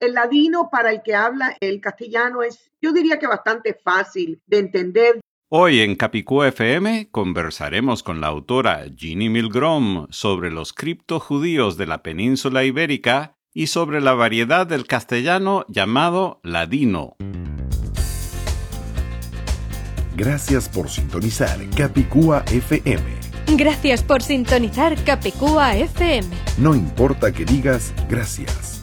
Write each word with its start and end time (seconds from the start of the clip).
El 0.00 0.14
ladino 0.14 0.70
para 0.72 0.92
el 0.92 1.02
que 1.02 1.14
habla 1.14 1.58
el 1.60 1.82
castellano 1.82 2.42
es, 2.42 2.72
yo 2.80 2.92
diría 2.92 3.18
que 3.18 3.26
bastante 3.26 3.74
fácil 3.74 4.40
de 4.46 4.58
entender. 4.58 5.20
Hoy 5.50 5.80
en 5.80 5.94
Capicú 5.94 6.42
FM 6.42 7.10
conversaremos 7.10 8.02
con 8.02 8.22
la 8.22 8.28
autora 8.28 8.86
Ginny 8.96 9.28
Milgrom 9.28 10.06
sobre 10.08 10.50
los 10.50 10.72
criptojudíos 10.72 11.76
de 11.76 11.84
la 11.84 12.02
península 12.02 12.64
ibérica 12.64 13.36
y 13.52 13.66
sobre 13.66 14.00
la 14.00 14.14
variedad 14.14 14.66
del 14.66 14.86
castellano 14.86 15.66
llamado 15.68 16.40
ladino. 16.44 17.16
Gracias 20.16 20.66
por 20.70 20.88
sintonizar 20.88 21.58
Capicúa 21.76 22.42
FM. 22.50 23.02
Gracias 23.48 24.02
por 24.02 24.22
sintonizar 24.22 24.96
Capicúa 25.04 25.76
FM. 25.76 26.28
No 26.56 26.74
importa 26.74 27.32
que 27.32 27.44
digas 27.44 27.92
gracias. 28.08 28.79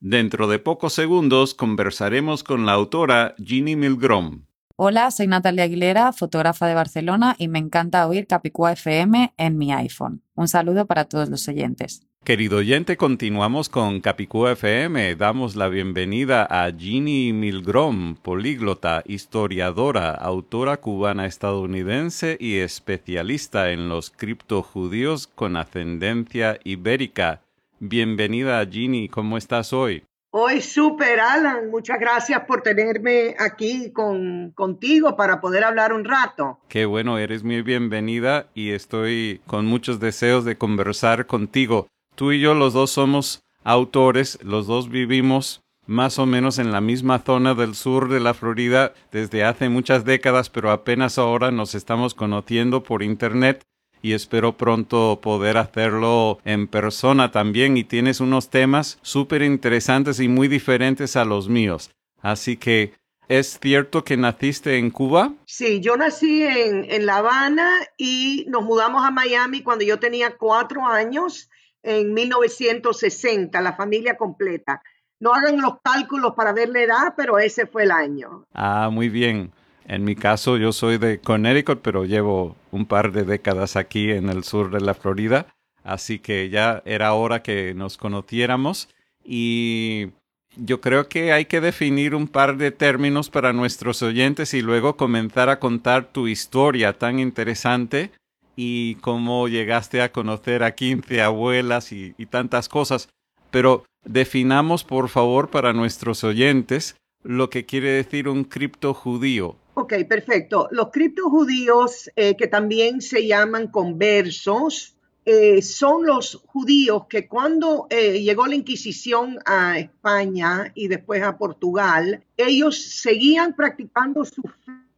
Dentro 0.00 0.48
de 0.48 0.58
pocos 0.58 0.94
segundos 0.94 1.54
conversaremos 1.54 2.42
con 2.42 2.64
la 2.64 2.72
autora 2.72 3.34
Ginny 3.38 3.76
Milgrom. 3.76 4.46
Hola, 4.82 5.10
soy 5.10 5.26
Natalia 5.26 5.64
Aguilera, 5.64 6.10
fotógrafa 6.14 6.66
de 6.66 6.72
Barcelona 6.72 7.36
y 7.36 7.48
me 7.48 7.58
encanta 7.58 8.08
oír 8.08 8.26
Capicúa 8.26 8.72
FM 8.72 9.34
en 9.36 9.58
mi 9.58 9.74
iPhone. 9.74 10.22
Un 10.34 10.48
saludo 10.48 10.86
para 10.86 11.04
todos 11.04 11.28
los 11.28 11.46
oyentes. 11.48 12.06
Querido 12.24 12.56
oyente, 12.56 12.96
continuamos 12.96 13.68
con 13.68 14.00
Capicúa 14.00 14.52
FM. 14.52 15.16
Damos 15.16 15.54
la 15.54 15.68
bienvenida 15.68 16.46
a 16.48 16.72
Ginny 16.72 17.34
Milgrom, 17.34 18.16
políglota, 18.16 19.02
historiadora, 19.04 20.12
autora 20.12 20.78
cubana 20.78 21.26
estadounidense 21.26 22.38
y 22.40 22.60
especialista 22.60 23.72
en 23.72 23.90
los 23.90 24.08
criptojudíos 24.08 25.26
con 25.26 25.58
ascendencia 25.58 26.58
ibérica. 26.64 27.42
Bienvenida, 27.80 28.64
Ginny, 28.64 29.10
¿cómo 29.10 29.36
estás 29.36 29.74
hoy? 29.74 30.04
Hoy 30.32 30.60
súper, 30.60 31.18
Alan. 31.18 31.70
Muchas 31.70 31.98
gracias 31.98 32.44
por 32.46 32.62
tenerme 32.62 33.34
aquí 33.40 33.90
con, 33.90 34.52
contigo 34.52 35.16
para 35.16 35.40
poder 35.40 35.64
hablar 35.64 35.92
un 35.92 36.04
rato. 36.04 36.60
Qué 36.68 36.84
bueno, 36.84 37.18
eres 37.18 37.42
muy 37.42 37.62
bienvenida 37.62 38.46
y 38.54 38.70
estoy 38.70 39.40
con 39.48 39.66
muchos 39.66 39.98
deseos 39.98 40.44
de 40.44 40.56
conversar 40.56 41.26
contigo. 41.26 41.88
Tú 42.14 42.30
y 42.30 42.38
yo 42.38 42.54
los 42.54 42.74
dos 42.74 42.92
somos 42.92 43.42
autores, 43.64 44.38
los 44.44 44.68
dos 44.68 44.88
vivimos 44.88 45.62
más 45.86 46.20
o 46.20 46.26
menos 46.26 46.60
en 46.60 46.70
la 46.70 46.80
misma 46.80 47.18
zona 47.18 47.54
del 47.54 47.74
sur 47.74 48.08
de 48.08 48.20
la 48.20 48.32
Florida 48.32 48.92
desde 49.10 49.42
hace 49.42 49.68
muchas 49.68 50.04
décadas, 50.04 50.48
pero 50.48 50.70
apenas 50.70 51.18
ahora 51.18 51.50
nos 51.50 51.74
estamos 51.74 52.14
conociendo 52.14 52.84
por 52.84 53.02
Internet 53.02 53.64
y 54.02 54.12
espero 54.12 54.56
pronto 54.56 55.20
poder 55.22 55.56
hacerlo 55.56 56.38
en 56.44 56.68
persona 56.68 57.30
también 57.30 57.76
y 57.76 57.84
tienes 57.84 58.20
unos 58.20 58.50
temas 58.50 58.98
súper 59.02 59.42
interesantes 59.42 60.20
y 60.20 60.28
muy 60.28 60.48
diferentes 60.48 61.16
a 61.16 61.24
los 61.24 61.48
míos. 61.48 61.90
Así 62.22 62.56
que, 62.56 62.94
¿es 63.28 63.58
cierto 63.60 64.04
que 64.04 64.16
naciste 64.16 64.78
en 64.78 64.90
Cuba? 64.90 65.32
Sí, 65.46 65.80
yo 65.80 65.96
nací 65.96 66.42
en, 66.42 66.90
en 66.90 67.06
La 67.06 67.18
Habana 67.18 67.70
y 67.96 68.46
nos 68.48 68.62
mudamos 68.62 69.04
a 69.04 69.10
Miami 69.10 69.62
cuando 69.62 69.84
yo 69.84 69.98
tenía 69.98 70.36
cuatro 70.36 70.86
años 70.86 71.48
en 71.82 72.12
1960, 72.12 73.60
la 73.60 73.74
familia 73.74 74.16
completa. 74.16 74.82
No 75.18 75.34
hagan 75.34 75.60
los 75.60 75.74
cálculos 75.82 76.34
para 76.34 76.52
ver 76.52 76.70
la 76.70 76.82
edad, 76.82 77.14
pero 77.16 77.38
ese 77.38 77.66
fue 77.66 77.84
el 77.84 77.90
año. 77.90 78.44
Ah, 78.54 78.88
muy 78.90 79.08
bien. 79.08 79.52
En 79.86 80.04
mi 80.04 80.14
caso, 80.14 80.56
yo 80.56 80.72
soy 80.72 80.98
de 80.98 81.20
Connecticut, 81.20 81.80
pero 81.82 82.04
llevo 82.04 82.56
un 82.70 82.86
par 82.86 83.12
de 83.12 83.24
décadas 83.24 83.76
aquí 83.76 84.10
en 84.10 84.28
el 84.28 84.44
sur 84.44 84.70
de 84.70 84.80
la 84.80 84.94
Florida, 84.94 85.46
así 85.82 86.18
que 86.18 86.48
ya 86.50 86.82
era 86.84 87.12
hora 87.14 87.42
que 87.42 87.74
nos 87.74 87.96
conociéramos 87.96 88.88
y 89.24 90.08
yo 90.56 90.80
creo 90.80 91.08
que 91.08 91.32
hay 91.32 91.44
que 91.44 91.60
definir 91.60 92.14
un 92.14 92.26
par 92.26 92.56
de 92.56 92.70
términos 92.70 93.30
para 93.30 93.52
nuestros 93.52 94.02
oyentes 94.02 94.54
y 94.54 94.62
luego 94.62 94.96
comenzar 94.96 95.48
a 95.48 95.60
contar 95.60 96.06
tu 96.06 96.26
historia 96.26 96.98
tan 96.98 97.18
interesante 97.18 98.10
y 98.56 98.96
cómo 98.96 99.48
llegaste 99.48 100.02
a 100.02 100.12
conocer 100.12 100.62
a 100.62 100.74
15 100.74 101.22
abuelas 101.22 101.92
y, 101.92 102.14
y 102.18 102.26
tantas 102.26 102.68
cosas. 102.68 103.08
Pero 103.50 103.84
definamos, 104.04 104.84
por 104.84 105.08
favor, 105.08 105.50
para 105.50 105.72
nuestros 105.72 106.24
oyentes 106.24 106.96
lo 107.22 107.50
que 107.50 107.66
quiere 107.66 107.90
decir 107.90 108.28
un 108.28 108.44
cripto 108.44 108.94
judío. 108.94 109.56
Ok, 109.80 109.94
perfecto. 110.06 110.68
Los 110.72 110.90
criptojudíos, 110.90 112.10
eh, 112.14 112.36
que 112.36 112.48
también 112.48 113.00
se 113.00 113.26
llaman 113.26 113.68
conversos, 113.68 114.94
eh, 115.24 115.62
son 115.62 116.04
los 116.04 116.42
judíos 116.48 117.06
que 117.08 117.26
cuando 117.26 117.86
eh, 117.88 118.20
llegó 118.20 118.46
la 118.46 118.56
Inquisición 118.56 119.38
a 119.46 119.78
España 119.78 120.70
y 120.74 120.88
después 120.88 121.22
a 121.22 121.38
Portugal, 121.38 122.22
ellos 122.36 122.78
seguían 122.78 123.56
practicando 123.56 124.26
su 124.26 124.42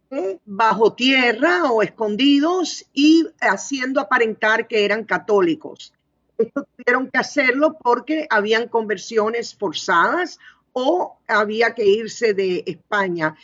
fe 0.08 0.40
bajo 0.44 0.94
tierra 0.94 1.70
o 1.70 1.80
escondidos 1.80 2.84
y 2.92 3.28
haciendo 3.40 4.00
aparentar 4.00 4.66
que 4.66 4.84
eran 4.84 5.04
católicos. 5.04 5.94
Esto 6.38 6.66
tuvieron 6.76 7.08
que 7.08 7.18
hacerlo 7.18 7.78
porque 7.80 8.26
habían 8.28 8.66
conversiones 8.66 9.54
forzadas 9.54 10.40
o 10.72 11.18
había 11.28 11.72
que 11.72 11.86
irse 11.86 12.34
de 12.34 12.64
España. 12.66 13.36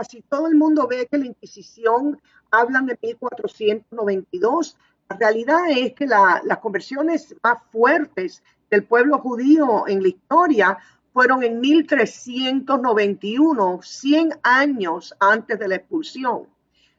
Así 0.00 0.24
todo 0.30 0.46
el 0.46 0.54
mundo 0.54 0.86
ve 0.88 1.06
que 1.10 1.18
la 1.18 1.26
Inquisición 1.26 2.22
hablan 2.50 2.86
de 2.86 2.98
1492, 3.02 4.78
La 5.10 5.16
realidad 5.18 5.60
es 5.68 5.92
que 5.92 6.06
las 6.06 6.58
conversiones 6.62 7.36
más 7.42 7.62
fuertes 7.70 8.42
del 8.70 8.84
pueblo 8.84 9.18
judío 9.18 9.86
en 9.86 10.00
la 10.00 10.08
historia 10.08 10.78
fueron 11.12 11.42
en 11.42 11.60
1391, 11.60 13.80
100 13.82 14.40
años 14.42 15.14
antes 15.20 15.58
de 15.58 15.68
la 15.68 15.74
expulsión. 15.74 16.46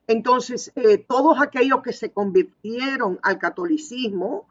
Entonces, 0.05 0.71
eh, 0.75 0.99
todos 0.99 1.41
aquellos 1.41 1.81
que 1.81 1.93
se 1.93 2.11
convirtieron 2.11 3.19
al 3.23 3.39
catolicismo 3.39 4.45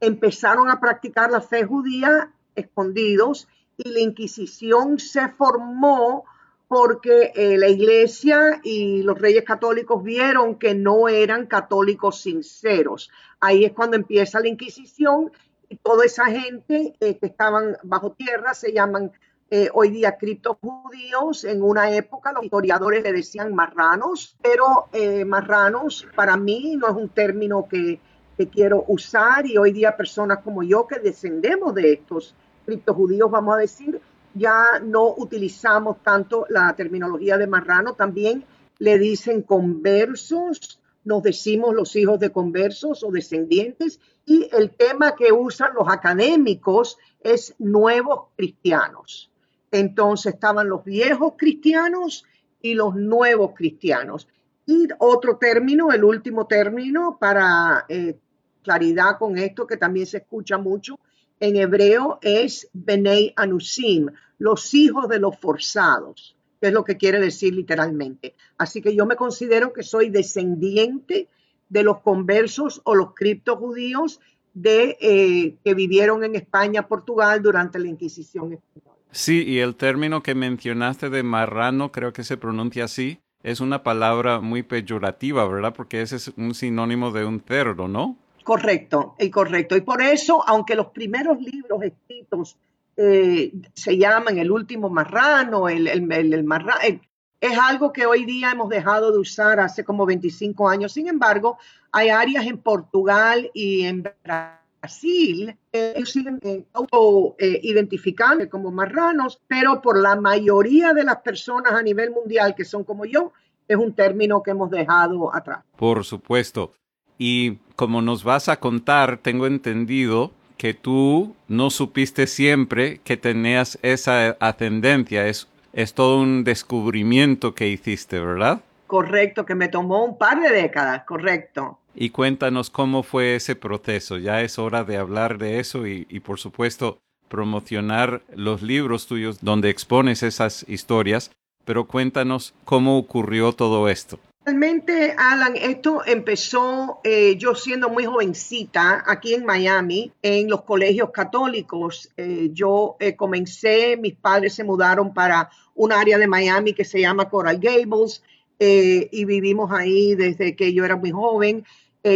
empezaron 0.00 0.68
a 0.68 0.80
practicar 0.80 1.30
la 1.30 1.40
fe 1.40 1.64
judía 1.64 2.30
escondidos 2.54 3.48
y 3.78 3.88
la 3.88 4.00
Inquisición 4.00 4.98
se 4.98 5.30
formó 5.30 6.26
porque 6.68 7.32
eh, 7.34 7.56
la 7.58 7.68
iglesia 7.68 8.60
y 8.62 9.02
los 9.02 9.18
reyes 9.18 9.44
católicos 9.44 10.02
vieron 10.02 10.56
que 10.56 10.74
no 10.74 11.08
eran 11.08 11.46
católicos 11.46 12.20
sinceros. 12.20 13.10
Ahí 13.40 13.64
es 13.64 13.72
cuando 13.72 13.96
empieza 13.96 14.40
la 14.40 14.48
Inquisición 14.48 15.30
y 15.68 15.76
toda 15.76 16.04
esa 16.04 16.26
gente 16.26 16.94
eh, 17.00 17.18
que 17.18 17.26
estaban 17.26 17.76
bajo 17.82 18.12
tierra 18.12 18.54
se 18.54 18.72
llaman 18.72 19.12
eh, 19.50 19.68
hoy 19.74 19.90
día 19.90 20.16
criptojudíos. 20.16 21.44
En 21.44 21.62
una 21.62 21.92
época 21.92 22.32
los 22.32 22.44
historiadores 22.44 23.04
le 23.04 23.12
decían 23.12 23.54
marranos, 23.54 24.36
pero 24.42 24.88
marranos 25.24 26.06
para 26.16 26.36
mí 26.36 26.76
no 26.76 26.88
es 26.88 26.96
un 26.96 27.08
término 27.10 27.68
que, 27.68 28.00
que 28.36 28.48
quiero 28.48 28.84
usar 28.88 29.46
y 29.46 29.56
hoy 29.56 29.72
día 29.72 29.96
personas 29.96 30.38
como 30.42 30.64
yo 30.64 30.86
que 30.88 30.98
descendemos 30.98 31.74
de 31.74 31.92
estos 31.92 32.34
criptojudíos, 32.64 33.30
vamos 33.30 33.54
a 33.54 33.58
decir, 33.58 34.00
ya 34.36 34.80
no 34.82 35.14
utilizamos 35.16 36.02
tanto 36.02 36.46
la 36.48 36.74
terminología 36.76 37.38
de 37.38 37.46
marrano, 37.46 37.94
también 37.94 38.44
le 38.78 38.98
dicen 38.98 39.42
conversos, 39.42 40.80
nos 41.04 41.22
decimos 41.22 41.74
los 41.74 41.96
hijos 41.96 42.20
de 42.20 42.30
conversos 42.30 43.02
o 43.02 43.10
descendientes, 43.10 44.00
y 44.26 44.48
el 44.52 44.70
tema 44.70 45.14
que 45.14 45.32
usan 45.32 45.74
los 45.74 45.88
académicos 45.88 46.98
es 47.20 47.54
nuevos 47.58 48.28
cristianos. 48.36 49.30
Entonces 49.70 50.34
estaban 50.34 50.68
los 50.68 50.84
viejos 50.84 51.34
cristianos 51.36 52.24
y 52.60 52.74
los 52.74 52.94
nuevos 52.94 53.52
cristianos. 53.54 54.28
Y 54.66 54.88
otro 54.98 55.36
término, 55.36 55.92
el 55.92 56.02
último 56.04 56.46
término 56.46 57.16
para 57.18 57.84
eh, 57.88 58.18
claridad 58.62 59.16
con 59.18 59.38
esto, 59.38 59.66
que 59.66 59.76
también 59.76 60.06
se 60.06 60.18
escucha 60.18 60.58
mucho 60.58 60.98
en 61.40 61.56
hebreo, 61.56 62.18
es 62.22 62.68
Benei 62.72 63.32
Anusim, 63.36 64.08
los 64.38 64.74
hijos 64.74 65.08
de 65.08 65.18
los 65.18 65.38
forzados, 65.38 66.36
que 66.60 66.68
es 66.68 66.72
lo 66.72 66.84
que 66.84 66.96
quiere 66.96 67.20
decir 67.20 67.54
literalmente. 67.54 68.34
Así 68.58 68.80
que 68.80 68.94
yo 68.94 69.06
me 69.06 69.16
considero 69.16 69.72
que 69.72 69.82
soy 69.82 70.10
descendiente 70.10 71.28
de 71.68 71.82
los 71.82 72.00
conversos 72.00 72.80
o 72.84 72.94
los 72.94 73.14
criptojudíos 73.14 74.20
de, 74.54 74.96
eh, 75.00 75.56
que 75.64 75.74
vivieron 75.74 76.24
en 76.24 76.34
España, 76.34 76.88
Portugal 76.88 77.42
durante 77.42 77.78
la 77.78 77.88
Inquisición 77.88 78.54
española. 78.54 78.96
Sí, 79.10 79.44
y 79.46 79.58
el 79.58 79.76
término 79.76 80.22
que 80.22 80.34
mencionaste 80.34 81.10
de 81.10 81.22
marrano, 81.22 81.92
creo 81.92 82.12
que 82.12 82.24
se 82.24 82.36
pronuncia 82.36 82.84
así, 82.84 83.20
es 83.42 83.60
una 83.60 83.82
palabra 83.82 84.40
muy 84.40 84.62
peyorativa, 84.62 85.46
¿verdad? 85.46 85.74
Porque 85.74 86.02
ese 86.02 86.16
es 86.16 86.32
un 86.36 86.54
sinónimo 86.54 87.12
de 87.12 87.24
un 87.24 87.40
cerdo, 87.40 87.86
¿no? 87.86 88.18
Correcto, 88.46 89.16
y 89.18 89.28
correcto. 89.28 89.76
Y 89.76 89.80
por 89.80 90.00
eso, 90.00 90.40
aunque 90.46 90.76
los 90.76 90.86
primeros 90.90 91.40
libros 91.40 91.82
escritos 91.82 92.56
eh, 92.96 93.52
se 93.74 93.98
llaman 93.98 94.38
el 94.38 94.52
último 94.52 94.88
marrano, 94.88 95.68
el, 95.68 95.88
el, 95.88 96.44
marrano, 96.44 96.80
eh, 96.84 97.00
es 97.40 97.58
algo 97.58 97.92
que 97.92 98.06
hoy 98.06 98.24
día 98.24 98.52
hemos 98.52 98.68
dejado 98.68 99.10
de 99.10 99.18
usar 99.18 99.58
hace 99.58 99.82
como 99.82 100.06
25 100.06 100.68
años. 100.68 100.92
Sin 100.92 101.08
embargo, 101.08 101.58
hay 101.90 102.10
áreas 102.10 102.46
en 102.46 102.58
Portugal 102.58 103.50
y 103.52 103.84
en 103.84 104.04
Brasil 104.22 105.56
que 105.72 106.06
siguen 106.06 106.38
eh, 106.42 106.66
auto 106.72 107.34
identificando 107.40 108.48
como 108.48 108.70
marranos, 108.70 109.42
pero 109.48 109.82
por 109.82 110.00
la 110.00 110.14
mayoría 110.14 110.92
de 110.92 111.02
las 111.02 111.16
personas 111.16 111.72
a 111.72 111.82
nivel 111.82 112.12
mundial 112.12 112.54
que 112.54 112.64
son 112.64 112.84
como 112.84 113.06
yo, 113.06 113.32
es 113.66 113.76
un 113.76 113.92
término 113.92 114.40
que 114.40 114.52
hemos 114.52 114.70
dejado 114.70 115.34
atrás. 115.34 115.64
Por 115.76 116.04
supuesto. 116.04 116.70
Y 117.18 117.58
como 117.76 118.02
nos 118.02 118.24
vas 118.24 118.48
a 118.48 118.58
contar, 118.58 119.18
tengo 119.18 119.46
entendido 119.46 120.32
que 120.56 120.74
tú 120.74 121.34
no 121.48 121.70
supiste 121.70 122.26
siempre 122.26 123.00
que 123.04 123.16
tenías 123.16 123.78
esa 123.82 124.36
ascendencia. 124.40 125.26
Es, 125.26 125.48
es 125.72 125.94
todo 125.94 126.18
un 126.20 126.44
descubrimiento 126.44 127.54
que 127.54 127.68
hiciste, 127.68 128.20
¿verdad? 128.20 128.60
Correcto, 128.86 129.44
que 129.44 129.54
me 129.54 129.68
tomó 129.68 130.04
un 130.04 130.16
par 130.16 130.40
de 130.40 130.50
décadas, 130.50 131.04
correcto. 131.04 131.78
Y 131.94 132.10
cuéntanos 132.10 132.70
cómo 132.70 133.02
fue 133.02 133.36
ese 133.36 133.56
proceso. 133.56 134.18
Ya 134.18 134.42
es 134.42 134.58
hora 134.58 134.84
de 134.84 134.96
hablar 134.96 135.38
de 135.38 135.60
eso 135.60 135.86
y, 135.86 136.06
y 136.08 136.20
por 136.20 136.38
supuesto 136.38 136.98
promocionar 137.28 138.22
los 138.34 138.62
libros 138.62 139.06
tuyos 139.06 139.38
donde 139.42 139.70
expones 139.70 140.22
esas 140.22 140.64
historias, 140.68 141.32
pero 141.64 141.86
cuéntanos 141.86 142.54
cómo 142.64 142.98
ocurrió 142.98 143.52
todo 143.52 143.88
esto. 143.88 144.20
Realmente, 144.46 145.12
Alan, 145.18 145.56
esto 145.56 146.06
empezó 146.06 147.00
eh, 147.02 147.34
yo 147.36 147.56
siendo 147.56 147.88
muy 147.88 148.04
jovencita 148.04 149.02
aquí 149.04 149.34
en 149.34 149.44
Miami, 149.44 150.12
en 150.22 150.48
los 150.48 150.62
colegios 150.62 151.10
católicos. 151.10 152.12
Eh, 152.16 152.50
yo 152.52 152.94
eh, 153.00 153.16
comencé, 153.16 153.96
mis 153.96 154.14
padres 154.14 154.54
se 154.54 154.62
mudaron 154.62 155.12
para 155.12 155.50
un 155.74 155.90
área 155.92 156.16
de 156.16 156.28
Miami 156.28 156.74
que 156.74 156.84
se 156.84 157.00
llama 157.00 157.28
Coral 157.28 157.58
Gables 157.58 158.22
y 158.60 159.24
vivimos 159.24 159.72
ahí 159.72 160.14
desde 160.14 160.54
que 160.54 160.72
yo 160.72 160.84
era 160.84 160.94
muy 160.94 161.10
joven. 161.10 161.66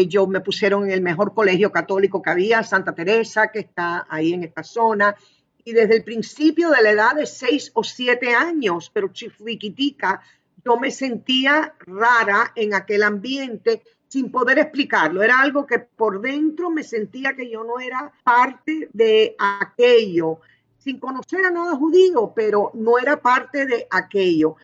yo 0.07 0.29
me 0.29 0.41
pusieron 0.41 0.85
en 0.85 0.93
el 0.93 1.03
mejor 1.03 1.35
colegio 1.35 1.73
católico 1.73 2.23
que 2.23 2.31
había, 2.31 2.63
Santa 2.63 2.95
Teresa, 2.95 3.51
que 3.51 3.59
está 3.59 4.07
ahí 4.09 4.35
en 4.35 4.45
esta 4.45 4.63
zona. 4.63 5.17
Y 5.65 5.73
desde 5.73 5.97
el 5.97 6.05
principio 6.05 6.71
de 6.71 6.81
la 6.81 6.91
edad 6.91 7.15
de 7.17 7.27
seis 7.27 7.73
o 7.75 7.83
siete 7.83 8.35
años, 8.35 8.91
pero 8.95 9.09
chiquitica, 9.13 10.23
yo 10.65 10.77
me 10.79 10.91
sentía 10.91 11.75
rara 11.87 12.53
en 12.55 12.75
aquel 12.75 13.03
ambiente 13.03 13.83
sin 14.09 14.31
poder 14.31 14.59
explicarlo. 14.59 15.23
Era 15.23 15.41
algo 15.41 15.67
que 15.67 15.79
por 15.79 16.21
dentro 16.21 16.71
me 16.71 16.83
sentía 16.83 17.35
que 17.35 17.49
yo 17.49 17.63
no 17.65 17.79
era 17.79 18.13
parte 18.25 18.89
de 18.93 19.37
aquello, 19.39 20.41
sin 20.79 20.99
conocer 20.99 21.45
a 21.45 21.51
nada 21.51 21.77
judío, 21.77 22.33
pero 22.35 22.73
no 22.75 22.99
era 22.99 23.21
parte 23.21 23.67
de 23.67 23.87
aquello. 23.91 24.57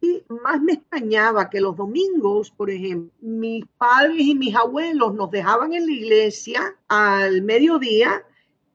Y 0.00 0.22
más 0.42 0.60
me 0.60 0.74
extrañaba 0.74 1.50
que 1.50 1.60
los 1.60 1.76
domingos, 1.76 2.50
por 2.50 2.70
ejemplo, 2.70 3.10
mis 3.20 3.64
padres 3.78 4.20
y 4.20 4.34
mis 4.34 4.54
abuelos 4.54 5.14
nos 5.14 5.30
dejaban 5.30 5.72
en 5.74 5.86
la 5.86 5.92
iglesia 5.92 6.76
al 6.88 7.42
mediodía 7.42 8.22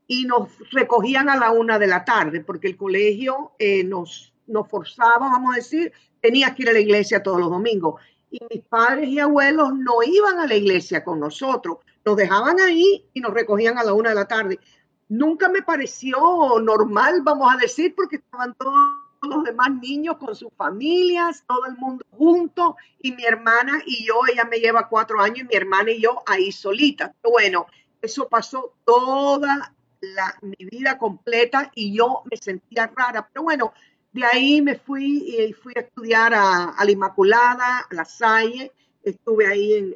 y 0.07 0.25
nos 0.25 0.49
recogían 0.71 1.29
a 1.29 1.37
la 1.37 1.51
una 1.51 1.77
de 1.77 1.87
la 1.87 2.03
tarde, 2.03 2.41
porque 2.41 2.67
el 2.67 2.77
colegio 2.77 3.51
eh, 3.59 3.83
nos, 3.83 4.33
nos 4.47 4.67
forzaba, 4.67 5.29
vamos 5.29 5.53
a 5.53 5.57
decir, 5.57 5.91
tenías 6.21 6.55
que 6.55 6.63
ir 6.63 6.69
a 6.69 6.73
la 6.73 6.79
iglesia 6.79 7.23
todos 7.23 7.39
los 7.39 7.49
domingos. 7.49 8.01
Y 8.31 8.39
mis 8.49 8.63
padres 8.63 9.09
y 9.09 9.19
abuelos 9.19 9.73
no 9.73 10.03
iban 10.03 10.39
a 10.39 10.47
la 10.47 10.55
iglesia 10.55 11.03
con 11.03 11.19
nosotros, 11.19 11.77
nos 12.05 12.15
dejaban 12.15 12.59
ahí 12.59 13.05
y 13.13 13.21
nos 13.21 13.33
recogían 13.33 13.77
a 13.77 13.83
la 13.83 13.93
una 13.93 14.09
de 14.09 14.15
la 14.15 14.27
tarde. 14.27 14.59
Nunca 15.07 15.49
me 15.49 15.63
pareció 15.63 16.17
normal, 16.61 17.21
vamos 17.23 17.51
a 17.51 17.57
decir, 17.57 17.95
porque 17.95 18.17
estaban 18.17 18.53
todos 18.53 18.75
los 19.23 19.43
demás 19.43 19.71
niños 19.81 20.17
con 20.17 20.35
sus 20.35 20.51
familias, 20.55 21.43
todo 21.47 21.65
el 21.65 21.75
mundo 21.77 22.05
junto, 22.11 22.77
y 22.99 23.11
mi 23.11 23.25
hermana 23.25 23.81
y 23.85 24.05
yo, 24.05 24.21
ella 24.31 24.45
me 24.45 24.59
lleva 24.59 24.87
cuatro 24.87 25.19
años, 25.19 25.39
y 25.39 25.43
mi 25.45 25.55
hermana 25.55 25.91
y 25.91 26.01
yo 26.01 26.21
ahí 26.27 26.51
solitas. 26.51 27.11
Bueno, 27.23 27.65
eso 28.01 28.29
pasó 28.29 28.73
toda 28.85 29.73
la, 30.01 30.35
mi 30.41 30.65
vida 30.65 30.97
completa 30.97 31.71
y 31.75 31.95
yo 31.95 32.23
me 32.29 32.37
sentía 32.37 32.91
rara, 32.95 33.27
pero 33.31 33.43
bueno, 33.43 33.73
de 34.11 34.25
ahí 34.25 34.61
me 34.61 34.75
fui 34.75 35.35
y 35.37 35.53
fui 35.53 35.73
a 35.75 35.81
estudiar 35.81 36.33
a, 36.33 36.75
la 36.83 36.91
Inmaculada, 36.91 37.79
a 37.89 37.93
la 37.93 38.05
Salle. 38.05 38.71
Estuve 39.03 39.45
ahí 39.47 39.95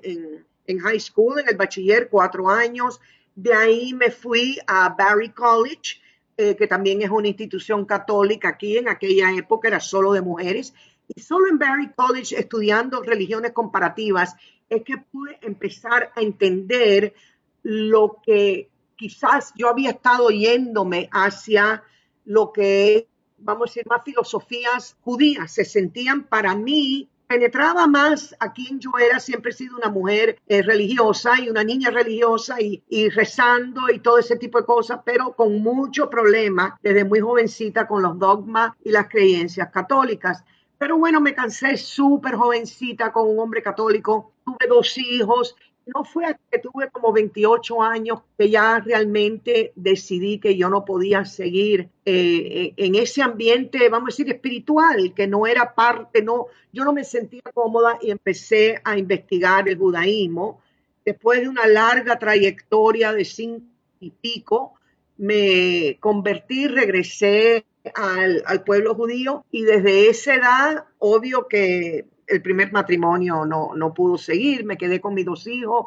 en, 0.66 0.80
high 0.80 1.00
school, 1.00 1.40
en 1.40 1.50
el 1.50 1.56
bachiller, 1.56 2.10
cuatro 2.10 2.50
años. 2.50 3.02
De 3.36 3.54
ahí 3.54 3.94
me 3.94 4.12
fui 4.12 4.60
a 4.68 4.90
Barry 4.90 5.30
College, 5.30 6.00
eh, 6.38 6.56
que 6.56 6.68
también 6.68 7.02
es 7.02 7.10
una 7.10 7.28
institución 7.28 7.86
católica 7.86 8.50
aquí. 8.50 8.78
En 8.78 8.88
aquella 8.88 9.32
época 9.32 9.68
era 9.68 9.80
solo 9.80 10.14
de 10.14 10.22
mujeres. 10.22 10.74
Y 11.08 11.20
solo 11.20 11.48
en 11.50 11.58
Barry 11.58 11.92
College, 11.94 12.38
estudiando 12.38 13.02
religiones 13.02 13.52
comparativas, 13.52 14.36
es 14.70 14.84
que 14.84 14.98
pude 14.98 15.40
empezar 15.42 16.12
a 16.16 16.22
entender 16.22 17.16
lo 17.64 18.20
que 18.24 18.70
quizás 18.96 19.54
yo 19.56 19.70
había 19.70 19.92
estado 19.92 20.30
yéndome 20.30 21.10
hacia 21.12 21.84
lo 22.26 22.54
que 22.54 23.08
vamos 23.44 23.64
a 23.64 23.70
decir, 23.70 23.84
más 23.88 24.04
filosofías 24.04 24.98
judías, 25.02 25.52
se 25.52 25.66
sentían 25.66 26.24
para 26.24 26.56
mí 26.56 27.10
penetraba 27.28 27.88
más 27.88 28.36
a 28.40 28.54
quien 28.54 28.80
yo 28.80 28.92
era, 29.00 29.20
siempre 29.20 29.52
he 29.52 29.56
sido 29.56 29.78
una 29.78 29.90
mujer 29.90 30.38
eh, 30.48 30.62
religiosa 30.62 31.40
y 31.40 31.50
una 31.50 31.64
niña 31.64 31.90
religiosa 31.90 32.62
y, 32.62 32.84
y, 32.90 33.10
rezando 33.10 33.90
y 33.92 34.00
todo 34.00 34.20
ese 34.20 34.36
tipo 34.36 34.60
de 34.60 34.66
cosas, 34.66 35.00
pero 35.04 35.34
con 35.34 35.62
mucho 35.64 36.10
problema 36.10 36.78
desde 36.84 37.06
muy 37.06 37.22
jovencita 37.22 37.88
con 37.88 38.04
los 38.04 38.20
dogmas 38.20 38.74
y 38.84 38.92
las 38.92 39.08
creencias 39.08 39.72
católicas. 39.72 40.44
Pero 40.78 40.98
bueno, 40.98 41.22
me 41.22 41.34
cansé 41.34 41.78
súper 41.78 42.36
jovencita 42.36 43.12
con 43.12 43.28
un 43.28 43.40
hombre 43.40 43.64
católico, 43.64 44.34
tuve 44.46 44.68
dos 44.68 44.98
hijos 44.98 45.56
no 45.86 46.04
fue 46.04 46.26
hasta 46.26 46.42
que 46.52 46.60
tuve 46.60 46.90
como 46.90 47.12
28 47.12 47.82
años 47.82 48.22
que 48.38 48.50
ya 48.50 48.80
realmente 48.80 49.74
decidí 49.76 50.40
que 50.40 50.56
yo 50.56 50.70
no 50.70 50.86
podía 50.86 51.26
seguir 51.26 51.90
eh, 52.06 52.74
en 52.78 52.96
ese 52.96 53.22
ambiente, 53.22 53.90
vamos 53.90 54.08
a 54.08 54.12
decir, 54.12 54.30
espiritual, 54.30 55.14
que 55.14 55.28
no 55.28 55.46
era 55.46 55.74
parte, 55.74 56.22
no, 56.22 56.48
yo 56.72 56.84
no 56.84 56.94
me 56.94 57.04
sentía 57.04 57.42
cómoda 57.54 57.98
y 58.02 58.12
empecé 58.12 58.80
a 58.84 58.98
investigar 58.98 59.68
el 59.68 59.78
judaísmo. 59.78 60.62
Después 61.06 61.42
de 61.42 61.50
una 61.50 61.68
larga 61.68 62.18
trayectoria 62.18 63.12
de 63.12 63.26
cinco 63.26 63.66
y 64.00 64.12
pico, 64.12 64.76
me 65.18 65.98
convertí, 66.00 66.68
regresé 66.68 67.66
al 67.96 68.64
pueblo 68.64 68.96
judío 68.96 69.46
y 69.52 69.64
desde 69.64 70.10
esa 70.10 70.36
edad, 70.36 70.86
obvio 71.00 71.48
que 71.50 72.06
el 72.34 72.42
primer 72.42 72.72
matrimonio 72.72 73.46
no, 73.46 73.72
no 73.76 73.94
pudo 73.94 74.18
seguir, 74.18 74.66
me 74.66 74.78
quedé 74.78 75.00
con 75.00 75.14
mis 75.14 75.26
dos 75.26 75.48
hijos 75.48 75.86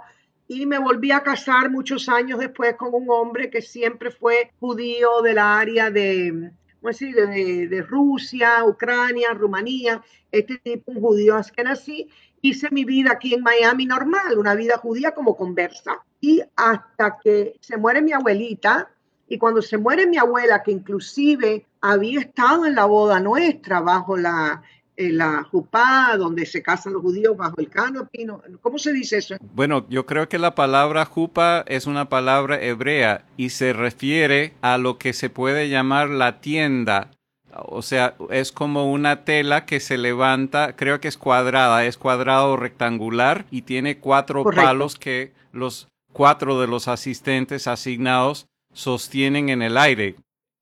y 0.48 0.66
me 0.66 0.78
volví 0.78 1.10
a 1.10 1.22
casar 1.22 1.70
muchos 1.70 2.08
años 2.08 2.38
después 2.38 2.74
con 2.76 2.94
un 2.94 3.10
hombre 3.10 3.50
que 3.50 3.62
siempre 3.62 4.10
fue 4.10 4.52
judío 4.60 5.22
del 5.22 5.38
área 5.38 5.90
de, 5.90 6.52
decir? 6.80 7.14
De, 7.14 7.68
de, 7.68 7.82
Rusia, 7.82 8.64
Ucrania, 8.64 9.32
Rumanía, 9.34 10.02
este 10.30 10.58
tipo, 10.58 10.92
un 10.92 11.00
judío 11.00 11.36
que 11.54 11.64
nací. 11.64 12.08
Hice 12.40 12.68
mi 12.70 12.84
vida 12.84 13.12
aquí 13.12 13.34
en 13.34 13.42
Miami 13.42 13.86
normal, 13.86 14.38
una 14.38 14.54
vida 14.54 14.78
judía 14.78 15.12
como 15.12 15.36
conversa. 15.36 16.04
Y 16.20 16.42
hasta 16.54 17.18
que 17.22 17.56
se 17.60 17.76
muere 17.76 18.02
mi 18.02 18.12
abuelita, 18.12 18.90
y 19.28 19.38
cuando 19.38 19.62
se 19.62 19.78
muere 19.78 20.06
mi 20.06 20.18
abuela, 20.18 20.62
que 20.62 20.70
inclusive 20.70 21.66
había 21.80 22.20
estado 22.20 22.66
en 22.66 22.76
la 22.76 22.84
boda 22.84 23.18
nuestra 23.18 23.80
bajo 23.80 24.16
la 24.16 24.62
la 24.96 25.44
jupá, 25.44 26.16
donde 26.16 26.46
se 26.46 26.62
casan 26.62 26.94
los 26.94 27.02
judíos 27.02 27.36
bajo 27.36 27.58
el 27.58 27.68
canopy. 27.68 28.26
¿Cómo 28.60 28.78
se 28.78 28.92
dice 28.92 29.18
eso? 29.18 29.36
Bueno, 29.54 29.86
yo 29.88 30.06
creo 30.06 30.28
que 30.28 30.38
la 30.38 30.54
palabra 30.54 31.04
jupa 31.04 31.64
es 31.66 31.86
una 31.86 32.08
palabra 32.08 32.60
hebrea 32.60 33.24
y 33.36 33.50
se 33.50 33.72
refiere 33.72 34.54
a 34.62 34.78
lo 34.78 34.98
que 34.98 35.12
se 35.12 35.30
puede 35.30 35.68
llamar 35.68 36.08
la 36.08 36.40
tienda. 36.40 37.10
O 37.52 37.82
sea, 37.82 38.16
es 38.30 38.52
como 38.52 38.92
una 38.92 39.24
tela 39.24 39.64
que 39.64 39.80
se 39.80 39.96
levanta, 39.96 40.76
creo 40.76 41.00
que 41.00 41.08
es 41.08 41.16
cuadrada, 41.16 41.86
es 41.86 41.96
cuadrado 41.96 42.56
rectangular 42.56 43.46
y 43.50 43.62
tiene 43.62 43.98
cuatro 43.98 44.44
palos 44.44 44.96
que 44.96 45.32
los 45.52 45.88
cuatro 46.12 46.60
de 46.60 46.66
los 46.66 46.88
asistentes 46.88 47.66
asignados 47.66 48.46
sostienen 48.74 49.48
en 49.48 49.62
el 49.62 49.78
aire. 49.78 50.16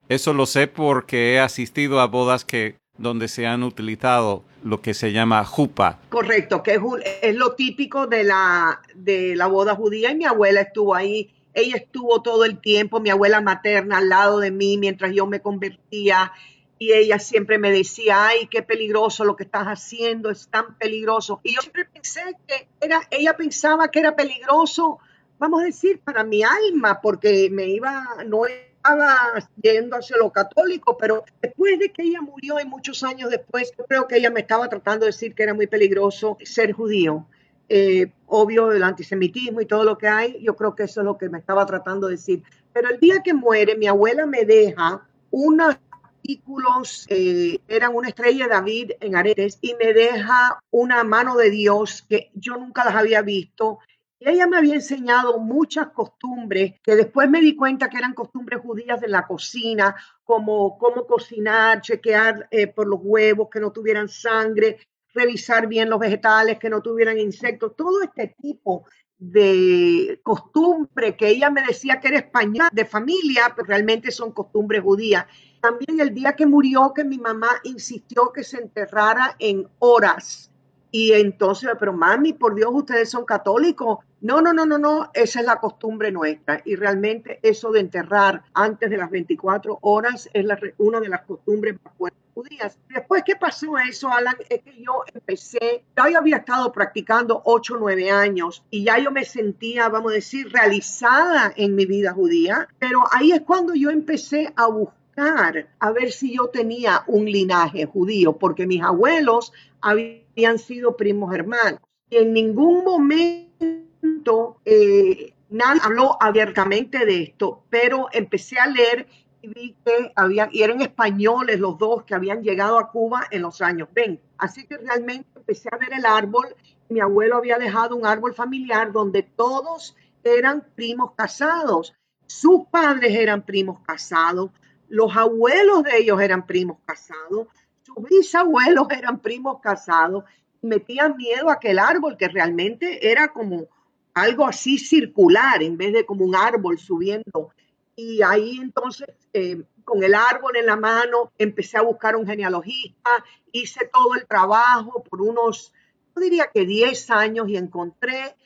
Eso 0.08 0.34
lo 0.34 0.46
sé 0.46 0.68
porque 0.68 1.34
he 1.34 1.40
asistido 1.40 2.00
a 2.00 2.06
bodas 2.06 2.44
que 2.44 2.76
donde 2.96 3.28
se 3.28 3.46
han 3.46 3.62
utilizado 3.62 4.44
lo 4.62 4.80
que 4.80 4.94
se 4.94 5.12
llama 5.12 5.44
jupa. 5.44 5.98
Correcto, 6.08 6.62
que 6.62 6.80
es, 7.22 7.34
lo 7.34 7.54
típico 7.54 8.06
de 8.06 8.24
la, 8.24 8.80
de 8.94 9.36
la 9.36 9.46
boda 9.46 9.74
judía 9.74 10.12
y 10.12 10.16
mi 10.16 10.24
abuela 10.24 10.62
estuvo 10.62 10.94
ahí. 10.94 11.34
Ella 11.52 11.76
estuvo 11.76 12.22
todo 12.22 12.44
el 12.44 12.60
tiempo, 12.60 13.00
mi 13.00 13.10
abuela 13.10 13.40
materna 13.40 13.98
al 13.98 14.08
lado 14.08 14.38
de 14.40 14.50
mí 14.50 14.78
mientras 14.78 15.12
yo 15.12 15.26
me 15.26 15.40
convertía 15.40 16.32
y 16.78 16.92
ella 16.92 17.18
siempre 17.18 17.58
me 17.58 17.70
decía, 17.70 18.26
ay, 18.26 18.46
qué 18.48 18.62
peligroso 18.62 19.24
lo 19.24 19.36
que 19.36 19.44
estás 19.44 19.66
haciendo, 19.66 20.30
es 20.30 20.48
tan 20.48 20.76
peligroso. 20.76 21.40
Y 21.42 21.54
yo 21.54 21.60
siempre 21.60 21.84
pensé 21.84 22.20
que 22.46 22.68
era, 22.80 23.00
ella 23.10 23.36
pensaba 23.36 23.88
que 23.88 24.00
era 24.00 24.16
peligroso, 24.16 24.98
vamos 25.38 25.62
a 25.62 25.66
decir, 25.66 26.00
para 26.00 26.24
mi 26.24 26.42
alma, 26.42 27.00
porque 27.00 27.48
me 27.50 27.66
iba, 27.66 28.04
no 28.26 28.42
estaba 28.84 29.48
yendo 29.62 29.96
hacia 29.96 30.18
lo 30.18 30.30
católico, 30.30 30.98
pero 30.98 31.24
después 31.40 31.78
de 31.78 31.90
que 31.90 32.02
ella 32.02 32.20
murió 32.20 32.60
y 32.60 32.66
muchos 32.66 33.02
años 33.02 33.30
después, 33.30 33.72
yo 33.78 33.84
creo 33.86 34.06
que 34.06 34.16
ella 34.16 34.30
me 34.30 34.40
estaba 34.40 34.68
tratando 34.68 35.06
de 35.06 35.12
decir 35.12 35.34
que 35.34 35.42
era 35.42 35.54
muy 35.54 35.66
peligroso 35.66 36.36
ser 36.42 36.72
judío. 36.72 37.26
Eh, 37.70 38.12
obvio, 38.26 38.72
el 38.72 38.82
antisemitismo 38.82 39.62
y 39.62 39.66
todo 39.66 39.84
lo 39.84 39.96
que 39.96 40.06
hay, 40.06 40.38
yo 40.42 40.54
creo 40.54 40.74
que 40.74 40.82
eso 40.82 41.00
es 41.00 41.06
lo 41.06 41.16
que 41.16 41.30
me 41.30 41.38
estaba 41.38 41.64
tratando 41.64 42.08
de 42.08 42.16
decir. 42.16 42.42
Pero 42.74 42.90
el 42.90 43.00
día 43.00 43.22
que 43.24 43.32
muere, 43.32 43.74
mi 43.74 43.86
abuela 43.86 44.26
me 44.26 44.44
deja 44.44 45.02
unos 45.30 45.76
artículos, 46.22 47.06
eh, 47.08 47.60
eran 47.68 47.94
una 47.94 48.08
estrella 48.08 48.44
de 48.44 48.50
David 48.50 48.90
en 49.00 49.16
aretes, 49.16 49.58
y 49.62 49.74
me 49.82 49.94
deja 49.94 50.62
una 50.70 51.04
mano 51.04 51.36
de 51.36 51.48
Dios 51.48 52.04
que 52.06 52.30
yo 52.34 52.56
nunca 52.58 52.84
las 52.84 52.96
había 52.96 53.22
visto 53.22 53.78
ella 54.24 54.46
me 54.46 54.56
había 54.56 54.74
enseñado 54.74 55.38
muchas 55.38 55.88
costumbres 55.88 56.74
que 56.82 56.96
después 56.96 57.28
me 57.28 57.40
di 57.40 57.54
cuenta 57.54 57.88
que 57.88 57.98
eran 57.98 58.14
costumbres 58.14 58.60
judías 58.60 59.00
de 59.00 59.08
la 59.08 59.26
cocina, 59.26 59.94
como 60.22 60.78
cómo 60.78 61.06
cocinar, 61.06 61.80
chequear 61.80 62.48
eh, 62.50 62.66
por 62.66 62.86
los 62.86 63.00
huevos 63.02 63.48
que 63.50 63.60
no 63.60 63.70
tuvieran 63.70 64.08
sangre, 64.08 64.78
revisar 65.12 65.66
bien 65.66 65.90
los 65.90 65.98
vegetales 65.98 66.58
que 66.58 66.70
no 66.70 66.80
tuvieran 66.80 67.18
insectos, 67.18 67.76
todo 67.76 68.02
este 68.02 68.34
tipo 68.40 68.86
de 69.18 70.20
costumbre 70.22 71.16
que 71.16 71.28
ella 71.28 71.50
me 71.50 71.62
decía 71.62 72.00
que 72.00 72.08
era 72.08 72.18
española 72.18 72.68
de 72.72 72.84
familia, 72.84 73.52
pero 73.54 73.68
realmente 73.68 74.10
son 74.10 74.32
costumbres 74.32 74.82
judías. 74.82 75.26
También 75.60 76.00
el 76.00 76.12
día 76.12 76.34
que 76.34 76.46
murió, 76.46 76.92
que 76.94 77.04
mi 77.04 77.18
mamá 77.18 77.48
insistió 77.62 78.32
que 78.32 78.42
se 78.42 78.58
enterrara 78.58 79.36
en 79.38 79.68
horas 79.78 80.50
y 80.94 81.10
entonces, 81.10 81.70
pero 81.80 81.92
mami, 81.92 82.34
por 82.34 82.54
Dios, 82.54 82.70
ustedes 82.72 83.10
son 83.10 83.24
católicos. 83.24 83.98
No, 84.20 84.40
no, 84.40 84.52
no, 84.52 84.64
no, 84.64 84.78
no, 84.78 85.10
esa 85.12 85.40
es 85.40 85.44
la 85.44 85.58
costumbre 85.58 86.12
nuestra. 86.12 86.62
Y 86.64 86.76
realmente 86.76 87.40
eso 87.42 87.72
de 87.72 87.80
enterrar 87.80 88.44
antes 88.54 88.88
de 88.88 88.96
las 88.96 89.10
24 89.10 89.80
horas 89.82 90.30
es 90.32 90.44
la, 90.44 90.56
una 90.78 91.00
de 91.00 91.08
las 91.08 91.22
costumbres 91.22 91.74
más 91.82 91.92
fuertes 91.98 92.22
judías. 92.32 92.78
Después 92.88 93.24
que 93.24 93.34
pasó 93.34 93.76
eso, 93.76 94.08
Alan, 94.08 94.36
es 94.48 94.62
que 94.62 94.80
yo 94.80 95.02
empecé, 95.12 95.84
ya 95.96 96.08
yo 96.08 96.18
había 96.18 96.36
estado 96.36 96.70
practicando 96.70 97.42
8 97.44 97.74
o 97.74 97.78
9 97.78 98.12
años 98.12 98.62
y 98.70 98.84
ya 98.84 98.96
yo 99.00 99.10
me 99.10 99.24
sentía, 99.24 99.88
vamos 99.88 100.12
a 100.12 100.14
decir, 100.14 100.52
realizada 100.52 101.52
en 101.56 101.74
mi 101.74 101.86
vida 101.86 102.12
judía, 102.12 102.68
pero 102.78 103.00
ahí 103.10 103.32
es 103.32 103.40
cuando 103.40 103.74
yo 103.74 103.90
empecé 103.90 104.52
a 104.54 104.68
buscar 104.68 105.03
a 105.16 105.92
ver 105.92 106.12
si 106.12 106.36
yo 106.36 106.48
tenía 106.48 107.04
un 107.06 107.26
linaje 107.26 107.86
judío, 107.86 108.34
porque 108.34 108.66
mis 108.66 108.82
abuelos 108.82 109.52
habían 109.80 110.58
sido 110.58 110.96
primos 110.96 111.34
hermanos. 111.34 111.80
Y 112.10 112.16
en 112.16 112.32
ningún 112.32 112.84
momento 112.84 114.60
eh, 114.64 115.34
nadie 115.50 115.80
habló 115.82 116.16
abiertamente 116.20 117.04
de 117.04 117.22
esto, 117.22 117.64
pero 117.70 118.08
empecé 118.12 118.58
a 118.58 118.66
leer 118.66 119.06
y 119.42 119.48
vi 119.48 119.76
que 119.84 120.12
habían, 120.16 120.48
y 120.52 120.62
eran 120.62 120.80
españoles 120.80 121.60
los 121.60 121.78
dos 121.78 122.04
que 122.04 122.14
habían 122.14 122.42
llegado 122.42 122.78
a 122.78 122.90
Cuba 122.90 123.26
en 123.30 123.42
los 123.42 123.60
años 123.60 123.88
20. 123.92 124.22
Así 124.38 124.66
que 124.66 124.78
realmente 124.78 125.28
empecé 125.36 125.68
a 125.70 125.76
ver 125.76 125.92
el 125.92 126.06
árbol. 126.06 126.54
Mi 126.88 127.00
abuelo 127.00 127.36
había 127.36 127.58
dejado 127.58 127.94
un 127.94 128.06
árbol 128.06 128.34
familiar 128.34 128.90
donde 128.90 129.22
todos 129.22 129.96
eran 130.22 130.66
primos 130.74 131.12
casados. 131.14 131.94
Sus 132.26 132.66
padres 132.70 133.14
eran 133.14 133.42
primos 133.42 133.80
casados, 133.80 134.50
los 134.88 135.16
abuelos 135.16 135.82
de 135.82 135.98
ellos 135.98 136.20
eran 136.20 136.46
primos 136.46 136.78
casados, 136.84 137.48
sus 137.82 137.96
bisabuelos 138.08 138.86
eran 138.90 139.20
primos 139.20 139.60
casados 139.60 140.24
y 140.62 140.66
metían 140.66 141.16
miedo 141.16 141.50
a 141.50 141.54
aquel 141.54 141.78
árbol 141.78 142.16
que 142.16 142.28
realmente 142.28 143.10
era 143.10 143.28
como 143.28 143.68
algo 144.14 144.46
así 144.46 144.78
circular 144.78 145.62
en 145.62 145.76
vez 145.76 145.92
de 145.92 146.06
como 146.06 146.24
un 146.24 146.36
árbol 146.36 146.78
subiendo. 146.78 147.50
Y 147.96 148.22
ahí 148.22 148.58
entonces, 148.60 149.08
eh, 149.32 149.62
con 149.84 150.02
el 150.02 150.14
árbol 150.14 150.56
en 150.56 150.66
la 150.66 150.76
mano, 150.76 151.32
empecé 151.38 151.76
a 151.76 151.82
buscar 151.82 152.16
un 152.16 152.26
genealogista, 152.26 153.10
hice 153.52 153.88
todo 153.92 154.14
el 154.14 154.26
trabajo 154.26 155.02
por 155.04 155.20
unos, 155.20 155.72
yo 156.14 156.22
diría 156.22 156.50
que 156.52 156.64
10 156.64 157.10
años 157.10 157.48
y 157.48 157.56
encontré 157.56 158.36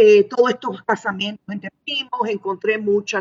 eh, 0.00 0.22
todos 0.30 0.50
estos 0.50 0.80
casamientos 0.84 1.44
entre 1.48 1.70
encontré 2.28 2.78
mucha, 2.78 3.18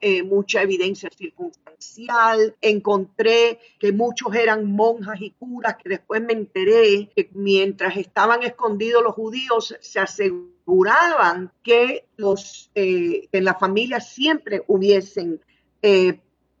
eh, 0.00 0.22
mucha 0.22 0.62
evidencia 0.62 1.10
circunstancial, 1.14 2.56
encontré 2.62 3.58
que 3.78 3.92
muchos 3.92 4.34
eran 4.34 4.64
monjas 4.64 5.20
y 5.20 5.32
curas, 5.32 5.76
que 5.76 5.90
después 5.90 6.22
me 6.22 6.32
enteré 6.32 7.10
que 7.14 7.28
mientras 7.34 7.98
estaban 7.98 8.42
escondidos 8.42 9.02
los 9.02 9.12
judíos 9.12 9.76
se 9.82 10.00
aseguraban 10.00 11.52
que 11.62 12.06
los, 12.16 12.70
eh, 12.74 13.28
en 13.30 13.44
la 13.44 13.56
familia 13.56 14.00
siempre 14.00 14.62
hubiesen, 14.66 15.42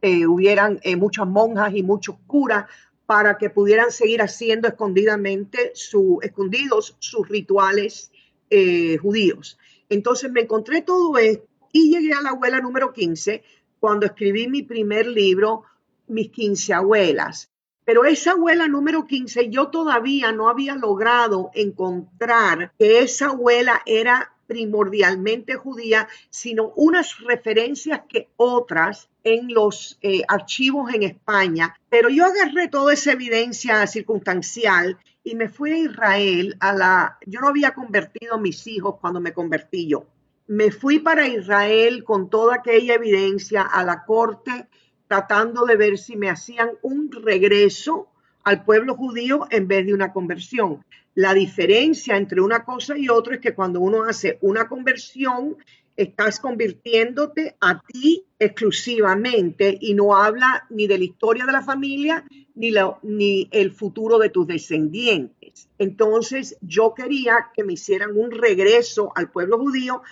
hubieran 0.02 0.78
muchas 0.98 1.26
monjas 1.26 1.74
y 1.74 1.82
muchos 1.82 2.16
curas 2.26 2.66
para 3.06 3.38
que 3.38 3.48
pudieran 3.48 3.90
seguir 3.90 4.20
haciendo 4.20 4.68
escondidamente 4.68 5.72
su, 5.74 6.18
escondidos 6.20 6.96
sus 6.98 7.26
rituales 7.30 8.10
eh, 8.50 8.96
judíos. 8.98 9.58
Entonces 9.88 10.30
me 10.30 10.42
encontré 10.42 10.82
todo 10.82 11.18
esto 11.18 11.46
y 11.72 11.90
llegué 11.90 12.12
a 12.12 12.22
la 12.22 12.30
abuela 12.30 12.60
número 12.60 12.92
15 12.92 13.42
cuando 13.80 14.06
escribí 14.06 14.48
mi 14.48 14.62
primer 14.62 15.06
libro, 15.06 15.64
Mis 16.06 16.30
15 16.30 16.74
abuelas. 16.74 17.50
Pero 17.84 18.04
esa 18.04 18.32
abuela 18.32 18.66
número 18.68 19.06
15 19.06 19.50
yo 19.50 19.68
todavía 19.68 20.32
no 20.32 20.48
había 20.48 20.74
logrado 20.74 21.50
encontrar 21.54 22.72
que 22.78 23.00
esa 23.00 23.26
abuela 23.26 23.82
era 23.84 24.34
primordialmente 24.46 25.54
judía, 25.56 26.08
sino 26.30 26.72
unas 26.76 27.18
referencias 27.20 28.02
que 28.08 28.28
otras 28.36 29.08
en 29.22 29.52
los 29.52 29.98
eh, 30.02 30.22
archivos 30.28 30.92
en 30.92 31.02
España. 31.02 31.74
Pero 31.88 32.08
yo 32.08 32.24
agarré 32.26 32.68
toda 32.68 32.92
esa 32.92 33.12
evidencia 33.12 33.86
circunstancial 33.86 34.98
y 35.24 35.34
me 35.34 35.48
fui 35.48 35.72
a 35.72 35.78
Israel 35.78 36.54
a 36.60 36.74
la, 36.74 37.18
yo 37.26 37.40
no 37.40 37.48
había 37.48 37.72
convertido 37.72 38.34
a 38.34 38.38
mis 38.38 38.66
hijos 38.66 38.96
cuando 39.00 39.20
me 39.20 39.32
convertí 39.32 39.88
yo. 39.88 40.06
Me 40.46 40.70
fui 40.70 40.98
para 40.98 41.26
Israel 41.26 42.04
con 42.04 42.28
toda 42.28 42.56
aquella 42.56 42.94
evidencia 42.94 43.62
a 43.62 43.82
la 43.82 44.04
corte, 44.04 44.68
tratando 45.08 45.64
de 45.64 45.76
ver 45.76 45.96
si 45.96 46.16
me 46.16 46.28
hacían 46.28 46.72
un 46.82 47.10
regreso 47.10 48.08
al 48.44 48.64
pueblo 48.64 48.94
judío 48.94 49.46
en 49.50 49.66
vez 49.66 49.86
de 49.86 49.94
una 49.94 50.12
conversión. 50.12 50.84
La 51.14 51.32
diferencia 51.32 52.18
entre 52.18 52.42
una 52.42 52.64
cosa 52.64 52.98
y 52.98 53.08
otra 53.08 53.36
es 53.36 53.40
que 53.40 53.54
cuando 53.54 53.80
uno 53.80 54.04
hace 54.04 54.38
una 54.42 54.68
conversión, 54.68 55.56
estás 55.96 56.38
convirtiéndote 56.38 57.56
a 57.60 57.80
ti 57.80 58.24
exclusivamente 58.38 59.78
y 59.80 59.94
no 59.94 60.16
habla 60.16 60.66
ni 60.68 60.86
de 60.86 60.98
la 60.98 61.04
historia 61.04 61.46
de 61.46 61.52
la 61.52 61.62
familia 61.62 62.24
ni, 62.54 62.72
ni 63.02 63.48
el 63.50 63.72
futuro 63.72 64.18
de 64.18 64.30
tus 64.30 64.46
descendientes. 64.46 65.68
Entonces 65.78 66.56
yo 66.60 66.94
quería 66.94 67.50
que 67.54 67.64
me 67.64 67.74
hicieran 67.74 68.16
un 68.16 68.30
regreso 68.30 69.12
al 69.14 69.30
pueblo 69.30 69.58
judío 69.58 70.02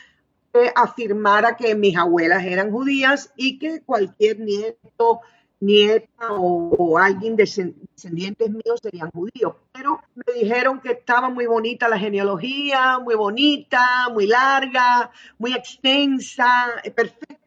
que 0.53 0.71
afirmara 0.75 1.57
que 1.57 1.75
mis 1.75 1.97
abuelas 1.97 2.45
eran 2.45 2.71
judías 2.71 3.33
y 3.37 3.59
que 3.59 3.81
cualquier 3.83 4.41
nieto 4.41 5.21
nieta 5.63 6.33
o, 6.33 6.99
alguien 6.99 7.37
descendientes 7.37 8.51
míos 8.51 8.81
serían 8.83 9.11
judíos. 9.13 9.55
Pero 9.73 10.01
me 10.15 10.35
dijeron 10.35 10.81
que 10.81 10.91
estaba 10.93 11.31
muy 11.31 11.47
bonita 11.47 11.89
la 11.89 11.99
genealogía, 11.99 12.99
muy 12.99 13.15
bonita, 13.15 14.09
muy 14.13 14.27
larga, 14.27 15.11
muy 15.39 15.55
extensa, 15.55 16.81
eh, 16.83 16.91
perfecta, 16.91 17.42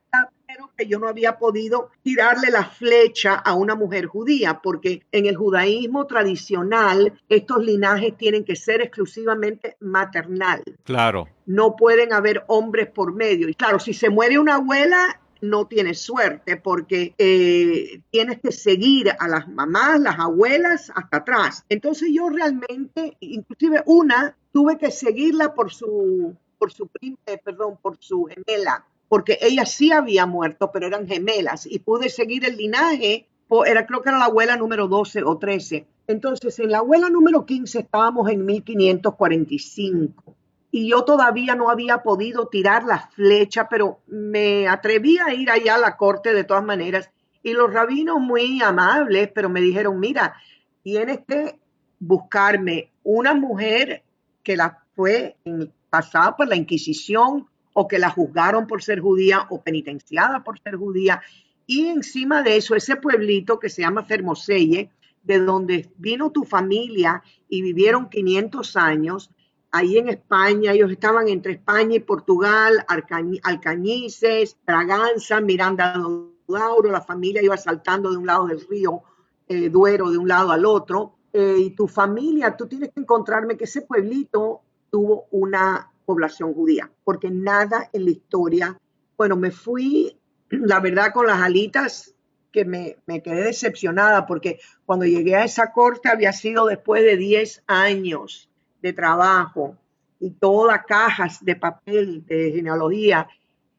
que 0.75 0.87
yo 0.87 0.99
no 0.99 1.07
había 1.07 1.37
podido 1.37 1.89
tirarle 2.03 2.51
la 2.51 2.65
flecha 2.65 3.35
a 3.35 3.53
una 3.53 3.75
mujer 3.75 4.05
judía, 4.05 4.61
porque 4.61 5.03
en 5.11 5.25
el 5.25 5.35
judaísmo 5.35 6.05
tradicional 6.05 7.19
estos 7.29 7.63
linajes 7.63 8.17
tienen 8.17 8.43
que 8.43 8.55
ser 8.55 8.81
exclusivamente 8.81 9.77
maternal. 9.79 10.63
Claro. 10.83 11.27
No 11.45 11.75
pueden 11.75 12.13
haber 12.13 12.43
hombres 12.47 12.87
por 12.87 13.13
medio. 13.13 13.49
Y 13.49 13.55
claro, 13.55 13.79
si 13.79 13.93
se 13.93 14.09
muere 14.09 14.39
una 14.39 14.55
abuela, 14.55 15.19
no 15.41 15.67
tienes 15.67 16.01
suerte 16.01 16.57
porque 16.57 17.13
eh, 17.17 18.01
tienes 18.09 18.39
que 18.39 18.51
seguir 18.51 19.11
a 19.17 19.27
las 19.27 19.47
mamás, 19.47 19.99
las 19.99 20.19
abuelas 20.19 20.91
hasta 20.95 21.17
atrás. 21.17 21.63
Entonces 21.69 22.09
yo 22.11 22.29
realmente, 22.29 23.17
inclusive 23.19 23.83
una, 23.85 24.35
tuve 24.51 24.77
que 24.77 24.91
seguirla 24.91 25.53
por 25.53 25.71
su, 25.71 26.35
por 26.57 26.71
su 26.71 26.87
prima, 26.87 27.17
perdón, 27.43 27.77
por 27.81 27.97
su 27.99 28.25
gemela, 28.25 28.85
porque 29.07 29.37
ella 29.41 29.65
sí 29.65 29.91
había 29.91 30.25
muerto, 30.25 30.71
pero 30.71 30.87
eran 30.87 31.07
gemelas 31.07 31.65
y 31.65 31.79
pude 31.79 32.09
seguir 32.09 32.45
el 32.45 32.57
linaje. 32.57 33.27
Era, 33.65 33.85
creo 33.85 34.01
que 34.01 34.09
era 34.09 34.17
la 34.17 34.25
abuela 34.25 34.57
número 34.57 34.87
12 34.87 35.23
o 35.23 35.37
13. 35.37 35.85
Entonces, 36.07 36.59
en 36.59 36.71
la 36.71 36.79
abuela 36.79 37.09
número 37.09 37.45
15 37.45 37.79
estábamos 37.79 38.29
en 38.29 38.45
1545 38.45 40.35
y 40.75 40.89
yo 40.89 41.05
todavía 41.05 41.55
no 41.55 41.69
había 41.69 42.03
podido 42.03 42.47
tirar 42.47 42.83
la 42.83 43.09
flecha, 43.15 43.69
pero 43.69 44.01
me 44.07 44.67
atreví 44.67 45.17
a 45.17 45.33
ir 45.33 45.49
allá 45.49 45.75
a 45.75 45.77
la 45.79 45.95
corte 45.95 46.33
de 46.33 46.43
todas 46.43 46.65
maneras. 46.65 47.09
Y 47.41 47.53
los 47.53 47.71
rabinos 47.71 48.19
muy 48.19 48.61
amables, 48.61 49.29
pero 49.33 49.47
me 49.47 49.61
dijeron, 49.61 49.97
mira, 50.01 50.35
tienes 50.83 51.19
que 51.25 51.57
buscarme 51.97 52.91
una 53.03 53.33
mujer 53.33 54.03
que 54.43 54.57
la 54.57 54.83
fue 54.95 55.37
pasada 55.89 56.35
por 56.35 56.49
la 56.49 56.57
Inquisición 56.57 57.47
o 57.77 57.87
que 57.89 57.99
la 57.99 58.09
juzgaron 58.09 58.67
por 58.67 58.81
ser 58.81 59.01
judía 59.01 59.47
o 59.49 59.61
penitenciada 59.61 60.43
por 60.43 60.57
ser 60.59 60.77
judía. 60.77 61.21
Y 61.67 61.87
encima 61.87 62.41
de 62.41 62.55
eso, 62.55 62.73
ese 62.73 62.95
pueblito 62.95 63.59
que 63.59 63.69
se 63.69 63.81
llama 63.81 64.05
Fermoselle, 64.05 64.89
de 65.23 65.39
donde 65.39 65.91
vino 65.97 66.31
tu 66.31 66.45
familia 66.45 67.21
y 67.49 67.61
vivieron 67.61 68.09
500 68.09 68.77
años, 68.77 69.29
ahí 69.71 69.97
en 69.97 70.07
España, 70.07 70.71
ellos 70.71 70.89
estaban 70.89 71.27
entre 71.27 71.53
España 71.53 71.97
y 71.97 71.99
Portugal, 71.99 72.85
Alcañices, 73.43 74.55
Braganza, 74.65 75.41
Miranda 75.41 76.01
Lauro, 76.47 76.91
la 76.91 77.01
familia 77.01 77.43
iba 77.43 77.57
saltando 77.57 78.09
de 78.09 78.17
un 78.17 78.27
lado 78.27 78.47
del 78.47 78.65
río 78.69 79.01
eh, 79.49 79.69
Duero, 79.69 80.11
de 80.11 80.17
un 80.17 80.29
lado 80.29 80.51
al 80.51 80.65
otro, 80.65 81.15
eh, 81.33 81.57
y 81.59 81.69
tu 81.71 81.89
familia, 81.89 82.55
tú 82.55 82.67
tienes 82.67 82.91
que 82.93 83.01
encontrarme 83.01 83.57
que 83.57 83.65
ese 83.65 83.81
pueblito 83.81 84.61
tuvo 84.89 85.25
una 85.31 85.91
población 86.05 86.53
judía, 86.53 86.91
porque 87.03 87.29
nada 87.31 87.89
en 87.93 88.05
la 88.05 88.11
historia, 88.11 88.79
bueno, 89.17 89.35
me 89.35 89.51
fui, 89.51 90.17
la 90.49 90.79
verdad, 90.79 91.11
con 91.13 91.27
las 91.27 91.41
alitas 91.41 92.13
que 92.51 92.65
me, 92.65 92.97
me, 93.05 93.21
quedé 93.21 93.43
decepcionada 93.43 94.25
porque 94.25 94.59
cuando 94.85 95.05
llegué 95.05 95.35
a 95.35 95.43
esa 95.43 95.73
corte 95.73 96.09
había 96.09 96.31
sido 96.31 96.67
después 96.67 97.03
de 97.03 97.17
10 97.17 97.63
años 97.67 98.49
de 98.81 98.93
trabajo 98.93 99.77
y 100.19 100.31
todas 100.31 100.85
cajas 100.85 101.43
de 101.43 101.55
papel 101.55 102.25
de 102.25 102.51
genealogía. 102.51 103.27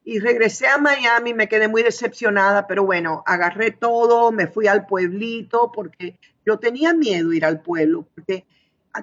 Y 0.05 0.21
regresé 0.21 0.69
a 0.69 0.79
Miami, 0.79 1.35
me 1.35 1.49
quedé 1.49 1.69
muy 1.69 1.83
decepcionada, 1.83 2.67
pero 2.67 2.85
bueno, 2.85 3.23
agarré 3.27 3.73
todo, 3.73 4.31
me 4.31 4.47
fui 4.47 4.67
al 4.69 4.87
pueblito 4.87 5.73
porque 5.73 6.19
yo 6.45 6.59
tenía 6.59 6.95
miedo 6.95 7.33
ir 7.33 7.45
al 7.45 7.61
pueblo, 7.61 8.07
porque 8.15 8.45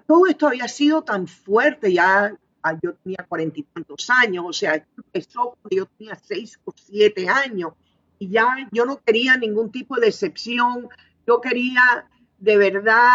todo 0.07 0.27
esto 0.27 0.47
había 0.47 0.67
sido 0.67 1.03
tan 1.03 1.27
fuerte, 1.27 1.91
ya 1.91 2.33
yo 2.81 2.93
tenía 2.95 3.25
cuarenta 3.27 3.59
y 3.59 3.63
tantos 3.63 4.09
años, 4.09 4.45
o 4.47 4.53
sea, 4.53 4.75
empezó 4.97 5.57
cuando 5.61 5.69
yo 5.71 5.85
tenía 5.97 6.15
seis 6.15 6.59
o 6.63 6.73
siete 6.75 7.27
años, 7.27 7.73
y 8.19 8.29
ya 8.29 8.47
yo 8.71 8.85
no 8.85 9.01
quería 9.03 9.37
ningún 9.37 9.71
tipo 9.71 9.95
de 9.95 10.07
decepción, 10.07 10.87
yo 11.27 11.41
quería 11.41 12.07
de 12.37 12.57
verdad 12.57 13.09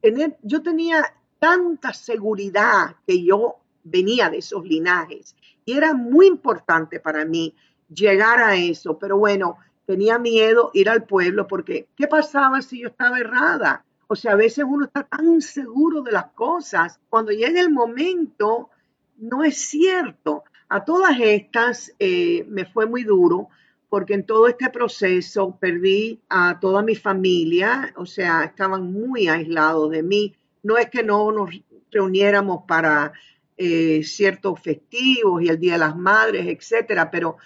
tener, 0.00 0.36
yo 0.42 0.62
tenía 0.62 1.14
tanta 1.38 1.92
seguridad 1.92 2.96
que 3.06 3.24
yo 3.24 3.56
venía 3.84 4.30
de 4.30 4.38
esos 4.38 4.64
linajes. 4.64 5.34
Y 5.64 5.76
era 5.76 5.94
muy 5.94 6.26
importante 6.26 7.00
para 7.00 7.24
mí 7.24 7.54
llegar 7.92 8.40
a 8.40 8.56
eso, 8.56 8.98
pero 8.98 9.18
bueno, 9.18 9.58
tenía 9.86 10.18
miedo 10.18 10.70
ir 10.74 10.88
al 10.88 11.04
pueblo 11.04 11.46
porque 11.46 11.88
¿qué 11.96 12.06
pasaba 12.06 12.62
si 12.62 12.80
yo 12.80 12.88
estaba 12.88 13.18
errada? 13.18 13.84
O 14.12 14.16
sea, 14.16 14.32
a 14.32 14.36
veces 14.36 14.64
uno 14.68 14.84
está 14.84 15.04
tan 15.04 15.40
seguro 15.40 16.02
de 16.02 16.12
las 16.12 16.26
cosas, 16.32 17.00
cuando 17.08 17.32
llega 17.32 17.60
el 17.60 17.70
momento, 17.70 18.70
no 19.16 19.42
es 19.42 19.56
cierto. 19.56 20.44
A 20.68 20.84
todas 20.84 21.18
estas 21.20 21.94
eh, 21.98 22.44
me 22.48 22.64
fue 22.64 22.86
muy 22.86 23.04
duro 23.04 23.48
porque 23.88 24.14
en 24.14 24.24
todo 24.24 24.48
este 24.48 24.70
proceso 24.70 25.56
perdí 25.58 26.20
a 26.28 26.58
toda 26.60 26.82
mi 26.82 26.94
familia, 26.94 27.92
o 27.96 28.06
sea, 28.06 28.44
estaban 28.44 28.92
muy 28.92 29.28
aislados 29.28 29.90
de 29.90 30.02
mí 30.02 30.34
no 30.62 30.78
es 30.78 30.88
que 30.90 31.02
no 31.02 31.30
nos 31.32 31.50
reuniéramos 31.90 32.64
para 32.66 33.12
eh, 33.56 34.02
ciertos 34.04 34.60
festivos 34.60 35.42
y 35.42 35.48
el 35.48 35.58
Día 35.58 35.74
de 35.74 35.78
las 35.78 35.96
Madres, 35.96 36.46
etcétera, 36.46 37.10
pero 37.10 37.36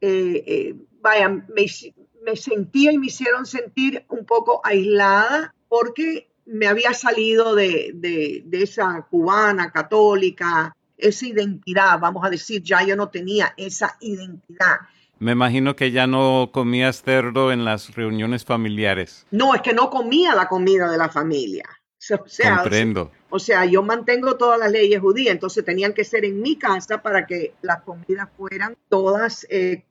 eh, 0.00 0.44
eh, 0.46 0.74
vaya, 1.00 1.28
me, 1.28 2.36
sentía 2.36 2.92
y 2.92 2.98
me 2.98 3.06
hicieron 3.06 3.46
sentir 3.46 4.04
un 4.08 4.24
poco 4.24 4.60
aislada 4.64 5.53
porque 5.76 6.28
me 6.46 6.68
había 6.68 6.94
salido 6.94 7.56
de, 7.56 7.90
de, 7.94 8.62
esa 8.62 9.08
cubana 9.10 9.72
católica, 9.72 10.72
esa 10.96 11.26
identidad, 11.26 11.98
vamos 11.98 12.24
a 12.24 12.30
decir, 12.30 12.62
ya 12.62 12.84
yo 12.84 12.94
no 12.94 13.08
tenía 13.08 13.54
esa 13.56 13.96
identidad. 13.98 14.76
Me 15.18 15.32
imagino 15.32 15.74
que 15.74 15.90
ya 15.90 16.06
no 16.06 16.50
comías 16.52 17.02
cerdo 17.02 17.50
en 17.50 17.64
las 17.64 17.92
reuniones 17.96 18.44
familiares. 18.44 19.26
No, 19.32 19.52
es 19.52 19.62
que 19.62 19.72
no 19.72 19.90
comía 19.90 20.36
la 20.36 20.46
comida 20.46 20.88
de 20.88 20.96
la 20.96 21.08
familia. 21.08 21.64
O 21.68 22.28
sea, 22.28 22.58
Comprendo. 22.58 23.10
O 23.30 23.40
sea, 23.40 23.64
yo 23.64 23.82
mantengo 23.82 24.36
todas 24.36 24.60
las 24.60 24.70
leyes 24.70 25.00
judías, 25.00 25.32
entonces 25.32 25.64
tenían 25.64 25.92
que 25.92 26.04
ser 26.04 26.24
en 26.24 26.40
mi 26.40 26.54
casa 26.54 27.02
para 27.02 27.26
que 27.26 27.54
las 27.62 27.82
comidas 27.82 28.28
fueran 28.36 28.76
todas 28.88 29.44
eh, 29.50 29.82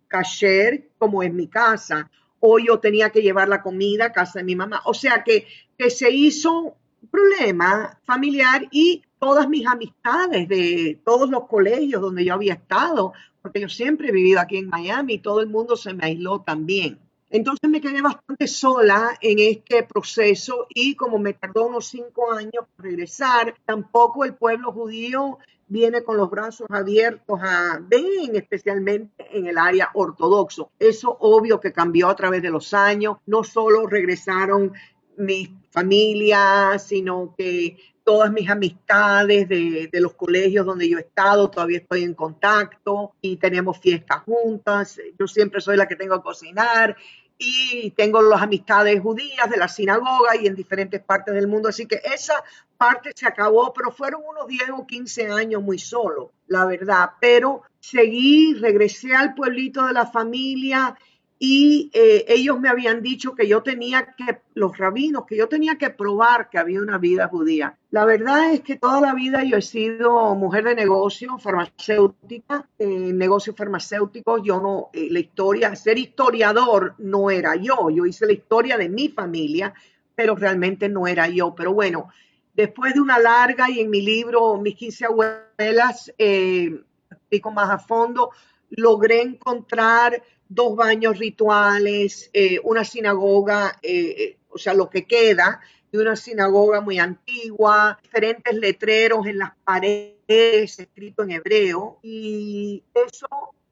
como 0.98 1.24
en 1.24 1.36
mi 1.36 1.48
casa. 1.48 2.10
O 2.46 2.60
yo 2.60 2.80
tenía 2.80 3.10
que 3.10 3.22
llevar 3.22 3.48
la 3.48 3.62
comida 3.62 4.08
a 4.08 4.12
casa 4.12 4.40
de 4.40 4.44
mi 4.44 4.54
mamá. 4.54 4.82
O 4.84 4.94
sea 4.94 5.24
que, 5.24 5.48
que 5.78 5.90
se 5.90 6.12
hizo 6.12 6.76
un 7.02 7.08
problema 7.10 7.98
familiar 8.04 8.68
y 8.70 9.02
todas 9.18 9.48
mis 9.48 9.66
amistades 9.66 10.50
de 10.50 11.00
todos 11.06 11.30
los 11.30 11.48
colegios 11.48 12.02
donde 12.02 12.26
yo 12.26 12.34
había 12.34 12.56
estado, 12.56 13.14
porque 13.42 13.62
yo 13.62 13.70
siempre 13.70 14.10
he 14.10 14.12
vivido 14.12 14.42
aquí 14.42 14.58
en 14.58 14.68
Miami, 14.68 15.20
todo 15.20 15.40
el 15.40 15.48
mundo 15.48 15.78
se 15.78 15.94
me 15.94 16.06
aisló 16.06 16.42
también. 16.42 17.00
Entonces 17.30 17.70
me 17.70 17.80
quedé 17.80 18.02
bastante 18.02 18.46
sola 18.48 19.18
en 19.22 19.40
este 19.40 19.84
proceso 19.84 20.68
y 20.70 20.96
como 20.96 21.20
me 21.20 21.32
tardó 21.32 21.68
unos 21.68 21.88
cinco 21.88 22.34
años 22.34 22.66
regresar, 22.78 23.56
tampoco 23.66 24.26
el 24.26 24.36
pueblo 24.36 24.74
judío 24.74 25.38
viene 25.74 26.04
con 26.04 26.18
los 26.18 26.30
brazos 26.30 26.68
abiertos 26.70 27.40
a 27.42 27.80
ven, 27.82 28.36
especialmente 28.36 29.26
en 29.32 29.48
el 29.48 29.58
área 29.58 29.90
ortodoxo. 29.96 30.70
Eso 30.78 31.18
obvio 31.20 31.60
que 31.60 31.74
cambió 31.74 32.10
a 32.10 32.16
través 32.16 32.44
de 32.44 32.52
los 32.52 32.76
años. 32.76 33.18
No 33.26 33.44
solo 33.44 33.88
regresaron 33.88 34.72
mis 35.18 35.50
familias, 35.72 36.84
sino 36.84 37.34
que 37.36 37.78
todas 38.04 38.32
mis 38.32 38.48
amistades 38.52 39.50
de, 39.50 39.90
de, 39.92 40.02
los 40.02 40.14
colegios 40.14 40.64
donde 40.64 40.88
yo 40.88 41.00
he 41.00 41.02
estado, 41.02 41.50
todavía 41.50 41.80
estoy 41.80 42.04
en 42.04 42.14
contacto 42.14 43.14
y 43.20 43.38
tenemos 43.38 43.80
fiestas 43.80 44.22
juntas. 44.24 45.00
Yo 45.18 45.26
siempre 45.26 45.60
soy 45.60 45.76
la 45.76 45.88
que 45.88 45.96
tengo 45.96 46.18
que 46.18 46.24
cocinar 46.24 46.96
y 47.44 47.92
tengo 47.92 48.22
las 48.22 48.42
amistades 48.42 49.02
judías 49.02 49.50
de 49.50 49.58
la 49.58 49.68
sinagoga 49.68 50.36
y 50.40 50.48
en 50.48 50.56
diferentes 50.56 51.02
partes 51.02 51.34
del 51.34 51.48
mundo. 51.48 51.70
Así 51.70 51.86
que 51.86 52.02
esa 52.04 52.44
parte 52.78 53.12
se 53.16 53.28
acabó, 53.28 53.74
pero 53.74 53.92
fueron 53.92 54.22
unos 54.26 54.48
10 54.48 54.70
o 54.78 54.88
15 54.88 55.28
años 55.32 55.62
muy 55.62 55.80
solo, 55.80 56.32
la 56.48 56.66
verdad. 56.66 57.12
Pero 57.20 57.64
seguí, 57.80 58.54
regresé 58.56 59.14
al 59.14 59.34
pueblito 59.34 59.86
de 59.86 59.94
la 59.94 60.06
familia 60.06 60.96
y 61.40 61.92
eh, 61.94 62.26
ellos 62.30 62.60
me 62.60 62.70
habían 62.70 63.02
dicho 63.02 63.36
que 63.36 63.48
yo 63.48 63.62
tenía 63.64 64.14
que, 64.16 64.40
los 64.54 64.78
rabinos, 64.78 65.26
que 65.26 65.36
yo 65.36 65.50
tenía 65.50 65.78
que 65.78 65.90
probar 65.90 66.50
que 66.50 66.58
había 66.58 66.82
una 66.82 66.98
vida 66.98 67.28
judía. 67.28 67.78
La 67.92 68.06
verdad 68.06 68.54
es 68.54 68.62
que 68.62 68.78
toda 68.78 69.02
la 69.02 69.14
vida 69.14 69.44
yo 69.44 69.58
he 69.58 69.62
sido 69.62 70.36
mujer 70.36 70.64
de 70.64 70.76
negocio, 70.76 71.38
farmacéutica, 71.38 72.70
eh, 72.80 72.88
negocios 72.88 73.56
farmacéuticos, 73.56 74.42
yo 74.44 74.62
no, 74.62 74.90
eh, 74.94 75.08
la 75.12 75.20
historia, 75.20 75.76
ser 75.76 75.98
historiador 75.98 76.96
no 77.00 77.30
era 77.30 77.56
yo, 77.56 77.90
yo 77.90 78.06
hice 78.06 78.26
la 78.26 78.34
historia 78.34 78.78
de 78.78 78.88
mi 78.88 79.10
familia, 79.10 79.74
pero 80.16 80.36
realmente 80.36 80.88
no 80.88 81.08
era 81.08 81.28
yo. 81.28 81.54
Pero 81.56 81.74
bueno, 81.74 82.10
después 82.54 82.94
de 82.94 83.02
una 83.02 83.20
larga 83.20 83.70
y 83.70 83.82
en 83.82 83.90
mi 83.90 84.02
libro, 84.02 84.58
mis 84.58 84.76
15 84.76 85.06
abuelas, 85.06 86.14
explico 86.18 87.52
más 87.52 87.70
a 87.70 87.80
fondo, 87.80 88.30
logré 88.70 89.22
encontrar 89.22 90.24
dos 90.54 90.76
baños 90.76 91.18
rituales, 91.18 92.30
eh, 92.34 92.60
una 92.64 92.84
sinagoga, 92.84 93.80
eh, 93.82 94.16
eh, 94.18 94.38
o 94.50 94.58
sea, 94.58 94.74
lo 94.74 94.90
que 94.90 95.06
queda 95.06 95.62
de 95.92 96.00
una 96.00 96.16
sinagoga 96.16 96.82
muy 96.82 97.00
antigua, 97.00 98.00
diferentes 98.02 98.56
letreros 98.56 99.26
en 99.28 99.38
las 99.38 99.52
paredes 99.64 100.80
escrito 100.80 101.24
en 101.24 101.32
hebreo 101.32 102.00
y 102.02 102.84
eso 102.94 103.28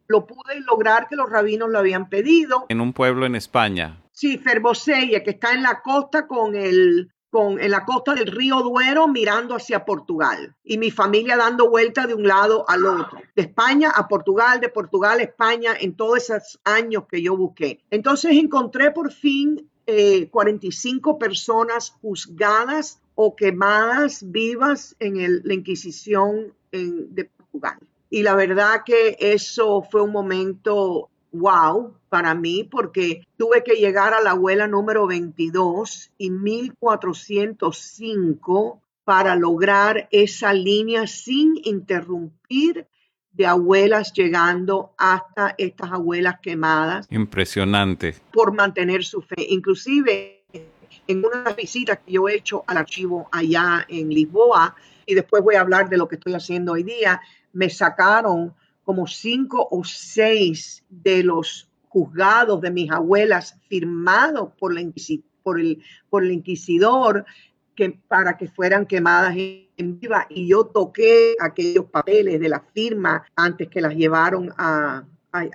lo 0.08 0.28
pude 0.28 0.60
lograr 0.60 1.08
que 1.08 1.15
los 1.15 1.30
rabinos 1.30 1.70
lo 1.70 1.80
habían 1.80 2.10
pedido. 2.10 2.65
En 2.70 2.82
un 2.82 2.94
pueblo 2.94 3.26
en 3.26 3.36
España. 3.36 4.02
Sí, 4.12 4.38
Ferboseia, 4.38 5.24
que 5.24 5.32
está 5.32 5.54
en 5.54 5.63
la 5.63 5.82
costa 5.82 6.28
con 6.28 6.56
el 6.56 7.12
en 7.34 7.72
la 7.72 7.86
costa 7.86 8.13
del 8.13 8.28
río 8.28 8.62
Duero 8.62 9.08
mirando 9.08 9.56
hacia 9.56 9.86
Portugal 9.86 10.54
y 10.65 10.78
mi 10.78 10.91
familia 10.91 11.38
dando 11.38 11.70
vuelta 11.70 12.06
de 12.06 12.13
un 12.13 12.28
lado 12.28 12.65
al 12.67 12.86
otro, 12.86 13.20
de 13.36 13.44
España 13.44 13.89
a 13.96 14.10
Portugal, 14.10 14.60
de 14.60 14.67
Portugal 14.67 15.20
a 15.20 15.24
España, 15.24 15.72
en 15.80 15.96
todos 15.96 16.30
esos 16.30 16.60
años 16.65 17.06
que 17.10 17.22
yo 17.22 17.38
busqué. 17.38 17.80
Entonces 17.89 18.32
encontré 18.34 18.91
por 18.91 19.13
fin 19.13 19.70
45 20.30 21.12
eh, 21.12 21.15
personas 21.20 21.91
juzgadas 22.02 23.00
o 23.15 23.36
quemadas 23.36 24.30
vivas 24.30 24.96
en 25.00 25.41
la 25.44 25.54
Inquisición 25.54 26.54
de 26.72 27.26
Portugal. 27.26 27.78
Y 28.10 28.24
la 28.24 28.36
verdad 28.36 28.84
que 28.86 29.15
eso 29.20 29.84
fue 29.89 30.02
un 30.02 30.12
momento 30.12 31.10
wow 31.32 31.94
para 32.12 32.36
mí 32.36 32.67
porque 32.69 33.26
tuve 33.38 33.63
que 33.63 33.76
llegar 33.76 34.13
a 34.13 34.19
la 34.19 34.32
abuela 34.32 34.67
número 34.67 35.08
22 35.08 36.12
y 36.17 36.30
1405 36.30 38.82
para 39.06 39.38
lograr 39.38 40.10
esa 40.12 40.52
línea 40.52 41.08
sin 41.08 41.54
interrumpir 41.63 42.86
de 43.32 43.47
abuelas 43.47 44.12
llegando 44.12 44.93
hasta 44.97 45.56
estas 45.58 45.93
abuelas 45.93 46.41
quemadas. 46.41 47.08
Impresionante. 47.10 48.15
Por 48.34 48.54
mantener 48.54 49.06
su 49.06 49.21
fe. 49.21 49.45
Inclusive 49.47 50.43
en 51.08 51.26
una 51.26 51.54
visita 51.54 51.95
que 51.95 52.12
yo 52.12 52.28
he 52.28 52.36
hecho 52.36 52.65
al 52.67 52.76
archivo 52.76 53.30
allá 53.32 53.86
en 53.88 54.10
Lisboa, 54.10 54.76
y 55.06 55.15
después 55.15 55.41
voy 55.41 55.56
a 55.56 55.62
hablar 55.62 55.88
de 55.88 55.97
lo 55.97 56.10
que 56.10 56.15
estoy 56.15 56.34
haciendo 56.34 56.74
hoy 56.74 56.84
día, 56.84 57.21
me 57.54 57.69
sacaron 57.69 58.54
como 58.84 59.08
cinco 59.08 59.65
o 59.71 59.86
seis 59.86 60.84
de 60.89 61.24
los 61.24 61.71
juzgados 61.91 62.62
de 62.62 62.71
mis 62.71 62.89
abuelas 62.89 63.58
firmados 63.67 64.51
por, 64.58 64.73
por, 65.43 65.60
el, 65.60 65.84
por 66.10 66.23
el 66.23 66.32
inquisidor 66.32 67.25
que, 67.75 67.99
para 68.08 68.38
que 68.38 68.47
fueran 68.47 68.86
quemadas 68.86 69.36
en 69.36 69.99
viva. 69.99 70.25
Y 70.30 70.47
yo 70.47 70.65
toqué 70.67 71.36
aquellos 71.38 71.86
papeles 71.86 72.39
de 72.39 72.47
la 72.47 72.62
firma 72.73 73.25
antes 73.36 73.67
que 73.67 73.82
las 73.82 73.93
llevaron 73.93 74.54
a, 74.58 75.04
a, 75.34 75.45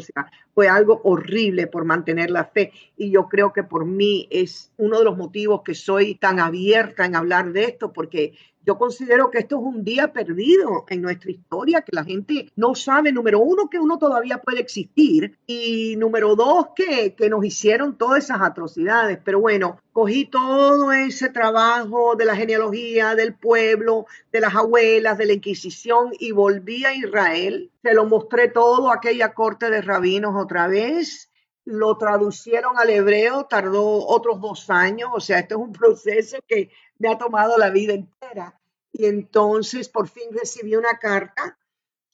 sea, 0.00 0.30
fue 0.54 0.66
algo 0.66 1.02
horrible 1.04 1.66
por 1.66 1.84
mantener 1.84 2.30
la 2.30 2.46
fe. 2.46 2.72
Y 2.96 3.10
yo 3.10 3.28
creo 3.28 3.52
que 3.52 3.62
por 3.62 3.84
mí 3.84 4.28
es 4.30 4.72
uno 4.78 4.98
de 4.98 5.04
los 5.04 5.18
motivos 5.18 5.60
que 5.62 5.74
soy 5.74 6.14
tan 6.14 6.40
abierta 6.40 7.04
en 7.04 7.16
hablar 7.16 7.52
de 7.52 7.64
esto 7.64 7.92
porque 7.92 8.32
yo 8.66 8.76
considero 8.76 9.30
que 9.30 9.38
esto 9.38 9.56
es 9.56 9.62
un 9.62 9.84
día 9.84 10.12
perdido 10.12 10.84
en 10.88 11.00
nuestra 11.00 11.30
historia, 11.30 11.82
que 11.82 11.94
la 11.94 12.04
gente 12.04 12.50
no 12.56 12.74
sabe, 12.74 13.12
número 13.12 13.38
uno, 13.38 13.70
que 13.70 13.78
uno 13.78 13.96
todavía 13.96 14.38
puede 14.38 14.60
existir 14.60 15.38
y 15.46 15.94
número 15.96 16.34
dos, 16.34 16.68
que, 16.74 17.14
que 17.14 17.30
nos 17.30 17.44
hicieron 17.44 17.96
todas 17.96 18.24
esas 18.24 18.42
atrocidades. 18.42 19.20
Pero 19.24 19.40
bueno, 19.40 19.80
cogí 19.92 20.24
todo 20.24 20.90
ese 20.90 21.28
trabajo 21.28 22.16
de 22.16 22.24
la 22.24 22.34
genealogía 22.34 23.14
del 23.14 23.34
pueblo, 23.34 24.06
de 24.32 24.40
las 24.40 24.56
abuelas, 24.56 25.16
de 25.16 25.26
la 25.26 25.34
Inquisición 25.34 26.10
y 26.18 26.32
volví 26.32 26.84
a 26.84 26.92
Israel. 26.92 27.70
Se 27.84 27.94
lo 27.94 28.06
mostré 28.06 28.48
todo 28.48 28.90
a 28.90 28.96
aquella 28.96 29.32
corte 29.32 29.70
de 29.70 29.80
rabinos 29.80 30.34
otra 30.34 30.66
vez 30.66 31.30
lo 31.66 31.98
traducieron 31.98 32.78
al 32.78 32.90
hebreo, 32.90 33.46
tardó 33.46 34.06
otros 34.06 34.40
dos 34.40 34.70
años, 34.70 35.10
o 35.12 35.18
sea, 35.18 35.40
esto 35.40 35.56
es 35.56 35.60
un 35.60 35.72
proceso 35.72 36.38
que 36.46 36.70
me 36.98 37.08
ha 37.08 37.18
tomado 37.18 37.58
la 37.58 37.70
vida 37.70 37.94
entera. 37.94 38.60
Y 38.92 39.06
entonces 39.06 39.88
por 39.88 40.08
fin 40.08 40.24
recibí 40.32 40.74
una 40.76 40.98
carta 40.98 41.58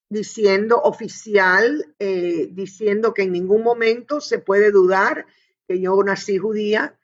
diciendo 0.08 0.80
oficial, 0.82 1.94
eh, 1.98 2.48
diciendo 2.50 3.14
que 3.14 3.22
en 3.22 3.32
ningún 3.32 3.62
momento 3.62 4.20
se 4.20 4.38
puede 4.38 4.70
dudar 4.70 5.26
que 5.66 5.80
yo 5.80 6.02
nací 6.02 6.38
judía, 6.38 6.98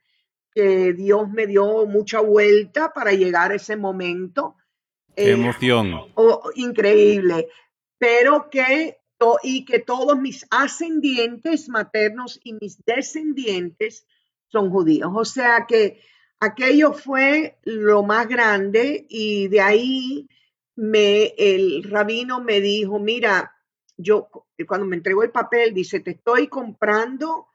que 0.52 0.92
Dios 0.92 1.30
me 1.30 1.46
dio 1.46 1.86
mucha 1.86 2.20
vuelta 2.20 2.92
para 2.92 3.12
llegar 3.12 3.52
a 3.52 3.56
ese 3.56 3.76
momento. 3.76 4.56
Qué 5.14 5.30
eh, 5.30 5.32
emoción. 5.32 5.94
Oh, 6.14 6.50
increíble. 6.54 7.48
Pero 7.98 8.50
que 8.50 8.98
y 9.42 9.64
que 9.64 9.80
todos 9.80 10.18
mis 10.18 10.46
ascendientes 10.50 11.68
maternos 11.68 12.38
y 12.44 12.52
mis 12.52 12.84
descendientes 12.84 14.06
son 14.48 14.70
judíos. 14.70 15.10
O 15.14 15.24
sea 15.24 15.66
que 15.66 16.00
aquello 16.40 16.92
fue 16.92 17.58
lo 17.64 18.02
más 18.02 18.28
grande 18.28 19.06
y 19.08 19.48
de 19.48 19.60
ahí 19.60 20.28
me, 20.76 21.34
el 21.36 21.82
rabino 21.84 22.40
me 22.40 22.60
dijo, 22.60 22.98
mira, 22.98 23.54
yo 23.96 24.28
cuando 24.66 24.86
me 24.86 24.96
entregó 24.96 25.22
el 25.22 25.30
papel, 25.30 25.74
dice, 25.74 26.00
te 26.00 26.12
estoy 26.12 26.48
comprando 26.48 27.48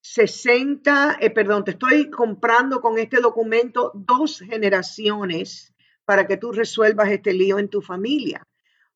60, 0.00 1.18
eh, 1.20 1.30
perdón, 1.30 1.64
te 1.64 1.72
estoy 1.72 2.10
comprando 2.10 2.80
con 2.80 2.98
este 2.98 3.20
documento 3.20 3.92
dos 3.94 4.40
generaciones 4.40 5.74
para 6.04 6.26
que 6.26 6.36
tú 6.36 6.52
resuelvas 6.52 7.10
este 7.10 7.32
lío 7.32 7.58
en 7.58 7.68
tu 7.68 7.82
familia. 7.82 8.46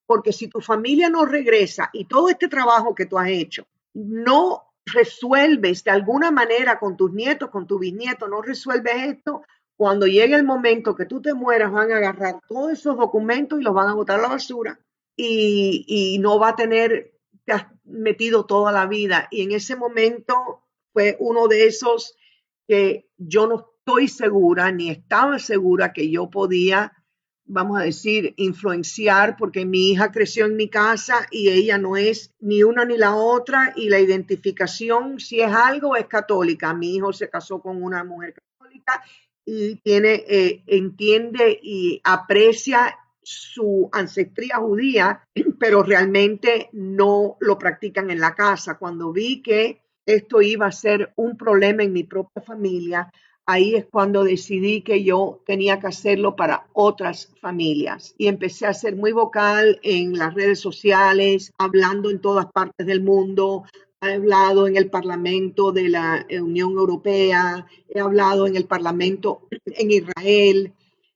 Porque 0.07 0.33
si 0.33 0.49
tu 0.49 0.61
familia 0.61 1.09
no 1.09 1.25
regresa 1.25 1.91
y 1.93 2.05
todo 2.05 2.29
este 2.29 2.49
trabajo 2.49 2.95
que 2.95 3.07
tú 3.07 3.19
has 3.19 3.29
hecho 3.29 3.67
no 3.95 4.72
resuelves 4.87 5.85
de 5.85 5.91
alguna 5.91 6.31
manera 6.31 6.79
con 6.79 6.97
tus 6.97 7.13
nietos, 7.13 7.51
con 7.51 7.67
tu 7.67 7.79
bisnieto, 7.79 8.29
no 8.29 8.43
resuelves 8.43 8.95
esto, 9.05 9.43
cuando 9.77 10.07
llegue 10.07 10.35
el 10.35 10.45
momento 10.45 10.95
que 10.95 11.07
tú 11.07 11.21
te 11.21 11.35
mueras, 11.35 11.73
van 11.73 11.91
a 11.93 11.97
agarrar 11.97 12.41
todos 12.47 12.73
esos 12.73 12.97
documentos 12.97 13.61
y 13.61 13.65
los 13.65 13.75
van 13.75 13.89
a 13.89 13.95
botar 13.95 14.19
a 14.19 14.23
la 14.23 14.29
basura 14.29 14.79
y, 15.17 15.85
y 15.89 16.19
no 16.19 16.39
va 16.39 16.51
a 16.51 16.57
tener, 16.57 17.13
te 17.45 17.53
has 17.53 17.67
metido 17.85 18.47
toda 18.47 18.71
la 18.73 18.87
vida. 18.87 19.29
Y 19.31 19.43
en 19.43 19.53
ese 19.53 19.77
momento 19.77 20.65
fue 20.93 21.17
uno 21.19 21.49
de 21.49 21.67
esos 21.67 22.17
que 22.69 23.09
yo 23.17 23.47
no 23.47 23.73
estoy 23.79 24.09
segura 24.09 24.71
ni 24.71 24.91
estaba 24.91 25.39
segura 25.39 25.93
que 25.93 26.11
yo 26.11 26.31
podía 26.31 26.93
vamos 27.45 27.81
a 27.81 27.85
decir, 27.85 28.35
influenciar, 28.37 29.37
porque 29.37 29.65
mi 29.65 29.91
hija 29.91 30.11
creció 30.11 30.47
en 30.47 30.57
mi 30.57 30.69
casa 30.69 31.27
y 31.31 31.49
ella 31.49 31.79
no 31.79 31.97
es 31.97 32.35
ni 32.41 32.63
una 32.63 32.85
ni 32.85 32.97
la 32.97 33.15
otra, 33.15 33.73
y 33.77 33.89
la 33.89 34.01
identificación, 34.01 35.19
si 35.21 35.41
es 35.41 35.53
algo, 35.53 35.97
es 35.97 36.07
católica. 36.07 36.73
Mi 36.75 36.97
hijo 36.97 37.13
se 37.13 37.29
casó 37.29 37.61
con 37.61 37.83
una 37.83 38.05
mujer 38.05 38.35
católica 38.35 39.03
y 39.45 39.77
tiene, 39.77 40.25
eh, 40.29 40.63
entiende 40.67 41.59
y 41.63 42.01
aprecia 42.05 42.97
su 43.23 43.89
ancestría 43.93 44.57
judía, 44.57 45.29
pero 45.59 45.83
realmente 45.83 46.69
no 46.73 47.37
lo 47.41 47.59
practican 47.59 48.11
en 48.11 48.21
la 48.21 48.35
casa. 48.35 48.79
Cuando 48.79 49.13
vi 49.13 49.43
que 49.43 49.83
esto 50.07 50.43
iba 50.43 50.67
a 50.67 50.73
ser 50.73 51.13
un 51.17 51.37
problema 51.37 51.83
en 51.83 51.93
mi 51.93 52.05
propia 52.05 52.43
familia, 52.43 53.13
ahí 53.47 53.75
es 53.75 53.87
cuando 53.87 54.25
decidí 54.25 54.83
que 54.83 55.03
yo 55.03 55.43
tenía 55.47 55.81
que 55.81 55.89
hacerlo 55.89 56.37
para 56.37 56.67
otras 56.73 57.33
familias 57.41 58.15
y 58.19 58.29
empecé 58.29 58.67
a 58.67 58.75
ser 58.75 58.97
muy 58.97 59.13
vocal 59.13 59.81
en 59.83 60.17
las 60.17 60.35
redes 60.35 60.61
sociales, 60.61 61.53
hablando 61.59 62.11
en 62.11 62.21
todas 62.21 62.47
partes 62.47 62.87
del 62.87 63.03
mundo. 63.03 63.65
He 64.01 64.15
hablado 64.15 64.67
en 64.67 64.77
el 64.77 64.91
Parlamento 64.91 65.73
de 65.73 65.89
la 65.89 66.27
Unión 66.31 66.73
Europea, 66.73 67.67
he 67.89 68.01
hablado 68.01 68.47
en 68.47 68.57
el 68.57 68.65
Parlamento 68.65 69.49
en 69.65 69.91
Israel, 69.91 70.73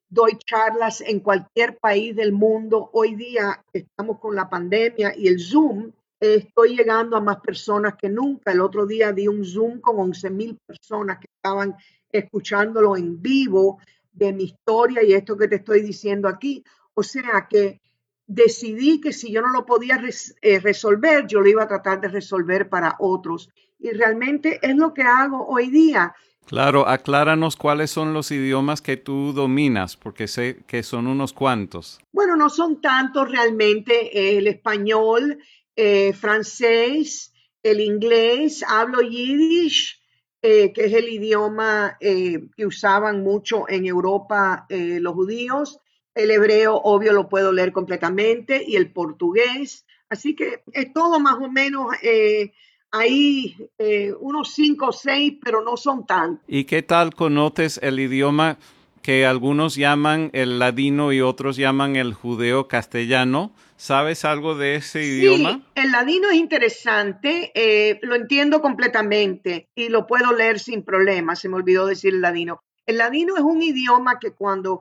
doy 0.08 0.38
charlas 0.38 1.00
en 1.00 1.20
cualquier 1.20 1.78
país 1.78 2.14
del 2.14 2.32
mundo. 2.32 2.90
Hoy 2.92 3.14
día 3.16 3.64
estamos 3.72 4.18
con 4.20 4.36
la 4.36 4.48
pandemia 4.48 5.14
y 5.16 5.28
el 5.28 5.40
Zoom 5.40 5.90
estoy 6.20 6.76
llegando 6.76 7.16
a 7.16 7.20
más 7.20 7.40
personas 7.40 7.94
que 7.96 8.08
nunca. 8.08 8.52
El 8.52 8.60
otro 8.60 8.86
día 8.86 9.12
di 9.12 9.28
un 9.28 9.44
Zoom 9.44 9.80
con 9.80 9.98
11 9.98 10.30
mil 10.30 10.58
personas 10.66 11.18
que 11.18 11.26
estaban 11.34 11.76
escuchándolo 12.10 12.96
en 12.96 13.20
vivo 13.20 13.78
de 14.12 14.32
mi 14.32 14.44
historia 14.44 15.02
y 15.02 15.12
esto 15.12 15.36
que 15.36 15.48
te 15.48 15.56
estoy 15.56 15.82
diciendo 15.82 16.28
aquí. 16.28 16.64
O 16.94 17.02
sea 17.02 17.46
que 17.48 17.80
decidí 18.26 19.00
que 19.00 19.12
si 19.12 19.30
yo 19.30 19.42
no 19.42 19.48
lo 19.48 19.66
podía 19.66 20.00
eh, 20.42 20.58
resolver, 20.58 21.26
yo 21.26 21.40
lo 21.40 21.48
iba 21.48 21.64
a 21.64 21.68
tratar 21.68 22.00
de 22.00 22.08
resolver 22.08 22.68
para 22.68 22.96
otros. 22.98 23.50
Y 23.78 23.90
realmente 23.90 24.58
es 24.62 24.74
lo 24.76 24.94
que 24.94 25.02
hago 25.02 25.46
hoy 25.46 25.68
día. 25.70 26.14
Claro, 26.46 26.86
acláranos 26.86 27.56
cuáles 27.56 27.90
son 27.90 28.14
los 28.14 28.30
idiomas 28.30 28.80
que 28.80 28.96
tú 28.96 29.32
dominas, 29.32 29.96
porque 29.96 30.28
sé 30.28 30.62
que 30.68 30.84
son 30.84 31.08
unos 31.08 31.32
cuantos. 31.32 32.00
Bueno, 32.12 32.36
no 32.36 32.48
son 32.50 32.80
tantos 32.80 33.28
realmente. 33.28 34.36
El 34.38 34.46
español, 34.46 35.38
eh, 35.74 36.12
francés, 36.12 37.34
el 37.64 37.80
inglés, 37.80 38.64
hablo 38.66 39.02
yiddish, 39.02 40.00
eh, 40.48 40.72
que 40.72 40.84
es 40.84 40.92
el 40.92 41.08
idioma 41.08 41.96
eh, 41.98 42.46
que 42.56 42.66
usaban 42.66 43.24
mucho 43.24 43.68
en 43.68 43.84
Europa 43.84 44.64
los 44.68 45.12
judíos. 45.12 45.80
El 46.14 46.30
hebreo, 46.30 46.76
obvio, 46.76 47.12
lo 47.12 47.28
puedo 47.28 47.52
leer 47.52 47.72
completamente, 47.72 48.62
y 48.64 48.76
el 48.76 48.92
portugués. 48.92 49.84
Así 50.08 50.36
que 50.36 50.62
es 50.72 50.92
todo 50.92 51.18
más 51.18 51.34
o 51.42 51.50
menos 51.50 51.88
eh, 52.00 52.52
unos 54.20 54.54
cinco 54.54 54.86
o 54.90 54.92
seis, 54.92 55.34
pero 55.42 55.62
no 55.62 55.76
son 55.76 56.06
tantos. 56.06 56.44
¿Y 56.46 56.62
qué 56.62 56.82
tal 56.82 57.12
conoces 57.12 57.80
el 57.82 57.98
idioma 57.98 58.56
que 59.02 59.26
algunos 59.26 59.74
llaman 59.74 60.30
el 60.32 60.60
ladino 60.60 61.12
y 61.12 61.22
otros 61.22 61.56
llaman 61.56 61.96
el 61.96 62.14
judeo 62.14 62.68
castellano? 62.68 63.50
¿Sabes 63.76 64.24
algo 64.24 64.54
de 64.54 64.76
ese 64.76 65.02
idioma? 65.02 65.62
El 65.74 65.92
ladino 65.92 66.30
es 66.30 66.36
interesante, 66.36 67.52
eh, 67.54 67.98
lo 68.02 68.14
entiendo 68.14 68.62
completamente 68.62 69.68
y 69.74 69.88
lo 69.90 70.06
puedo 70.06 70.32
leer 70.32 70.58
sin 70.58 70.82
problema. 70.82 71.36
Se 71.36 71.48
me 71.48 71.56
olvidó 71.56 71.86
decir 71.86 72.14
el 72.14 72.20
ladino. 72.22 72.62
El 72.86 72.98
ladino 72.98 73.36
es 73.36 73.42
un 73.42 73.62
idioma 73.62 74.18
que 74.18 74.32
cuando 74.32 74.80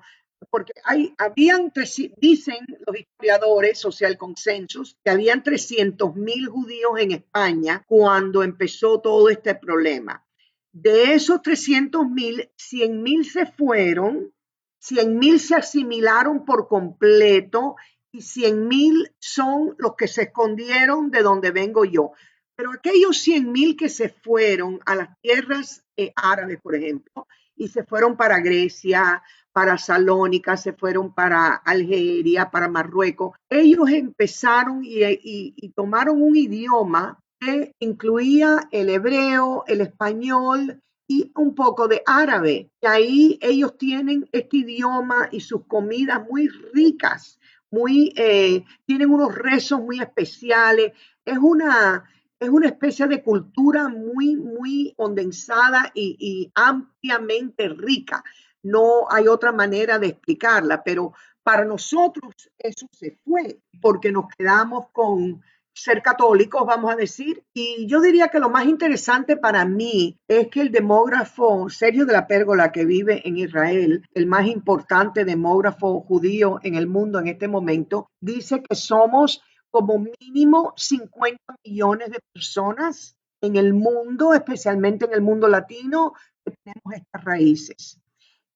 porque 0.49 0.73
hay, 0.84 1.13
habían, 1.17 1.71
dicen 2.17 2.58
los 2.86 2.99
historiadores, 2.99 3.86
el 4.01 4.17
consensus, 4.17 4.97
que 5.03 5.12
habían 5.12 5.43
300 5.43 6.15
mil 6.15 6.47
judíos 6.47 6.91
en 6.99 7.12
España 7.12 7.84
cuando 7.88 8.43
empezó 8.43 8.99
todo 8.99 9.29
este 9.29 9.55
problema. 9.55 10.25
De 10.71 11.13
esos 11.13 11.41
300 11.41 12.08
mil, 12.10 12.49
100 12.58 13.01
mil 13.01 13.25
se 13.25 13.45
fueron, 13.45 14.34
100 14.79 15.17
mil 15.17 15.39
se 15.39 15.55
asimilaron 15.55 16.45
por 16.45 16.67
completo 16.67 17.75
y 18.15 18.21
100 18.21 18.67
mil 18.67 19.12
son 19.19 19.75
los 19.78 19.95
que 19.95 20.08
se 20.08 20.23
escondieron 20.23 21.12
de 21.12 21.21
donde 21.21 21.51
vengo 21.51 21.84
yo. 21.84 22.13
Pero 22.56 22.71
aquellos 22.71 23.17
100 23.17 23.51
mil 23.51 23.75
que 23.75 23.89
se 23.89 24.10
fueron 24.10 24.80
a 24.86 24.95
las 24.95 25.10
tierras 25.21 25.84
eh, 25.97 26.13
árabes, 26.15 26.60
por 26.62 26.75
ejemplo, 26.75 27.28
y 27.56 27.67
se 27.67 27.84
fueron 27.84 28.15
para 28.15 28.39
Grecia, 28.39 29.21
para 29.51 29.78
Salónica, 29.78 30.56
se 30.56 30.73
fueron 30.73 31.13
para 31.13 31.56
Algeria, 31.56 32.49
para 32.51 32.69
Marruecos. 32.69 33.38
Ellos 33.49 33.89
empezaron 33.89 34.82
y, 34.84 35.71
tomaron 35.75 36.21
un 36.21 36.36
idioma 36.36 37.19
que 37.39 37.73
incluía 37.80 38.67
el 38.71 38.89
hebreo, 38.89 39.65
el 39.67 39.82
español 39.82 40.82
y 41.08 41.32
un 41.36 41.56
poco 41.56 41.88
de 41.88 42.01
árabe. 42.06 42.69
Y 42.82 42.86
ahí 42.88 43.39
ellos 43.41 43.78
tienen 43.78 44.28
este 44.32 44.58
idioma 44.58 45.28
y 45.32 45.41
sus 45.41 45.65
comidas 45.67 46.25
muy 46.30 46.47
ricas, 46.73 47.39
muy, 47.71 48.13
eh, 48.15 48.63
tienen 48.86 49.10
unos 49.10 49.36
rezos 49.36 49.82
muy 49.82 49.99
especiales. 49.99 50.93
Es 51.23 51.38
una, 51.38 52.04
es 52.39 52.49
una 52.49 52.67
especie 52.67 53.08
de 53.08 53.23
cultura 53.23 53.88
muy, 53.89 54.36
muy 54.36 54.93
condensada 54.95 55.91
y 55.93 56.51
ampliamente 56.56 57.69
rica 57.69 58.23
no 58.65 59.06
hay 59.12 59.28
otra 59.28 59.51
manera 59.51 59.99
de 59.99 60.08
explicarla, 60.08 60.84
pero 60.84 61.13
para 61.43 61.63
nosotros 61.65 62.34
eso 62.58 62.88
se 62.91 63.19
fue 63.23 63.62
porque 63.80 64.12
nos 64.12 64.25
quedamos 64.36 64.89
con 64.91 65.43
ser 65.75 66.01
católicos, 66.01 66.65
vamos 66.65 66.91
a 66.91 66.95
decir. 66.95 67.43
Y 67.53 67.85
yo 67.88 67.99
diría 68.01 68.29
que 68.29 68.39
lo 68.39 68.49
más 68.49 68.65
interesante 68.65 69.35
para 69.35 69.65
mí 69.65 70.17
es 70.27 70.47
que 70.47 70.61
el 70.61 70.71
demógrafo 70.71 71.69
Sergio 71.69 72.05
de 72.05 72.13
la 72.13 72.27
Pérgola, 72.27 72.71
que 72.71 72.85
vive 72.85 73.27
en 73.27 73.38
Israel, 73.38 74.03
el 74.13 74.25
más 74.25 74.47
importante 74.47 75.25
demógrafo 75.25 76.01
judío 76.01 76.59
en 76.63 76.75
el 76.75 76.88
mundo 76.88 77.19
en 77.19 77.27
este 77.27 77.47
momento, 77.47 78.09
dice 78.21 78.63
que 78.63 78.75
somos 78.75 79.41
como 79.69 80.05
mínimo 80.19 80.73
50 80.77 81.38
millones 81.65 82.09
de 82.09 82.19
personas 82.33 83.17
en 83.41 83.57
el 83.57 83.73
mundo, 83.73 84.33
especialmente 84.33 85.05
en 85.05 85.13
el 85.13 85.21
mundo 85.21 85.49
latino, 85.49 86.13
que 86.45 86.55
tenemos 86.63 86.93
estas 86.93 87.23
raíces. 87.23 87.99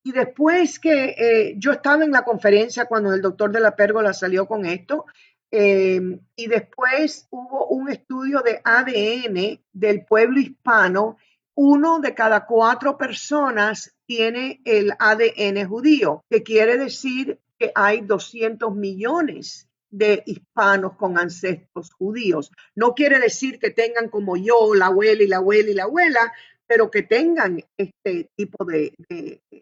Y 0.01 0.13
después 0.13 0.79
que 0.79 1.15
eh, 1.17 1.55
yo 1.57 1.73
estaba 1.73 2.05
en 2.05 2.11
la 2.11 2.23
conferencia 2.23 2.85
cuando 2.85 3.13
el 3.13 3.21
doctor 3.21 3.51
de 3.51 3.59
la 3.59 3.75
pérgola 3.75 4.13
salió 4.13 4.47
con 4.47 4.65
esto, 4.65 5.05
em, 5.51 6.19
y 6.35 6.47
después 6.47 7.27
hubo 7.31 7.67
un 7.67 7.89
estudio 7.89 8.41
de 8.41 8.61
ADN 8.63 9.59
del 9.73 10.05
pueblo 10.05 10.39
hispano, 10.39 11.17
uno 11.55 11.99
de 11.99 12.13
cada 12.13 12.45
cuatro 12.45 12.97
personas 12.97 13.95
tiene 14.05 14.61
el 14.63 14.93
ADN 14.97 15.67
judío, 15.67 16.23
que 16.29 16.41
quiere 16.41 16.77
decir 16.77 17.39
que 17.57 17.71
hay 17.75 18.01
200 18.01 18.73
millones 18.73 19.67
de 19.91 20.23
hispanos 20.25 20.95
con 20.95 21.17
ancestros 21.17 21.91
judíos. 21.91 22.51
No 22.75 22.93
quiere 22.93 23.19
decir 23.19 23.59
que 23.59 23.71
tengan 23.71 24.09
como 24.09 24.37
yo, 24.37 24.73
la 24.75 24.87
abuela 24.87 25.23
y 25.23 25.27
la 25.27 25.37
abuela 25.37 25.69
y 25.69 25.73
la 25.73 25.83
abuela, 25.83 26.33
pero 26.65 26.91
que 26.91 27.03
tengan 27.03 27.63
este 27.75 28.29
tipo 28.35 28.63
de, 28.65 28.93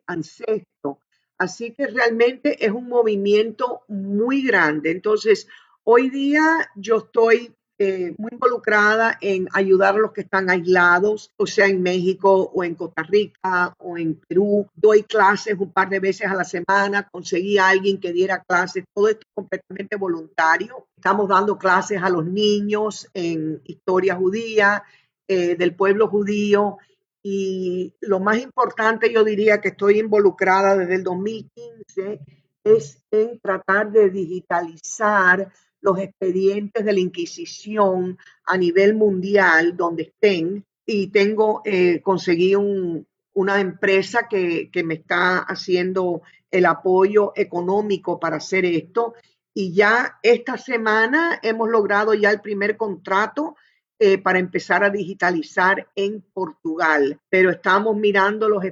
ancestro. 0.06 1.00
Así 1.38 1.72
que 1.72 1.88
realmente 1.88 2.66
es 2.66 2.72
un 2.72 2.90
movimiento 2.90 3.82
muy 3.88 4.44
grande. 4.44 4.92
Entonces, 4.92 5.48
hoy 5.90 6.10
día 6.10 6.70
yo 6.76 6.98
estoy 6.98 7.54
eh, 7.80 8.14
muy 8.18 8.30
involucrada 8.34 9.18
en 9.22 9.48
ayudar 9.54 9.96
a 9.96 10.00
los 10.00 10.12
que 10.12 10.22
están 10.22 10.50
aislados, 10.50 11.32
o 11.38 11.48
sea, 11.48 11.68
en 11.68 11.82
México 11.82 12.52
o 12.54 12.64
en 12.64 12.76
Costa 12.76 13.04
Rica 13.04 13.74
o 13.78 13.98
en 13.98 14.20
Perú. 14.28 14.68
Doy 14.76 15.04
clases 15.04 15.56
un 15.58 15.72
par 15.72 15.88
de 15.88 16.00
veces 16.00 16.28
a 16.28 16.36
la 16.36 16.44
semana, 16.44 17.08
conseguí 17.10 17.58
a 17.58 17.70
alguien 17.70 18.00
que 18.00 18.12
diera 18.12 18.44
clases, 18.44 18.84
todo 18.94 19.08
esto 19.08 19.26
completamente 19.34 19.96
voluntario. 19.96 20.88
Estamos 20.98 21.30
dando 21.30 21.58
clases 21.58 22.02
a 22.02 22.10
los 22.10 22.26
niños 22.26 23.08
en 23.14 23.62
historia 23.64 24.16
judía, 24.16 24.84
eh, 25.30 25.56
del 25.56 25.74
pueblo 25.74 26.08
judío 26.10 26.80
y 27.24 27.94
lo 28.02 28.20
más 28.20 28.40
importante, 28.40 29.14
yo 29.14 29.24
diría 29.24 29.62
que 29.62 29.70
estoy 29.70 30.00
involucrada 30.00 30.76
desde 30.76 30.96
el 30.96 31.04
2015, 31.04 32.20
es 32.64 33.02
en 33.12 33.40
tratar 33.40 33.92
de 33.92 34.10
digitalizar 34.10 35.52
los 35.82 36.00
expedientes 36.00 36.84
de 36.84 36.94
la 36.94 37.00
Inquisición 37.00 38.18
a 38.46 38.58
nivel 38.58 38.96
mundial 38.96 39.76
donde 39.76 40.04
estén. 40.04 40.66
Y 40.86 41.08
tengo, 41.08 41.62
eh, 41.66 42.02
conseguí 42.02 42.56
una 42.56 43.60
empresa 43.60 44.28
que, 44.30 44.70
que 44.72 44.84
me 44.84 44.96
está 44.96 45.40
haciendo 45.40 46.22
el 46.50 46.66
apoyo 46.66 47.34
económico 47.36 48.20
para 48.20 48.38
hacer 48.38 48.66
esto. 48.66 49.14
Y 49.54 49.74
ya 49.74 50.20
esta 50.24 50.58
semana 50.58 51.40
hemos 51.42 51.70
logrado 51.70 52.14
ya 52.14 52.32
el 52.32 52.42
primer 52.42 52.78
contrato 52.78 53.56
eh, 54.00 54.20
para 54.20 54.38
empezar 54.38 54.84
a 54.84 54.92
digitalizar 54.92 55.90
en 55.96 56.22
Portugal, 56.22 57.20
pero 57.30 57.50
estamos 57.50 57.98
mirando 57.98 58.48
los 58.48 58.64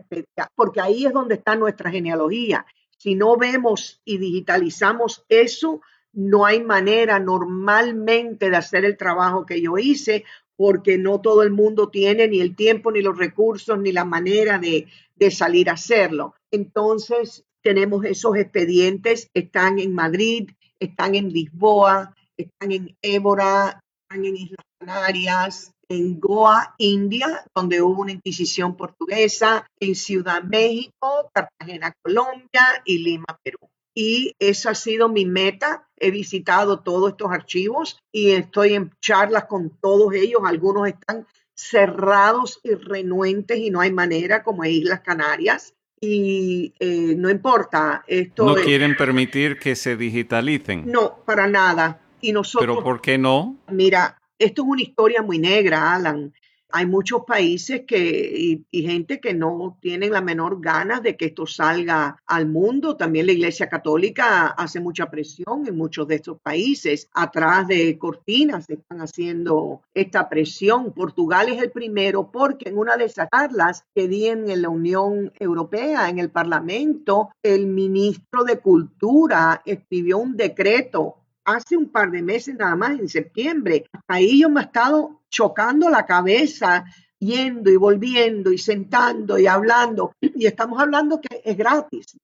porque 0.54 0.82
ahí 0.82 1.08
es 1.08 1.14
donde 1.14 1.34
está 1.34 1.56
nuestra 1.56 1.90
genealogía. 1.90 2.64
Si 2.96 3.16
no 3.16 3.36
vemos 3.36 4.04
y 4.06 4.20
digitalizamos 4.20 5.26
eso, 5.28 5.82
no 6.16 6.46
hay 6.46 6.64
manera 6.64 7.20
normalmente 7.20 8.50
de 8.50 8.58
hacer 8.58 8.86
el 8.86 8.98
trabajo 8.98 9.46
que 9.46 9.62
yo 9.62 9.78
hice 9.78 10.24
porque 10.56 10.98
no 10.98 11.20
todo 11.20 11.44
el 11.44 11.52
mundo 11.52 11.90
tiene 11.90 12.28
ni 12.28 12.40
el 12.40 12.56
tiempo, 12.56 12.92
ni 12.92 13.02
los 13.02 13.18
recursos, 13.18 13.78
ni 13.78 13.92
la 13.92 14.06
manera 14.06 14.58
de, 14.58 14.88
salir 15.30 15.70
a 15.70 15.74
hacerlo. 15.74 16.36
Entonces, 16.52 17.44
tenemos 17.62 18.06
esos 18.06 18.38
expedientes, 18.38 19.30
están 19.34 19.80
en 19.80 19.94
Madrid, 19.94 20.50
están 20.80 21.16
en 21.16 21.30
Lisboa, 21.30 22.16
están 22.38 22.72
en 22.72 22.96
Évora, 23.02 23.82
están 24.04 24.26
en 24.26 24.38
Islas 24.38 24.66
Canarias, 24.80 25.72
en 25.90 26.20
Goa, 26.20 26.76
India, 26.78 27.44
donde 27.54 27.82
hubo 27.82 28.02
una 28.02 28.14
inquisición 28.14 28.78
portuguesa, 28.78 29.68
en 29.80 29.96
Ciudad 29.96 30.44
México, 30.44 31.30
Cartagena, 31.34 31.94
Colombia 32.02 32.82
y 32.86 33.00
Lima, 33.00 33.26
Perú. 33.44 33.60
Y 33.96 34.36
esa 34.40 34.72
ha 34.72 34.76
sido 34.76 35.08
mi 35.08 35.26
meta. 35.26 35.88
He 35.98 36.12
visitado 36.12 36.82
todos 36.82 37.12
estos 37.12 37.32
archivos 37.32 37.98
y 38.12 38.32
estoy 38.32 38.74
en 38.74 38.92
charlas 39.00 39.46
con 39.46 39.70
todos 39.82 40.14
ellos. 40.14 40.42
Algunos 40.46 40.90
están 40.90 41.26
cerrados 41.56 42.60
y 42.62 42.74
renuentes 42.74 43.58
y 43.58 43.70
no 43.70 43.80
hay 43.80 43.94
manera, 43.94 44.44
como 44.44 44.66
en 44.66 44.72
Islas 44.72 45.00
Canarias. 45.00 45.74
Y 46.02 46.74
eh, 46.80 47.16
no 47.16 47.30
importa. 47.30 48.04
Esto 48.06 48.46
no 48.46 48.56
quieren 48.56 48.98
permitir 48.98 49.58
que 49.58 49.78
se 49.78 49.96
digitalicen. 49.96 50.84
No, 50.86 51.24
para 51.26 51.48
nada. 51.48 52.02
Y 52.20 52.34
nosotros. 52.34 52.76
¿Pero 52.76 52.84
por 52.84 53.02
qué 53.02 53.18
no? 53.18 53.58
Mira, 53.70 54.22
esto 54.38 54.64
es 54.64 54.68
una 54.68 54.82
historia 54.82 55.22
muy 55.22 55.40
negra, 55.40 55.94
Alan. 55.96 56.34
Hay 56.78 56.88
muchos 56.88 57.24
países 57.26 57.84
que, 57.88 58.66
y, 58.70 58.82
gente 58.82 59.22
que 59.22 59.34
no 59.34 59.78
tienen 59.80 60.12
la 60.12 60.20
menor 60.20 60.60
ganas 60.60 61.02
de 61.02 61.16
que 61.16 61.28
esto 61.28 61.46
salga 61.46 62.18
al 62.26 62.50
mundo. 62.50 62.98
También 62.98 63.28
la 63.28 63.32
Iglesia 63.32 63.70
Católica 63.70 64.48
hace 64.48 64.82
mucha 64.82 65.10
presión 65.10 65.66
en 65.66 65.78
muchos 65.78 66.06
de 66.06 66.16
estos 66.16 66.38
países. 66.42 67.08
Atrás 67.14 67.70
de 67.70 67.98
cortinas 67.98 68.70
están 68.70 69.00
haciendo 69.00 69.84
esta 69.94 70.28
presión. 70.28 70.92
Portugal 70.92 71.48
es 71.48 71.64
el 71.64 71.72
primero 71.72 72.30
porque 72.30 72.68
en 72.68 72.78
una 72.78 72.98
de 72.98 73.06
esas 73.06 73.30
charlas 73.34 73.86
que 73.96 74.10
di 74.10 74.28
en 74.28 74.62
la 74.62 74.68
Unión 74.68 75.32
Europea, 75.40 76.10
en 76.10 76.20
el 76.20 76.30
Parlamento, 76.30 77.30
el 77.42 77.68
ministro 77.68 78.44
de 78.44 78.60
Cultura 78.60 79.62
escribió 79.64 80.18
un 80.18 80.36
decreto 80.36 81.25
hace 81.46 81.78
un 81.78 81.90
par 81.90 82.12
de 82.12 82.22
meses 82.22 82.56
nada 82.56 82.76
más, 82.76 83.00
en 83.00 83.08
septiembre. 83.08 83.86
Ahí 84.08 84.42
yo 84.42 84.50
me 84.50 84.62
he 84.62 84.64
estado 84.66 85.22
chocando 85.30 85.90
la 85.90 86.06
cabeza 86.06 86.86
yendo 87.20 87.72
y 87.72 87.76
volviendo 87.78 88.52
y 88.52 88.58
sentando 88.58 89.38
y 89.38 89.48
hablando. 89.48 90.14
Y 90.22 90.46
estamos 90.46 90.82
hablando 90.82 91.20
que 91.22 91.42
es 91.44 91.58
gratis, 91.58 92.18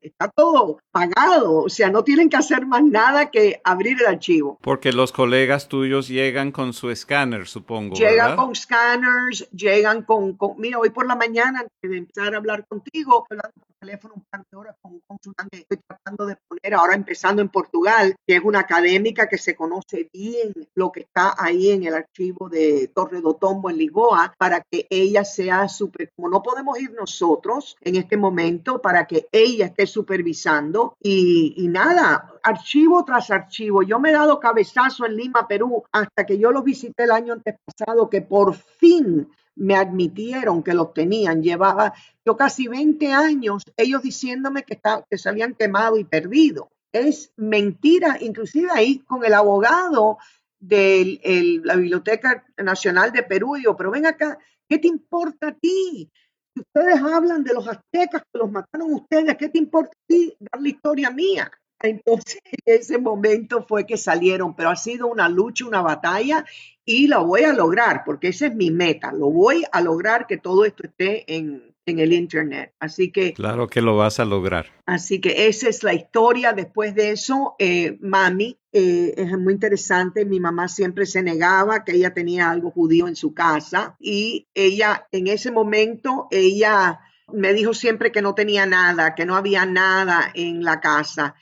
está 0.00 0.28
todo 0.28 0.78
pagado, 0.90 1.64
o 1.64 1.68
sea, 1.68 1.90
no 1.90 2.04
tienen 2.04 2.28
que 2.28 2.36
hacer 2.36 2.66
más 2.66 2.82
nada 2.82 3.30
que 3.30 3.60
abrir 3.64 4.00
el 4.00 4.06
archivo. 4.06 4.58
Porque 4.60 4.92
los 4.92 5.12
colegas 5.12 5.68
tuyos 5.68 6.08
llegan 6.08 6.52
con 6.52 6.72
su 6.72 6.90
escáner, 6.90 7.46
supongo. 7.46 7.94
Llegan 7.94 8.36
con 8.36 8.54
scanners, 8.54 9.48
llegan 9.52 10.02
con, 10.02 10.36
mira, 10.58 10.78
hoy 10.78 10.90
por 10.90 11.06
la 11.06 11.16
mañana, 11.16 11.60
antes 11.60 11.90
de 11.90 11.98
empezar 11.98 12.34
a 12.34 12.38
hablar 12.38 12.66
contigo, 12.66 13.24
hablando 13.30 13.52
teléfono 13.82 14.14
un 14.14 14.24
par 14.30 14.44
de 14.48 14.56
horas 14.56 14.76
con 14.80 14.92
un 14.92 15.00
consultante, 15.04 15.58
estoy 15.58 15.78
tratando 15.84 16.26
de 16.26 16.36
poner 16.46 16.74
ahora 16.74 16.94
empezando 16.94 17.42
en 17.42 17.48
Portugal, 17.48 18.14
que 18.24 18.36
es 18.36 18.44
una 18.44 18.60
académica 18.60 19.28
que 19.28 19.38
se 19.38 19.56
conoce 19.56 20.08
bien 20.12 20.52
lo 20.76 20.92
que 20.92 21.00
está 21.00 21.34
ahí 21.36 21.70
en 21.70 21.82
el 21.82 21.94
archivo 21.94 22.48
de 22.48 22.92
Torre 22.94 23.20
do 23.20 23.34
Tombo 23.34 23.70
en 23.70 23.78
Lisboa, 23.78 24.34
para 24.38 24.62
que 24.70 24.86
ella 24.88 25.24
sea 25.24 25.68
super, 25.68 26.10
como 26.14 26.28
no 26.28 26.42
podemos 26.42 26.78
ir 26.80 26.92
nosotros 26.92 27.76
en 27.80 27.96
este 27.96 28.16
momento, 28.16 28.80
para 28.80 29.04
que 29.06 29.26
ella 29.32 29.66
esté 29.66 29.88
supervisando 29.88 30.94
y, 31.00 31.54
y 31.56 31.66
nada, 31.66 32.34
archivo 32.44 33.04
tras 33.04 33.32
archivo. 33.32 33.82
Yo 33.82 33.98
me 33.98 34.10
he 34.10 34.12
dado 34.12 34.38
cabezazo 34.38 35.06
en 35.06 35.16
Lima, 35.16 35.48
Perú, 35.48 35.82
hasta 35.90 36.24
que 36.24 36.38
yo 36.38 36.52
lo 36.52 36.62
visité 36.62 37.02
el 37.02 37.10
año 37.10 37.32
antepasado, 37.32 38.08
que 38.08 38.22
por 38.22 38.54
fin 38.54 39.28
me 39.56 39.76
admitieron 39.76 40.62
que 40.62 40.74
los 40.74 40.92
tenían. 40.94 41.42
Llevaba 41.42 41.92
yo 42.24 42.36
casi 42.36 42.68
20 42.68 43.12
años 43.12 43.62
ellos 43.76 44.02
diciéndome 44.02 44.62
que, 44.64 44.80
que 45.08 45.18
se 45.18 45.28
habían 45.28 45.54
quemado 45.54 45.98
y 45.98 46.04
perdido. 46.04 46.70
Es 46.92 47.32
mentira, 47.36 48.18
inclusive 48.20 48.68
ahí 48.70 48.98
con 49.00 49.24
el 49.24 49.34
abogado 49.34 50.18
de 50.60 51.60
la 51.64 51.76
Biblioteca 51.76 52.44
Nacional 52.58 53.12
de 53.12 53.22
Perú. 53.22 53.54
Digo, 53.56 53.76
pero 53.76 53.90
ven 53.90 54.06
acá, 54.06 54.38
¿qué 54.68 54.78
te 54.78 54.88
importa 54.88 55.48
a 55.48 55.54
ti? 55.54 56.10
Si 56.54 56.60
ustedes 56.60 57.00
hablan 57.00 57.42
de 57.42 57.54
los 57.54 57.66
aztecas 57.66 58.22
que 58.30 58.38
los 58.38 58.50
mataron 58.50 58.92
ustedes, 58.92 59.36
¿qué 59.36 59.48
te 59.48 59.58
importa 59.58 59.92
a 59.92 60.06
ti 60.06 60.34
dar 60.38 60.60
la 60.60 60.68
historia 60.68 61.10
mía? 61.10 61.50
Entonces, 61.82 62.40
ese 62.64 62.98
momento 62.98 63.64
fue 63.68 63.86
que 63.86 63.96
salieron, 63.96 64.54
pero 64.54 64.70
ha 64.70 64.76
sido 64.76 65.06
una 65.06 65.28
lucha, 65.28 65.66
una 65.66 65.82
batalla 65.82 66.44
y 66.84 67.06
lo 67.06 67.24
voy 67.24 67.42
a 67.42 67.52
lograr 67.52 68.02
porque 68.04 68.28
esa 68.28 68.46
es 68.46 68.54
mi 68.54 68.70
meta. 68.70 69.12
Lo 69.12 69.30
voy 69.30 69.64
a 69.70 69.80
lograr 69.80 70.26
que 70.26 70.36
todo 70.36 70.64
esto 70.64 70.84
esté 70.84 71.24
en, 71.32 71.74
en 71.86 71.98
el 71.98 72.12
Internet. 72.12 72.72
Así 72.80 73.10
que... 73.12 73.32
Claro 73.34 73.68
que 73.68 73.80
lo 73.80 73.96
vas 73.96 74.18
a 74.20 74.24
lograr. 74.24 74.66
Así 74.86 75.20
que 75.20 75.46
esa 75.46 75.68
es 75.68 75.82
la 75.82 75.94
historia. 75.94 76.52
Después 76.52 76.94
de 76.94 77.10
eso, 77.10 77.54
eh, 77.58 77.98
mami, 78.00 78.58
eh, 78.72 79.14
es 79.16 79.38
muy 79.38 79.52
interesante, 79.52 80.24
mi 80.24 80.40
mamá 80.40 80.66
siempre 80.66 81.06
se 81.06 81.22
negaba 81.22 81.84
que 81.84 81.92
ella 81.92 82.14
tenía 82.14 82.50
algo 82.50 82.70
judío 82.70 83.06
en 83.06 83.16
su 83.16 83.34
casa 83.34 83.96
y 84.00 84.48
ella 84.54 85.06
en 85.12 85.26
ese 85.26 85.50
momento, 85.50 86.26
ella 86.30 87.00
me 87.32 87.52
dijo 87.52 87.74
siempre 87.74 88.12
que 88.12 88.22
no 88.22 88.34
tenía 88.34 88.66
nada, 88.66 89.14
que 89.14 89.26
no 89.26 89.36
había 89.36 89.66
nada 89.66 90.30
en 90.34 90.64
la 90.64 90.80
casa. 90.80 91.34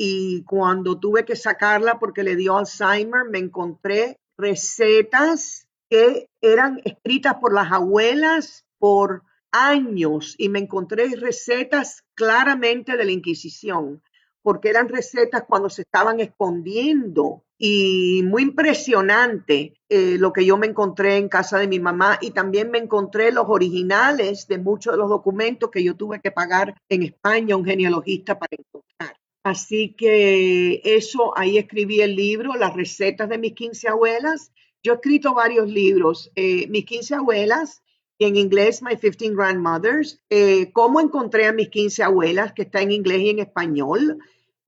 Y 0.00 0.44
cuando 0.44 0.98
tuve 0.98 1.24
que 1.24 1.34
sacarla 1.34 1.98
porque 1.98 2.22
le 2.22 2.36
dio 2.36 2.56
Alzheimer, 2.56 3.24
me 3.28 3.38
encontré 3.38 4.16
recetas 4.38 5.66
que 5.90 6.28
eran 6.40 6.80
escritas 6.84 7.34
por 7.40 7.52
las 7.52 7.72
abuelas, 7.72 8.64
por 8.78 9.24
años 9.50 10.36
y 10.38 10.48
me 10.48 10.60
encontré 10.60 11.08
recetas 11.16 12.04
claramente 12.14 12.96
de 12.96 13.04
la 13.04 13.10
Inquisición, 13.10 14.00
porque 14.42 14.68
eran 14.68 14.88
recetas 14.88 15.42
cuando 15.48 15.68
se 15.68 15.82
estaban 15.82 16.20
escondiendo 16.20 17.44
y 17.58 18.22
muy 18.24 18.42
impresionante 18.42 19.74
eh, 19.88 20.16
lo 20.18 20.32
que 20.32 20.46
yo 20.46 20.56
me 20.56 20.68
encontré 20.68 21.16
en 21.16 21.28
casa 21.28 21.58
de 21.58 21.66
mi 21.66 21.80
mamá 21.80 22.18
y 22.20 22.30
también 22.30 22.70
me 22.70 22.78
encontré 22.78 23.32
los 23.32 23.46
originales 23.48 24.46
de 24.46 24.58
muchos 24.58 24.92
de 24.92 24.98
los 24.98 25.08
documentos 25.08 25.70
que 25.70 25.82
yo 25.82 25.96
tuve 25.96 26.20
que 26.20 26.30
pagar 26.30 26.76
en 26.88 27.02
España 27.02 27.56
un 27.56 27.64
genealogista 27.64 28.38
para 28.38 28.56
encontrar. 28.56 29.17
Así 29.42 29.94
que 29.94 30.80
eso, 30.84 31.36
ahí 31.36 31.58
escribí 31.58 32.00
el 32.00 32.16
libro, 32.16 32.54
las 32.54 32.74
recetas 32.74 33.28
de 33.28 33.38
mis 33.38 33.54
15 33.54 33.88
abuelas. 33.88 34.52
Yo 34.82 34.92
he 34.92 34.96
escrito 34.96 35.34
varios 35.34 35.68
libros. 35.68 36.30
Eh, 36.34 36.66
mis 36.68 36.84
15 36.84 37.14
abuelas 37.14 37.82
en 38.18 38.36
inglés 38.36 38.82
My 38.82 38.96
15 38.96 39.34
Grandmothers, 39.34 40.20
eh, 40.28 40.72
cómo 40.72 41.00
encontré 41.00 41.46
a 41.46 41.52
mis 41.52 41.68
15 41.68 42.02
abuelas, 42.02 42.52
que 42.52 42.62
está 42.62 42.80
en 42.82 42.90
inglés 42.90 43.20
y 43.20 43.30
en 43.30 43.38
español. 43.38 44.18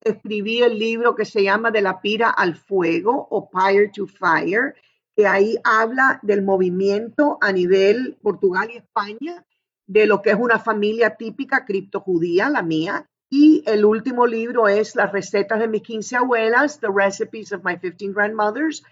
Escribí 0.01 0.63
el 0.63 0.79
libro 0.79 1.15
que 1.15 1.25
se 1.25 1.43
llama 1.43 1.71
De 1.71 1.83
la 1.83 2.01
pira 2.01 2.31
al 2.31 2.55
fuego 2.57 3.27
o 3.31 3.49
Fire 3.51 3.91
to 3.93 4.07
Fire, 4.07 4.75
que 5.17 5.27
ahí 5.27 5.57
habla 5.65 6.21
del 6.23 6.43
movimiento 6.43 7.39
a 7.41 7.53
nivel 7.53 8.17
Portugal 8.23 8.71
y 8.73 8.79
España, 8.79 9.45
de 9.87 10.07
lo 10.07 10.23
que 10.23 10.31
es 10.31 10.37
una 10.37 10.61
familia 10.61 11.17
típica 11.17 11.65
criptojudía, 11.65 12.49
la 12.49 12.63
mía. 12.63 13.11
Y 13.31 13.62
el 13.66 13.85
último 13.85 14.27
libro 14.27 14.66
es 14.66 14.97
Las 14.97 15.12
recetas 15.12 15.61
de 15.61 15.69
mis 15.69 15.83
15 15.83 16.16
abuelas, 16.16 16.81
The 16.81 16.88
Recipes 16.93 17.53
of 17.53 17.64
My 17.64 17.79
15 17.79 18.12
Grandmothers, 18.12 18.83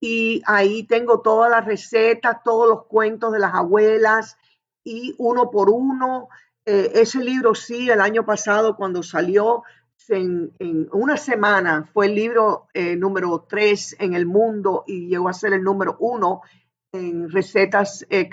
y 0.00 0.42
ahí 0.46 0.82
tengo 0.82 1.20
todas 1.20 1.50
las 1.50 1.64
recetas, 1.64 2.42
todos 2.44 2.68
los 2.68 2.86
cuentos 2.86 3.32
de 3.32 3.38
las 3.38 3.54
abuelas 3.54 4.36
y 4.82 5.14
uno 5.18 5.50
por 5.50 5.70
uno. 5.70 6.28
Eh, 6.66 6.90
ese 6.94 7.22
libro 7.22 7.54
sí, 7.54 7.88
el 7.88 8.00
año 8.00 8.26
pasado 8.26 8.76
cuando 8.76 9.02
salió, 9.02 9.62
en, 10.08 10.52
una 10.92 11.16
semana 11.16 11.84
fue 11.84 12.06
el 12.06 12.14
libro 12.14 12.66
eh, 12.74 12.96
número 12.96 13.46
tres 13.48 13.96
en 13.98 14.14
el 14.14 14.26
mundo 14.26 14.84
y 14.86 15.08
llegó 15.08 15.28
a 15.28 15.32
ser 15.32 15.54
el 15.54 15.62
número 15.62 15.96
uno 16.00 16.42
en 16.92 17.30
recetas 17.30 18.04
eh, 18.10 18.28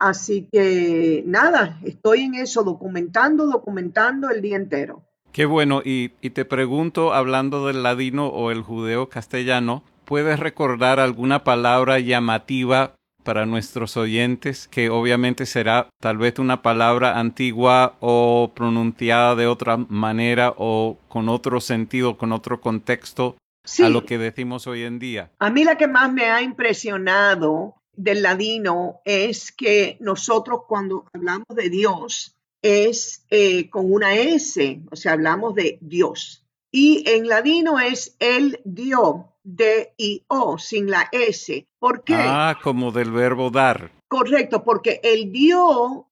Así 0.00 0.48
que 0.50 1.22
nada, 1.26 1.78
estoy 1.84 2.22
en 2.22 2.34
eso, 2.34 2.64
documentando, 2.64 3.46
documentando 3.46 4.30
el 4.30 4.40
día 4.40 4.56
entero. 4.56 5.04
Qué 5.30 5.44
bueno, 5.44 5.82
y, 5.84 6.12
y 6.22 6.30
te 6.30 6.46
pregunto, 6.46 7.12
hablando 7.12 7.66
del 7.66 7.82
ladino 7.82 8.28
o 8.28 8.50
el 8.50 8.62
judeo 8.62 9.10
castellano, 9.10 9.84
¿puedes 10.06 10.40
recordar 10.40 10.98
alguna 10.98 11.44
palabra 11.44 12.00
llamativa 12.00 12.94
para 13.22 13.44
nuestros 13.44 13.98
oyentes, 13.98 14.68
que 14.68 14.88
obviamente 14.88 15.44
será 15.44 15.88
tal 16.00 16.16
vez 16.16 16.38
una 16.38 16.62
palabra 16.62 17.20
antigua 17.20 17.96
o 18.00 18.52
pronunciada 18.54 19.34
de 19.36 19.46
otra 19.46 19.76
manera 19.76 20.54
o 20.56 20.98
con 21.08 21.28
otro 21.28 21.60
sentido, 21.60 22.16
con 22.16 22.32
otro 22.32 22.60
contexto 22.62 23.36
a 23.84 23.88
lo 23.90 24.04
que 24.06 24.16
decimos 24.18 24.66
hoy 24.66 24.82
en 24.82 24.98
día? 24.98 25.30
A 25.38 25.50
mí 25.50 25.64
la 25.64 25.76
que 25.76 25.86
más 25.86 26.12
me 26.12 26.24
ha 26.24 26.42
impresionado 26.42 27.74
del 28.02 28.22
ladino 28.22 29.00
es 29.04 29.52
que 29.52 29.96
nosotros 30.00 30.62
cuando 30.66 31.04
hablamos 31.12 31.48
de 31.54 31.68
Dios 31.68 32.36
es 32.62 33.24
eh, 33.30 33.68
con 33.70 33.92
una 33.92 34.14
S, 34.14 34.82
o 34.90 34.96
sea, 34.96 35.12
hablamos 35.12 35.54
de 35.54 35.78
Dios. 35.80 36.46
Y 36.70 37.08
en 37.08 37.28
ladino 37.28 37.78
es 37.80 38.16
el 38.18 38.60
Dios. 38.64 39.26
D-I-O, 39.42 40.58
sin 40.58 40.90
la 40.90 41.08
S. 41.12 41.66
¿Por 41.78 42.04
qué? 42.04 42.14
Ah, 42.14 42.58
como 42.62 42.92
del 42.92 43.10
verbo 43.10 43.50
dar. 43.50 43.90
Correcto, 44.06 44.62
porque 44.62 45.00
el 45.02 45.32
dio 45.32 46.08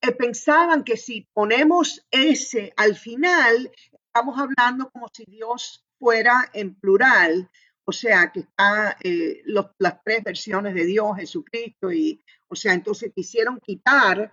eh, 0.00 0.12
pensaban 0.12 0.82
que 0.82 0.96
si 0.96 1.28
ponemos 1.32 2.04
S 2.10 2.72
al 2.76 2.96
final, 2.96 3.70
estamos 4.06 4.38
hablando 4.38 4.90
como 4.90 5.08
si 5.12 5.24
Dios 5.24 5.84
fuera 5.98 6.50
en 6.52 6.74
plural, 6.74 7.48
o 7.84 7.92
sea, 7.92 8.30
que 8.32 8.40
está 8.40 8.96
eh, 9.02 9.42
las 9.46 10.02
tres 10.04 10.22
versiones 10.24 10.74
de 10.74 10.84
Dios, 10.84 11.16
Jesucristo, 11.16 11.92
y, 11.92 12.22
o 12.48 12.54
sea, 12.54 12.72
entonces 12.74 13.12
quisieron 13.14 13.60
quitar 13.60 14.32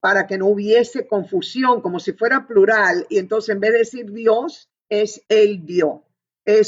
para 0.00 0.26
que 0.26 0.38
no 0.38 0.46
hubiese 0.46 1.06
confusión, 1.06 1.80
como 1.80 2.00
si 2.00 2.12
fuera 2.12 2.46
plural, 2.46 3.06
y 3.08 3.18
entonces 3.18 3.54
en 3.54 3.60
vez 3.60 3.72
de 3.72 3.78
decir 3.78 4.10
Dios, 4.12 4.70
es 4.88 5.22
el 5.28 5.64
Dios 5.64 6.00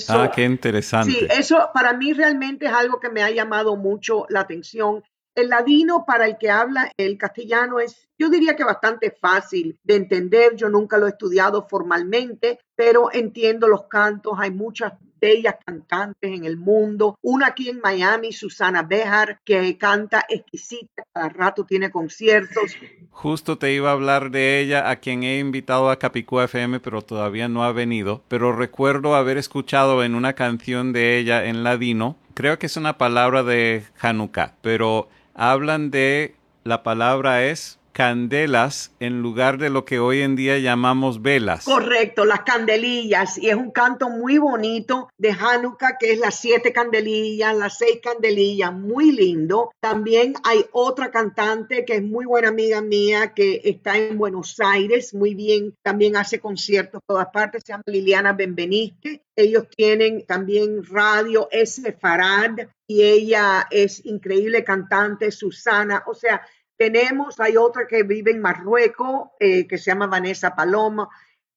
ah, 0.09 0.31
qué 0.35 0.45
interesante. 0.45 1.13
Sí, 1.13 1.27
eso 1.31 1.71
para 1.73 1.93
mí 1.93 2.13
realmente 2.13 2.67
es 2.67 2.73
algo 2.73 3.01
que 3.01 3.09
me 3.09 3.23
ha 3.23 3.31
llamado 3.31 3.77
mucho 3.77 4.27
la 4.29 4.41
atención. 4.41 5.03
El 5.35 5.49
ladino 5.49 6.05
para 6.07 6.27
el 6.27 6.37
que 6.37 6.51
habla 6.51 6.93
el 6.99 7.17
castellano 7.17 7.81
es, 7.81 8.09
yo 8.19 8.29
diría 8.29 8.55
que 8.55 8.65
bastante 8.65 9.11
fácil 9.11 9.79
de 9.83 9.97
entender. 9.97 10.57
Yo 10.57 10.69
nunca 10.69 10.99
lo 10.99 11.07
he 11.07 11.11
estudiado 11.11 11.67
formalmente, 11.67 12.59
pero 12.77 13.11
entiendo 13.13 13.67
los 13.67 13.85
cantos. 13.85 14.35
Hay 14.39 14.51
muchas 14.51 14.93
bellas 15.23 15.55
cantantes 15.65 16.33
en 16.33 16.45
el 16.45 16.57
mundo. 16.57 17.17
Una 17.23 17.47
aquí 17.47 17.71
en 17.71 17.81
Miami, 17.81 18.33
Susana 18.33 18.83
Bejar, 18.83 19.39
que 19.45 19.79
canta 19.79 20.27
exquisita, 20.29 21.05
cada 21.15 21.29
rato 21.29 21.65
tiene 21.65 21.91
conciertos. 21.91 22.77
Justo 23.11 23.57
te 23.57 23.73
iba 23.73 23.91
a 23.91 23.93
hablar 23.93 24.31
de 24.33 24.61
ella, 24.61 24.91
a 24.91 24.97
quien 24.97 25.23
he 25.23 25.39
invitado 25.39 25.91
a 25.91 25.99
Capicúa 25.99 26.45
FM, 26.45 26.81
pero 26.81 27.03
todavía 27.03 27.49
no 27.49 27.63
ha 27.63 27.73
venido. 27.73 28.23
Pero 28.29 28.53
recuerdo 28.53 29.15
haber 29.15 29.39
escuchado 29.39 30.03
en 30.03 30.15
una 30.15 30.35
canción 30.35 30.93
de 30.93 31.19
ella 31.19 31.45
en 31.45 31.63
ladino, 31.63 32.17
creo 32.35 32.59
que 32.59 32.67
es 32.67 32.77
una 32.77 32.99
palabra 32.99 33.45
de 33.45 33.85
Hanukkah, 34.01 34.57
pero 34.61 35.09
hablan 35.35 35.91
de, 35.91 36.35
la 36.65 36.83
palabra 36.83 37.45
es 37.45 37.79
candelas 37.93 38.95
en 39.01 39.23
lugar 39.23 39.59
de 39.59 39.71
lo 39.71 39.85
que 39.85 39.99
hoy 39.99 40.21
en 40.23 40.37
día 40.37 40.59
llamamos 40.59 41.23
velas. 41.23 41.65
Correcto, 41.65 42.25
las 42.25 42.41
candelillas. 42.41 43.39
Y 43.39 43.51
es 43.51 43.55
un 43.55 43.71
canto 43.71 44.09
muy 44.09 44.39
bonito 44.39 45.09
de 45.19 45.31
Hanukkah, 45.31 45.99
que 45.99 46.13
es 46.13 46.19
las 46.19 46.41
siete 46.41 46.73
candelillas, 46.73 47.57
las 47.57 47.79
seis 47.79 48.01
candelillas, 48.03 48.73
muy 48.73 49.13
lindo. 49.13 49.71
También 49.81 50.35
hay 50.45 50.65
otra 50.73 51.11
cantante 51.11 51.85
que 51.85 51.97
es 51.97 52.03
muy 52.03 52.25
buena 52.25 52.49
amiga 52.49 52.81
mía, 52.81 53.33
que 53.35 53.61
está 53.65 53.99
en 53.99 54.19
Buenos 54.19 54.59
Aires, 54.59 55.15
muy 55.15 55.35
bien, 55.35 55.75
también 55.83 56.17
hace 56.17 56.41
conciertos 56.41 57.01
en 57.01 57.07
todas 57.07 57.29
partes, 57.33 57.63
se 57.65 57.73
llama 57.73 57.85
Liliana 57.87 58.33
Benveniste. 58.33 59.23
Ellos 59.37 59.69
tienen 59.75 60.27
también 60.27 60.85
radio, 60.85 61.49
S. 61.51 61.93
Farad, 62.01 62.69
y 62.87 63.03
ella 63.03 63.67
es 63.71 64.05
increíble 64.05 64.65
cantante, 64.65 65.31
Susana, 65.31 66.05
o 66.07 66.15
sea, 66.15 66.43
tenemos, 66.83 67.39
hay 67.39 67.57
otra 67.57 67.87
que 67.87 68.03
vive 68.03 68.33
en 68.33 68.41
Marruecos, 68.41 69.29
eh, 69.39 69.69
que 69.69 69.79
se 69.79 69.93
llama 69.93 70.09
Vanessa 70.09 70.57
Paloma. 70.57 71.09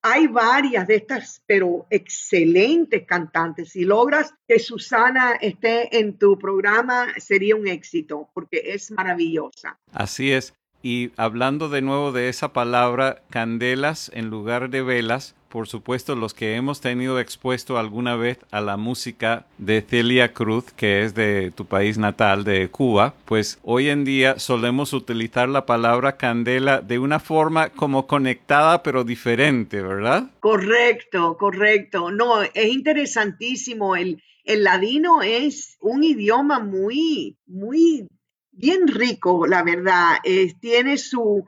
Hay 0.04 0.28
varias 0.28 0.86
de 0.86 0.98
estas, 0.98 1.42
pero 1.48 1.88
excelentes 1.90 3.08
cantantes. 3.08 3.70
Si 3.70 3.86
logras 3.86 4.36
que 4.48 4.60
Susana 4.60 5.32
esté 5.42 5.98
en 5.98 6.20
tu 6.20 6.38
programa, 6.38 7.08
sería 7.18 7.56
un 7.56 7.68
éxito, 7.68 8.30
porque 8.36 8.62
es 8.66 8.92
maravillosa. 8.92 9.80
Así 9.92 10.32
es. 10.32 10.54
Y 10.86 11.10
hablando 11.18 11.68
de 11.68 11.82
nuevo 11.82 12.12
de 12.12 12.30
esa 12.30 12.54
palabra, 12.54 13.24
candelas 13.32 14.12
en 14.14 14.30
lugar 14.30 14.70
de 14.70 14.84
velas, 14.84 15.34
por 15.50 15.68
supuesto, 15.68 16.16
los 16.16 16.36
que 16.36 16.54
hemos 16.54 16.80
tenido 16.80 17.20
expuesto 17.20 17.80
alguna 17.80 18.16
vez 18.16 18.38
a 18.52 18.62
la 18.62 18.78
música 18.78 19.48
de 19.58 19.82
Celia 19.82 20.32
Cruz, 20.32 20.66
que 20.74 21.04
es 21.04 21.16
de 21.16 21.52
tu 21.56 21.66
país 21.66 21.98
natal, 21.98 22.44
de 22.44 22.70
Cuba, 22.70 23.16
pues 23.26 23.58
hoy 23.64 23.90
en 23.90 24.06
día 24.06 24.38
solemos 24.38 24.94
utilizar 24.94 25.50
la 25.50 25.66
palabra 25.66 26.18
candela 26.18 26.82
de 26.82 27.00
una 27.00 27.20
forma 27.20 27.70
como 27.70 28.06
conectada 28.06 28.84
pero 28.84 29.04
diferente, 29.04 29.82
¿verdad? 29.82 30.30
Correcto, 30.40 31.36
correcto. 31.40 32.12
No, 32.12 32.44
es 32.44 32.68
interesantísimo. 32.68 33.96
El, 33.96 34.22
el 34.44 34.64
ladino 34.64 35.24
es 35.24 35.78
un 35.82 36.04
idioma 36.04 36.60
muy, 36.60 37.40
muy 37.48 38.08
bien 38.56 38.88
rico, 38.88 39.46
la 39.46 39.64
verdad. 39.64 40.18
tiene 40.60 40.98
su, 40.98 41.46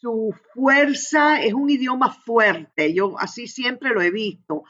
su 0.00 0.34
fuerza, 0.54 1.42
es 1.42 1.54
un 1.54 1.70
idioma 1.70 2.12
fuerte, 2.12 2.92
yo 2.92 3.18
así 3.18 3.46
siempre 3.46 3.90
lo 3.90 4.02
he 4.02 4.10
visto. 4.10 4.64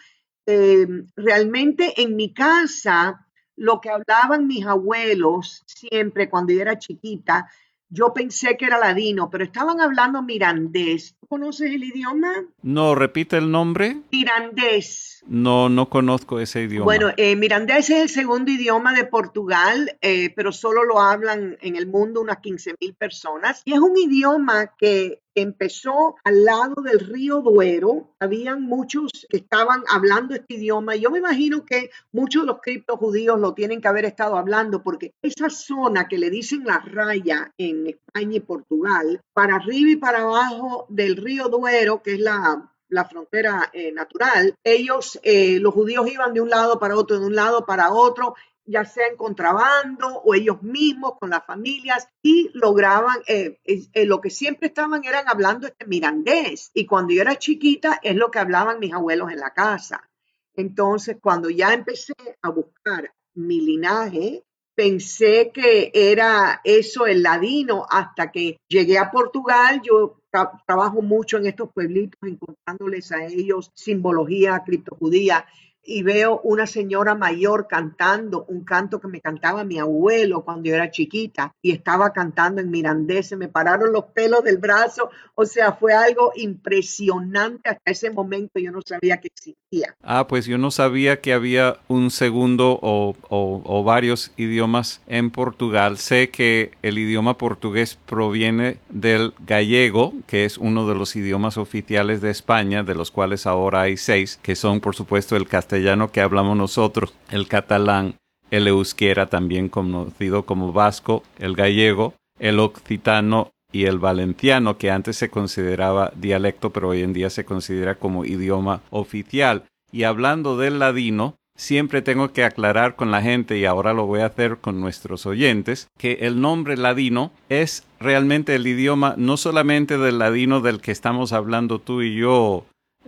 Eh, 0.45 0.87
realmente 1.16 2.03
en 2.03 2.16
mi 2.16 2.35
casa, 2.35 3.26
lo 3.57 3.80
que 3.80 3.91
hablaban 3.91 4.47
mis 4.47 4.66
abuelos 4.66 5.62
siempre 5.66 6.28
cuando 6.28 6.53
yo 6.53 6.61
era 6.61 6.78
chiquita, 6.78 7.49
yo 7.93 8.14
pensé 8.14 8.57
que 8.57 8.64
era 8.64 8.78
ladino, 8.78 9.28
pero 9.28 9.45
estaban 9.45 9.80
hablando 9.80 10.22
mirandés. 10.22 11.14
¿Conoces 11.28 11.72
el 11.72 11.84
idioma? 11.84 12.32
No, 12.62 12.95
repite 12.95 13.36
el 13.36 13.51
nombre. 13.51 13.99
Mirandés. 14.11 15.22
No, 15.26 15.68
no 15.68 15.88
conozco 15.88 16.40
ese 16.40 16.62
idioma. 16.62 16.84
Bueno, 16.84 17.11
eh, 17.16 17.36
mirandés 17.36 17.90
es 17.90 18.03
el 18.03 18.09
segundo 18.09 18.51
idioma 18.51 18.95
de 18.95 19.05
Portugal, 19.05 19.97
eh, 20.01 20.32
pero 20.34 20.53
solo 20.53 20.84
lo 20.84 21.01
hablan 21.01 21.59
en 21.61 21.76
el 21.76 21.86
mundo 21.86 22.22
unas 22.22 22.38
15 22.38 22.76
mil 22.80 22.95
personas. 22.95 23.62
Y 23.66 23.74
es 23.74 23.78
un 23.78 23.97
idioma 23.97 24.74
que 24.78 25.20
empezó 25.35 26.16
al 26.24 26.45
lado 26.45 26.83
del 26.83 27.01
río 27.01 27.41
Duero. 27.41 28.14
Habían 28.20 28.62
muchos 28.62 29.11
que 29.28 29.39
estaban 29.39 29.83
hablando 29.89 30.35
este 30.35 30.55
idioma. 30.55 30.97
Yo 30.97 31.11
me 31.11 31.18
imagino 31.18 31.64
que 31.64 31.91
muchos 32.12 32.43
de 32.43 32.47
los 32.47 32.61
criptos 32.61 32.99
judíos 32.99 33.39
lo 33.41 33.55
tienen 33.55 33.80
que 33.80 33.89
haber 33.89 34.05
estado 34.05 34.37
hablando 34.37 34.83
porque 34.83 35.12
esa 35.22 35.51
zona 35.51 36.09
que 36.09 36.18
le 36.18 36.30
dicen 36.30 36.64
la 36.64 36.78
raya 36.78 37.53
en 37.59 37.87
España 37.87 38.37
y 38.37 38.41
Portugal, 38.41 39.20
para 39.33 39.57
arriba 39.57 39.91
y 39.91 39.97
para 39.97 40.22
abajo 40.22 40.87
del 40.89 41.16
río 41.16 41.49
Duero, 41.49 42.03
que 42.03 42.14
es 42.14 42.20
la 42.20 42.68
la 42.93 43.07
frontera 43.07 43.70
eh, 43.72 43.91
natural, 43.91 44.55
ellos, 44.62 45.18
eh, 45.22 45.59
los 45.61 45.72
judíos 45.72 46.07
iban 46.12 46.35
de 46.35 46.43
un 46.43 46.51
lado 46.51 46.78
para 46.78 46.95
otro, 46.95 47.18
de 47.18 47.26
un 47.26 47.35
lado 47.35 47.64
para 47.64 47.91
otro, 47.91 48.35
ya 48.64 48.84
sea 48.84 49.06
en 49.08 49.16
contrabando 49.16 50.08
o 50.08 50.34
ellos 50.34 50.62
mismos 50.62 51.18
con 51.18 51.30
las 51.30 51.44
familias 51.44 52.08
y 52.22 52.50
lograban, 52.54 53.18
eh, 53.26 53.58
lo 54.06 54.20
que 54.20 54.30
siempre 54.30 54.68
estaban 54.68 55.04
eran 55.04 55.28
hablando 55.28 55.66
este 55.66 55.86
mirandés 55.86 56.70
y 56.74 56.86
cuando 56.86 57.12
yo 57.12 57.22
era 57.22 57.38
chiquita 57.38 58.00
es 58.02 58.16
lo 58.16 58.30
que 58.30 58.38
hablaban 58.38 58.78
mis 58.78 58.92
abuelos 58.92 59.30
en 59.30 59.40
la 59.40 59.52
casa. 59.52 60.08
Entonces, 60.54 61.16
cuando 61.20 61.50
ya 61.50 61.72
empecé 61.72 62.14
a 62.42 62.50
buscar 62.50 63.12
mi 63.34 63.60
linaje, 63.60 64.44
pensé 64.74 65.50
que 65.52 65.90
era 65.94 66.60
eso 66.64 67.06
el 67.06 67.22
ladino 67.22 67.86
hasta 67.88 68.30
que 68.30 68.58
llegué 68.68 68.98
a 68.98 69.10
Portugal. 69.10 69.80
Yo 69.82 70.20
trabajo 70.66 71.02
mucho 71.02 71.38
en 71.38 71.46
estos 71.46 71.70
pueblitos 71.72 72.18
encontrándoles 72.22 73.12
a 73.12 73.24
ellos 73.26 73.70
simbología 73.74 74.62
criptojudía 74.64 75.46
y 75.85 76.03
veo 76.03 76.41
una 76.45 76.66
señora 76.66 77.14
mayor 77.14 77.66
cantando 77.68 78.45
un 78.49 78.64
canto 78.64 79.01
que 79.01 79.09
me 79.09 79.20
cantaba 79.20 79.64
mi 79.64 79.78
abuelo 79.78 80.45
cuando 80.45 80.68
yo 80.68 80.74
era 80.74 80.91
chiquita 80.91 81.55
y 81.61 81.72
estaba 81.72 82.12
cantando 82.12 82.61
en 82.61 82.70
mirandés, 82.70 83.28
se 83.28 83.37
me 83.37 83.49
pararon 83.49 83.93
los 83.93 84.05
pelos 84.07 84.45
del 84.45 84.59
brazo, 84.59 85.11
o 85.35 85.45
sea, 85.45 85.72
fue 85.72 85.93
algo 85.93 86.33
impresionante 86.37 87.70
hasta 87.70 87.91
ese 87.91 88.11
momento 88.11 88.61
yo 88.61 88.70
no 88.70 88.80
sabía 88.85 89.20
que 89.20 89.28
existía. 89.28 89.97
Ah, 90.03 90.26
pues 90.28 90.47
yo 90.47 90.59
no 90.59 90.70
sabía 90.70 91.20
que 91.20 91.33
había 91.33 91.78
un 91.89 92.11
segundo 92.11 92.78
o, 92.83 93.16
o 93.28 93.85
varios 93.85 94.33
idiomas 94.37 95.03
en 95.07 95.30
Portugal. 95.30 95.99
Sé 95.99 96.30
que 96.30 96.72
el 96.83 96.99
idioma 96.99 97.39
portugués 97.39 97.99
proviene 98.07 98.78
del 98.89 99.35
gallego, 99.47 100.12
que 100.26 100.45
es 100.45 100.59
uno 100.59 100.87
de 100.87 100.95
los 100.95 101.16
idiomas 101.16 101.57
oficiales 101.57 102.20
de 102.20 102.30
España, 102.30 102.83
de 102.83 102.95
los 102.95 103.11
cuales 103.11 103.47
ahora 103.47 103.83
hay 103.83 103.97
seis, 103.97 104.39
que 104.43 104.55
son 104.55 104.80
por 104.80 104.95
supuesto 104.95 105.37
el 105.37 105.49
castellano, 105.49 105.72
castellano 105.73 106.12
que 106.12 106.20
hablamos 106.20 106.55
nosotros, 106.55 107.14
el 107.31 107.49
catalán, 107.49 108.16
el 108.51 108.68
euskera 108.68 109.31
también 109.31 109.70
conocido 109.70 110.43
como 110.43 110.70
vasco, 110.70 111.23
el 111.39 111.55
gallego, 111.55 112.12
el 112.39 112.61
occitano 112.61 113.53
y 113.73 113.87
el 113.87 113.99
valenciano, 113.99 114.77
que 114.77 114.91
antes 114.91 115.16
se 115.16 115.31
consideraba 115.31 116.12
dialecto, 116.14 116.75
pero 116.75 116.91
hoy 116.91 117.01
en 117.01 117.14
día 117.14 117.31
se 117.31 117.47
considera 117.47 117.95
como 117.95 118.27
idioma 118.27 118.83
oficial. 118.91 119.64
Y 119.91 120.03
hablando 120.03 120.59
del 120.59 120.79
ladino, 120.79 121.37
siempre 121.57 122.03
tengo 122.03 122.35
que 122.35 122.45
aclarar 122.45 122.95
con 122.95 123.11
la 123.11 123.23
gente, 123.23 123.57
y 123.57 123.64
ahora 123.64 123.95
lo 123.95 124.05
voy 124.05 124.20
a 124.20 124.27
hacer 124.27 124.59
con 124.59 124.79
nuestros 124.79 125.25
oyentes, 125.25 125.89
que 125.97 126.18
el 126.20 126.39
nombre 126.39 126.77
ladino 126.77 127.33
es 127.49 127.87
realmente 127.99 128.55
el 128.57 128.66
idioma 128.66 129.14
no 129.16 129.39
solamente 129.39 129.97
del 129.97 130.18
ladino 130.18 130.61
del 130.61 130.83
que 130.83 130.93
estamos 130.93 131.33
hablando 131.33 131.79
tú 131.79 132.03
y 132.03 132.14
yo, 132.14 132.66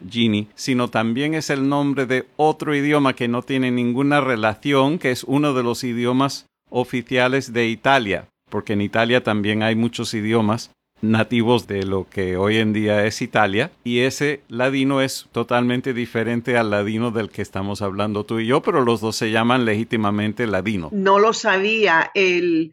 Gini, 0.08 0.48
sino 0.54 0.88
también 0.88 1.34
es 1.34 1.50
el 1.50 1.68
nombre 1.68 2.06
de 2.06 2.26
otro 2.36 2.74
idioma 2.74 3.14
que 3.14 3.28
no 3.28 3.42
tiene 3.42 3.70
ninguna 3.70 4.20
relación, 4.20 4.98
que 4.98 5.10
es 5.10 5.24
uno 5.24 5.54
de 5.54 5.62
los 5.62 5.84
idiomas 5.84 6.46
oficiales 6.70 7.52
de 7.52 7.68
Italia, 7.68 8.28
porque 8.50 8.72
en 8.72 8.80
Italia 8.80 9.22
también 9.22 9.62
hay 9.62 9.76
muchos 9.76 10.14
idiomas 10.14 10.70
nativos 11.00 11.66
de 11.66 11.84
lo 11.84 12.08
que 12.08 12.36
hoy 12.36 12.56
en 12.56 12.72
día 12.72 13.04
es 13.04 13.22
Italia, 13.22 13.70
y 13.84 14.00
ese 14.00 14.42
ladino 14.48 15.00
es 15.00 15.26
totalmente 15.32 15.92
diferente 15.92 16.56
al 16.56 16.70
ladino 16.70 17.10
del 17.10 17.30
que 17.30 17.42
estamos 17.42 17.82
hablando 17.82 18.24
tú 18.24 18.40
y 18.40 18.46
yo, 18.46 18.62
pero 18.62 18.84
los 18.84 19.00
dos 19.00 19.16
se 19.16 19.30
llaman 19.30 19.64
legítimamente 19.64 20.46
ladino. 20.46 20.88
No 20.92 21.18
lo 21.18 21.32
sabía. 21.32 22.10
El, 22.14 22.72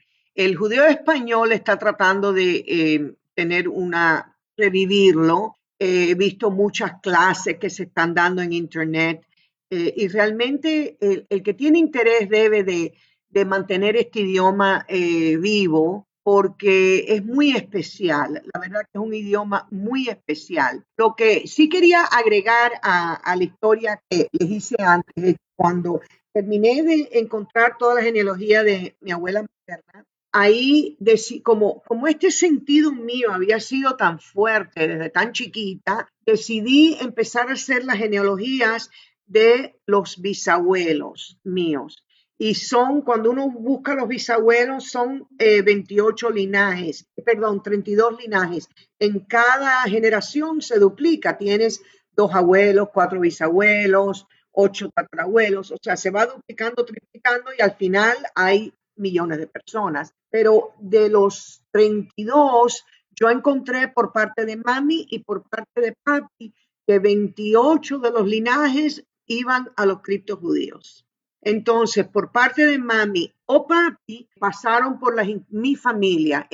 judío 0.58 0.86
español 0.86 1.52
está 1.52 1.78
tratando 1.78 2.34
de 2.34 2.64
eh, 2.68 3.14
tener 3.36 3.68
una, 3.68 4.38
revivirlo 4.58 5.58
he 5.84 6.14
visto 6.14 6.52
muchas 6.52 7.02
clases 7.02 7.58
que 7.58 7.72
se 7.72 7.84
están 7.84 8.14
dando 8.14 8.44
en 8.44 8.54
Internet 8.54 9.26
eh, 9.72 9.92
y 9.98 10.08
realmente 10.10 10.96
el, 11.00 11.42
que 11.42 11.56
tiene 11.56 11.80
interés 11.80 12.30
debe 12.30 12.64
de, 12.64 12.94
mantener 13.46 13.96
este 13.96 14.20
idioma 14.20 14.86
eh, 14.88 15.38
vivo 15.38 16.08
porque 16.24 17.06
es 17.08 17.26
muy 17.26 17.56
especial. 17.56 18.44
La 18.54 18.60
verdad 18.60 18.82
que 18.82 19.00
es 19.00 19.04
un 19.04 19.14
idioma 19.14 19.68
muy 19.72 20.08
especial. 20.08 20.86
Lo 20.98 21.16
que 21.16 21.48
sí 21.48 21.68
quería 21.68 22.04
agregar 22.04 22.74
a, 22.84 23.16
a 23.16 23.36
la 23.36 23.44
historia 23.44 24.00
que 24.08 24.28
les 24.34 24.52
hice 24.52 24.76
antes 24.78 25.16
es 25.16 25.36
cuando 25.56 26.02
terminé 26.32 26.84
de 26.84 27.10
encontrar 27.14 27.78
toda 27.80 27.96
la 27.96 28.04
genealogía 28.04 28.62
de 28.64 28.96
mi 29.00 29.12
abuela 29.12 29.42
materna, 29.42 30.06
ahí, 30.32 30.98
como, 31.44 31.82
como 31.84 32.08
este 32.08 32.32
sentido 32.32 32.92
mío 32.92 33.32
había 33.32 33.60
sido 33.60 33.96
tan 33.96 34.20
fuerte 34.20 34.88
desde 34.88 35.10
tan 35.10 35.32
chiquita, 35.34 36.08
decidí 36.26 36.98
empezar 37.00 37.50
a 37.50 37.54
hacer 37.54 37.84
las 37.86 37.98
genealogías 37.98 38.90
de 39.26 39.80
los 39.86 40.22
bisabuelos 40.22 41.40
míos. 41.44 42.04
Y 42.38 42.56
son, 42.56 43.02
cuando 43.02 43.30
uno 43.30 43.50
busca 43.52 43.94
los 43.94 44.08
bisabuelos, 44.08 44.90
son 44.90 45.28
28 45.38 46.30
eh, 46.30 46.34
linajes, 46.34 47.06
perdón, 47.24 47.62
32 47.62 48.18
linajes. 48.20 48.68
En 48.98 49.20
cada 49.20 49.84
generación 49.84 50.62
se 50.62 50.80
duplica. 50.80 51.38
Tienes 51.38 51.84
dos 52.16 52.34
abuelos, 52.34 52.90
cuatro 52.92 53.20
bisabuelos, 53.20 54.26
ocho 54.52 54.90
tatarabuelos, 54.90 55.72
o 55.72 55.78
sea, 55.82 55.96
se 55.96 56.10
va 56.10 56.26
duplicando, 56.26 56.84
triplicando 56.84 57.52
y 57.58 57.62
al 57.62 57.76
final 57.76 58.18
hay 58.36 58.74
millones 58.96 59.38
de 59.38 59.48
personas. 59.48 60.14
Pero 60.32 60.74
de 60.80 61.10
los 61.10 61.64
32, 61.72 62.84
yo 63.12 63.30
encontré 63.30 63.90
por 63.90 64.12
parte 64.12 64.46
de 64.46 64.58
mami 64.58 65.06
y 65.12 65.20
por 65.20 65.44
parte 65.48 65.82
de 65.82 65.96
papi 66.04 66.54
que 66.88 66.98
28 66.98 68.00
de 68.00 68.12
los 68.12 68.28
linajes 68.28 69.06
iban 69.28 69.70
a 69.76 69.86
los 69.86 70.02
criptojudíos. 70.02 71.06
Entonces, 71.42 72.08
por 72.08 72.32
parte 72.32 72.66
de 72.66 72.78
mami 72.80 73.34
o 73.46 73.68
papi, 73.68 74.28
pasaron 74.40 75.00
por 75.00 75.16
mi 75.50 75.76
familia 75.76 76.48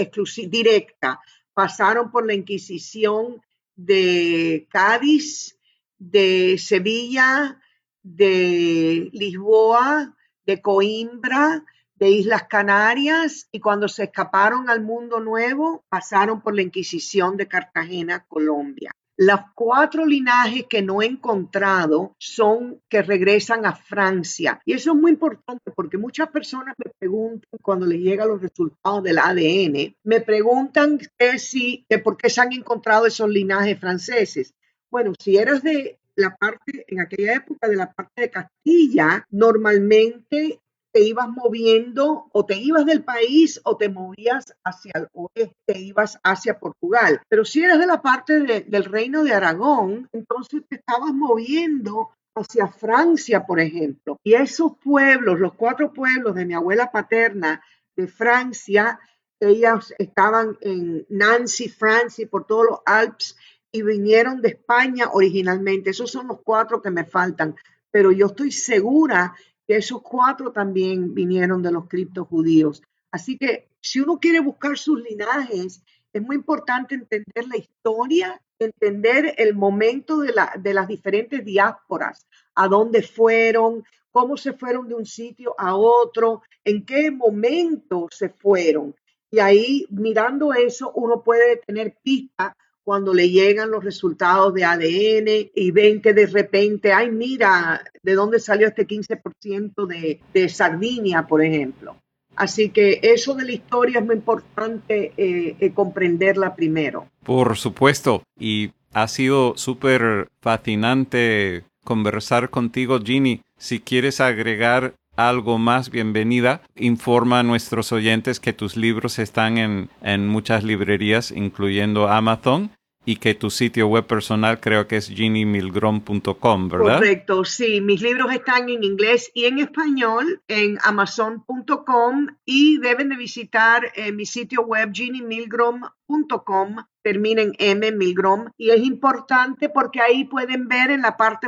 directa, 0.49 1.19
pasaron 1.53 2.11
por 2.11 2.25
la 2.25 2.34
Inquisición 2.34 3.41
de 3.75 4.67
Cádiz, 4.69 5.57
de 5.97 6.57
Sevilla, 6.57 7.59
de 8.01 9.09
Lisboa, 9.11 10.15
de 10.45 10.61
Coimbra, 10.61 11.65
de 12.00 12.10
Islas 12.10 12.43
Canarias 12.50 13.48
y 13.52 13.60
cuando 13.60 13.88
se 13.88 14.06
escaparon 14.06 14.70
al 14.70 14.82
mundo 14.82 15.20
nuevo 15.20 15.84
pasaron 15.89 16.41
por 16.41 16.56
la 16.56 16.62
Inquisición 16.62 17.38
de 17.38 17.48
Cartagena, 17.48 18.26
Colombia. 18.28 18.91
Los 19.20 19.39
cuatro 19.56 20.06
linajes 20.06 20.66
que 20.70 20.84
no 20.84 21.02
he 21.02 21.08
encontrado 21.08 22.16
son 22.20 22.84
que 22.88 23.02
regresan 23.02 23.66
a 23.66 23.76
Francia. 23.76 24.62
Y 24.64 24.74
eso 24.74 24.91
es 24.91 24.98
muy 24.98 25.12
importante 25.12 25.72
porque 25.76 25.98
muchas 25.98 26.30
personas 26.30 26.76
me 26.78 26.91
preguntan 27.00 27.60
cuando 27.64 27.88
les 27.88 28.00
llegan 28.00 28.28
los 28.28 28.39
resultados 28.39 29.02
del 29.02 29.18
ADN, 29.18 29.95
me 30.04 30.22
preguntan 30.22 31.00
que 31.18 31.39
si, 31.39 31.84
que 31.89 31.98
por 31.98 32.16
qué 32.16 32.30
se 32.30 32.41
han 32.41 32.54
encontrado 32.54 33.08
esos 33.08 33.28
linajes 33.28 33.80
franceses. 33.80 34.54
Bueno, 34.91 35.14
si 35.20 35.38
eras 35.38 35.64
de 35.64 35.98
la 36.16 36.36
parte, 36.36 36.86
en 36.88 37.00
aquella 37.00 37.34
época 37.34 37.68
de 37.68 37.76
la 37.76 37.91
parte 37.91 38.22
de 38.22 38.30
Castilla, 38.30 39.26
normalmente 39.32 40.60
te 40.98 41.04
ibas 41.04 41.30
moviendo 41.30 42.28
o 42.32 42.43
te 42.43 42.56
ibas 42.56 42.84
del 42.84 43.04
país 43.04 43.62
o 43.64 43.78
te 43.78 43.88
movías 43.88 44.56
hacia 44.64 44.93
el 44.95 45.08
oeste, 45.14 45.78
ibas 45.78 46.20
hacia 46.24 46.58
Portugal. 46.58 47.22
Pero 47.30 47.45
si 47.45 47.64
eres 47.64 47.78
de 47.78 47.86
la 47.86 48.02
parte 48.02 48.64
del 48.64 48.84
reino 48.84 49.24
de 49.24 49.32
Aragón, 49.32 50.10
entonces 50.12 50.64
te 50.68 50.78
estabas 50.78 51.14
moviendo 51.14 52.10
hacia 52.34 52.68
Francia, 52.68 53.45
por 53.45 53.60
ejemplo. 53.60 54.18
Y 54.24 54.34
esos 54.34 54.72
pueblos, 54.84 55.39
los 55.39 55.54
cuatro 55.54 55.93
pueblos 55.93 56.34
de 56.34 56.45
mi 56.45 56.56
abuela 56.56 56.91
paterna 56.91 57.62
de 57.95 58.08
Francia, 58.08 59.00
ellas 59.39 59.93
estaban 60.00 60.58
en 60.62 61.06
Nancy, 61.10 61.70
Francia, 61.70 62.28
por 62.28 62.48
todos 62.48 62.66
los 62.72 62.80
Alpes 62.88 63.38
y 63.72 63.84
vinieron 63.84 64.41
de 64.41 64.50
España 64.50 65.12
originalmente. 65.14 65.91
Esos 65.91 66.10
son 66.10 66.30
los 66.30 66.41
cuatro 66.41 66.82
que 66.82 66.89
me 66.89 67.06
faltan, 67.06 67.56
pero 67.91 68.12
yo 68.12 68.26
estoy 68.26 68.52
segura 68.52 69.36
esos 69.76 70.01
cuatro 70.01 70.51
también 70.51 71.13
vinieron 71.13 71.61
de 71.61 71.72
los 71.72 71.88
criptojudíos. 71.88 72.82
Así 73.11 73.38
que 73.38 73.70
si 73.82 73.99
uno 73.99 74.20
quiere 74.20 74.39
buscar 74.39 74.78
sus 74.78 75.01
linajes, 75.01 75.84
es 76.13 76.22
muy 76.22 76.36
importante 76.38 76.95
entender 76.95 77.47
la 77.47 77.57
historia, 77.57 78.41
entender 78.59 79.36
el 79.38 79.55
momento 79.55 80.20
de, 80.20 80.34
de 80.59 80.74
las 80.74 80.88
diferentes 80.88 81.43
diásporas, 81.43 82.28
a 82.55 82.68
dónde 82.68 83.03
fueron, 83.03 83.84
cómo 84.11 84.38
se 84.38 84.53
fueron 84.53 84.88
de 84.88 84.95
un 84.95 85.05
sitio 85.05 85.53
a 85.57 85.76
otro, 85.76 86.41
en 86.63 86.86
qué 86.86 87.11
momento 87.11 88.07
se 88.11 88.30
fueron. 88.30 88.95
Y 89.30 89.39
ahí, 89.39 89.86
mirando 89.89 90.53
eso, 90.53 90.91
uno 90.95 91.22
puede 91.22 91.57
tener 91.57 91.97
pista 92.01 92.55
cuando 92.88 93.14
le 93.14 93.30
llegan 93.30 93.70
los 93.70 93.84
resultados 93.84 94.54
de 94.54 94.64
ADN 94.64 95.52
y 95.54 95.72
ven 95.72 96.02
que 96.02 96.14
de 96.14 96.26
repente, 96.26 96.94
ay, 96.94 97.12
mira, 97.12 97.84
¿de 98.02 98.14
dónde 98.14 98.40
salió 98.40 98.66
este 98.66 98.88
15% 98.88 99.86
de, 99.86 100.22
de 100.34 100.48
Sardinia, 100.48 101.28
por 101.28 101.44
ejemplo? 101.44 101.98
Así 102.38 102.70
que 102.70 103.02
eso 103.04 103.36
de 103.36 103.44
la 103.44 103.52
historia 103.52 104.00
es 104.00 104.06
muy 104.06 104.16
importante 104.16 105.12
eh, 105.18 105.58
eh, 105.60 105.74
comprenderla 105.74 106.56
primero. 106.56 107.10
Por 107.26 107.58
supuesto, 107.58 108.24
y 108.40 108.72
ha 108.94 109.10
sido 109.10 109.58
súper 109.58 110.30
fascinante 110.40 111.66
conversar 111.84 112.50
contigo, 112.50 113.02
Ginny. 113.02 113.42
Si 113.58 113.82
quieres 113.82 114.22
agregar 114.22 114.94
algo 115.18 115.58
más, 115.58 115.90
bienvenida. 115.90 116.62
Informa 116.78 117.40
a 117.40 117.44
nuestros 117.44 117.92
oyentes 117.92 118.40
que 118.40 118.54
tus 118.54 118.78
libros 118.78 119.20
están 119.20 119.58
en, 119.58 119.90
en 120.02 120.30
muchas 120.30 120.64
librerías, 120.64 121.32
incluyendo 121.32 122.08
Amazon 122.08 122.72
y 123.08 123.16
que 123.16 123.34
tu 123.36 123.49
sitio 123.49 123.88
web 123.88 124.05
personal 124.05 124.60
creo 124.60 124.86
que 124.86 124.97
es 124.97 125.08
ginnymilgrom.com, 125.08 126.68
¿verdad? 126.68 126.95
Correcto, 126.95 127.45
sí. 127.45 127.80
Mis 127.80 128.01
libros 128.01 128.34
están 128.34 128.68
en 128.68 128.84
inglés 128.84 129.32
y 129.34 129.45
en 129.45 129.60
español 129.60 130.41
en 130.49 130.78
amazon.com 130.84 132.28
y 132.43 132.80
deben 132.80 133.08
de 133.08 133.16
visitar 133.16 133.93
eh, 133.95 134.12
mi 134.12 134.26
sitio 134.26 134.64
web 134.64 134.91
ginnymilgrom.com 134.91 136.76
termina 137.08 137.41
en 137.41 137.53
M, 137.58 137.91
Milgrom, 137.93 138.49
y 138.58 138.72
es 138.72 138.82
importante 138.82 139.70
porque 139.70 140.01
ahí 140.01 140.26
pueden 140.26 140.68
ver 140.68 140.91
en 140.91 141.01
la 141.03 141.16
parte 141.16 141.47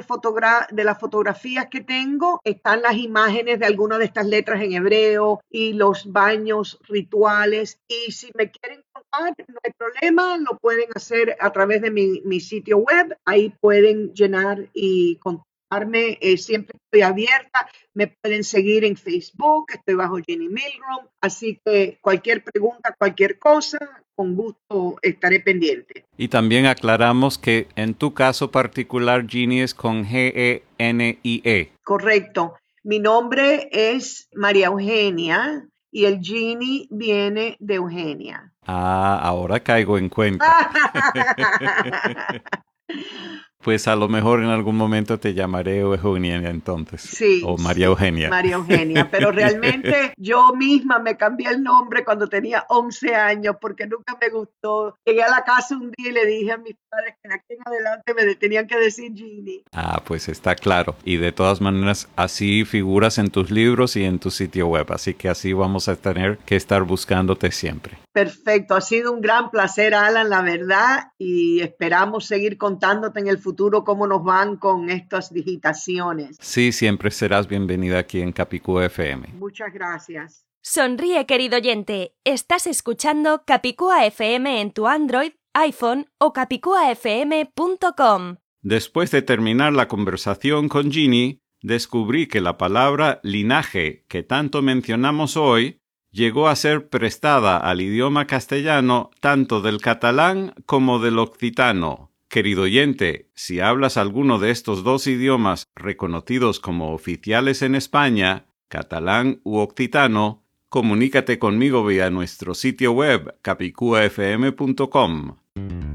de 0.71 0.83
las 0.85 0.97
fotografías 0.97 1.67
que 1.69 1.81
tengo, 1.81 2.39
están 2.45 2.81
las 2.81 2.95
imágenes 2.95 3.59
de 3.59 3.65
algunas 3.65 3.99
de 3.99 4.05
estas 4.05 4.25
letras 4.25 4.61
en 4.61 4.71
hebreo 4.71 5.41
y 5.49 5.73
los 5.73 6.11
baños 6.13 6.79
rituales. 6.87 7.81
Y 7.89 8.13
si 8.13 8.31
me 8.35 8.51
quieren 8.51 8.83
contar, 8.99 9.33
no 9.47 9.59
hay 9.63 9.71
problema, 9.77 10.37
lo 10.37 10.57
pueden 10.57 10.89
hacer 10.95 11.35
a 11.39 11.51
través 11.51 11.81
de 11.81 11.91
mi, 11.91 12.21
mi 12.25 12.39
sitio 12.39 12.77
web, 12.77 13.17
ahí 13.25 13.53
pueden 13.61 14.13
llenar 14.13 14.69
y 14.73 15.17
contarme, 15.17 16.17
eh, 16.21 16.37
siempre 16.37 16.77
estoy 16.83 17.01
abierta, 17.01 17.69
me 17.93 18.07
pueden 18.07 18.43
seguir 18.43 18.83
en 18.83 18.95
Facebook, 18.95 19.67
estoy 19.73 19.95
bajo 19.95 20.17
Jenny 20.17 20.49
Milgrom, 20.49 21.07
así 21.21 21.59
que 21.65 21.97
cualquier 22.01 22.43
pregunta, 22.43 22.95
cualquier 22.97 23.37
cosa, 23.39 23.77
con 24.15 24.35
gusto 24.35 24.97
estaré 25.01 25.39
pendiente. 25.39 26.03
Y 26.17 26.27
también 26.27 26.65
aclaramos 26.65 27.37
que 27.37 27.67
en 27.75 27.93
tu 27.93 28.13
caso 28.13 28.51
particular, 28.51 29.25
Ginny 29.27 29.61
es 29.61 29.73
con 29.73 30.03
G-E-N-I-E. 30.03 31.41
-E. 31.43 31.69
Correcto. 31.83 32.55
Mi 32.83 32.99
nombre 32.99 33.69
es 33.71 34.27
María 34.33 34.67
Eugenia 34.67 35.68
y 35.91 36.05
el 36.05 36.19
Ginny 36.19 36.87
viene 36.91 37.57
de 37.59 37.75
Eugenia. 37.75 38.53
Ah, 38.65 39.19
ahora 39.21 39.59
caigo 39.61 39.97
en 39.97 40.09
cuenta. 40.09 40.69
Pues 43.61 43.89
a 43.89 43.95
lo 43.97 44.07
mejor 44.07 44.39
en 44.39 44.49
algún 44.49 44.77
momento 44.77 45.19
te 45.19 45.33
llamaré 45.33 45.79
Eugenia 45.79 46.37
entonces. 46.49 47.01
Sí. 47.01 47.41
O 47.45 47.57
María 47.57 47.87
Eugenia. 47.87 48.29
María 48.29 48.55
Eugenia. 48.55 49.09
Pero 49.11 49.33
realmente 49.33 50.13
yo 50.17 50.53
misma 50.55 50.99
me 50.99 51.17
cambié 51.17 51.49
el 51.49 51.61
nombre 51.61 52.05
cuando 52.05 52.29
tenía 52.29 52.65
11 52.69 53.15
años 53.15 53.57
porque 53.59 53.85
nunca 53.85 54.17
me 54.19 54.29
gustó. 54.29 54.95
Llegué 55.05 55.23
a 55.23 55.29
la 55.29 55.43
casa 55.43 55.75
un 55.75 55.91
día 55.91 56.09
y 56.09 56.13
le 56.13 56.25
dije 56.25 56.53
a 56.53 56.57
mis 56.57 56.75
padres 56.89 57.15
que 57.21 57.27
de 57.27 57.35
aquí 57.35 57.53
en 57.53 57.59
adelante 57.65 58.13
me 58.13 58.35
tenían 58.35 58.65
que 58.65 58.77
decir 58.77 59.11
Ginny. 59.13 59.63
Ah, 59.73 60.01
pues 60.05 60.29
está 60.29 60.55
claro. 60.55 60.95
Y 61.03 61.17
de 61.17 61.33
todas 61.33 61.59
maneras, 61.59 62.07
así 62.15 62.63
figuras 62.63 63.17
en 63.17 63.29
tus 63.29 63.51
libros 63.51 63.97
y 63.97 64.05
en 64.05 64.19
tu 64.19 64.31
sitio 64.31 64.67
web. 64.67 64.89
Así 64.93 65.15
que 65.15 65.27
así 65.27 65.51
vamos 65.51 65.89
a 65.89 65.97
tener 65.97 66.37
que 66.45 66.55
estar 66.55 66.83
buscándote 66.83 67.51
siempre. 67.51 67.97
Perfecto. 68.13 68.75
Ha 68.75 68.81
sido 68.81 69.11
un 69.11 69.19
gran 69.19 69.51
placer, 69.51 69.93
Alan, 69.93 70.29
la 70.29 70.41
verdad. 70.41 71.11
Y 71.17 71.59
esperamos 71.59 72.25
seguir 72.25 72.57
contándote 72.57 73.19
en 73.19 73.27
el 73.27 73.37
futuro 73.37 73.48
futuro 73.49 73.83
cómo 73.83 74.05
nos 74.05 74.23
van 74.23 74.57
con 74.57 74.91
estas 74.91 75.33
digitaciones. 75.33 76.37
Sí, 76.39 76.71
siempre 76.71 77.09
serás 77.09 77.47
bienvenida 77.47 77.97
aquí 77.97 78.21
en 78.21 78.31
Capicúa 78.31 78.85
FM. 78.85 79.29
Muchas 79.39 79.73
gracias. 79.73 80.45
Sonríe, 80.61 81.25
querido 81.25 81.57
oyente. 81.57 82.13
Estás 82.23 82.67
escuchando 82.67 83.41
Capicúa 83.47 84.05
FM 84.05 84.61
en 84.61 84.71
tu 84.71 84.87
Android, 84.87 85.31
iPhone 85.55 86.05
o 86.19 86.31
capicuafm.com. 86.31 88.35
Después 88.61 89.09
de 89.09 89.23
terminar 89.23 89.73
la 89.73 89.87
conversación 89.87 90.69
con 90.69 90.91
Ginny, 90.91 91.41
descubrí 91.63 92.27
que 92.27 92.41
la 92.41 92.59
palabra 92.59 93.19
linaje 93.23 94.05
que 94.07 94.21
tanto 94.21 94.61
mencionamos 94.61 95.37
hoy 95.37 95.81
llegó 96.11 96.47
a 96.47 96.55
ser 96.55 96.89
prestada 96.89 97.57
al 97.57 97.81
idioma 97.81 98.27
castellano 98.27 99.09
tanto 99.21 99.61
del 99.61 99.81
catalán 99.81 100.53
como 100.67 100.99
del 100.99 101.17
occitano. 101.17 102.08
Querido 102.29 102.61
oyente, 102.61 103.31
si 103.33 103.59
hablas 103.59 103.97
alguno 103.97 104.37
de 104.37 104.51
estos 104.51 104.83
dos 104.83 105.07
idiomas 105.07 105.65
reconocidos 105.75 106.59
como 106.59 106.93
oficiales 106.93 107.63
en 107.63 107.73
España, 107.73 108.45
catalán 108.67 109.41
u 109.43 109.57
occitano, 109.57 110.43
comunícate 110.69 111.39
conmigo 111.39 111.83
vía 111.83 112.11
nuestro 112.11 112.53
sitio 112.53 112.91
web 112.91 113.35
capicuafm.com. 113.41 115.37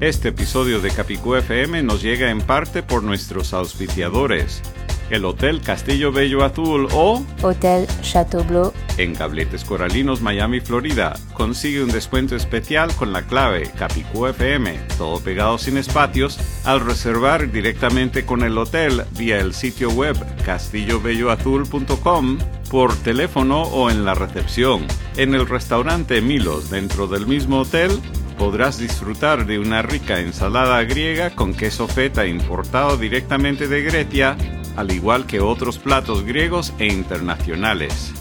Este 0.01 0.27
episodio 0.27 0.81
de 0.81 0.91
Capicú 0.91 1.35
FM 1.35 1.83
nos 1.83 2.03
llega 2.03 2.29
en 2.29 2.41
parte 2.41 2.83
por 2.83 3.01
nuestros 3.01 3.53
auspiciadores. 3.53 4.61
El 5.09 5.25
Hotel 5.25 5.61
Castillo 5.61 6.11
Bello 6.11 6.43
Azul 6.43 6.87
o 6.93 7.25
Hotel 7.41 7.87
Chateau 8.01 8.43
Bleu. 8.43 8.73
En 8.97 9.13
Cabletes 9.13 9.65
Coralinos, 9.65 10.21
Miami, 10.21 10.61
Florida, 10.61 11.15
consigue 11.33 11.83
un 11.83 11.91
descuento 11.91 12.35
especial 12.35 12.93
con 12.95 13.11
la 13.11 13.23
clave 13.23 13.69
Capicú 13.77 14.27
FM, 14.27 14.79
todo 14.97 15.19
pegado 15.19 15.57
sin 15.57 15.77
espacios, 15.77 16.39
al 16.63 16.79
reservar 16.79 17.51
directamente 17.51 18.25
con 18.25 18.43
el 18.43 18.57
hotel 18.57 19.03
vía 19.17 19.39
el 19.39 19.53
sitio 19.53 19.89
web 19.89 20.15
castillobelloazul.com, 20.45 22.37
por 22.69 22.95
teléfono 22.95 23.63
o 23.63 23.89
en 23.89 24.05
la 24.05 24.13
recepción. 24.15 24.87
En 25.17 25.35
el 25.35 25.47
restaurante 25.47 26.21
Milos, 26.21 26.69
dentro 26.69 27.07
del 27.07 27.27
mismo 27.27 27.59
hotel, 27.59 27.91
podrás 28.37 28.77
disfrutar 28.77 29.45
de 29.45 29.59
una 29.59 29.81
rica 29.81 30.19
ensalada 30.19 30.83
griega 30.83 31.29
con 31.29 31.53
queso 31.53 31.87
feta 31.87 32.25
importado 32.25 32.97
directamente 32.97 33.67
de 33.67 33.81
Grecia 33.83 34.37
al 34.75 34.91
igual 34.91 35.25
que 35.25 35.39
otros 35.39 35.77
platos 35.77 36.23
griegos 36.23 36.73
e 36.79 36.87
internacionales. 36.87 38.11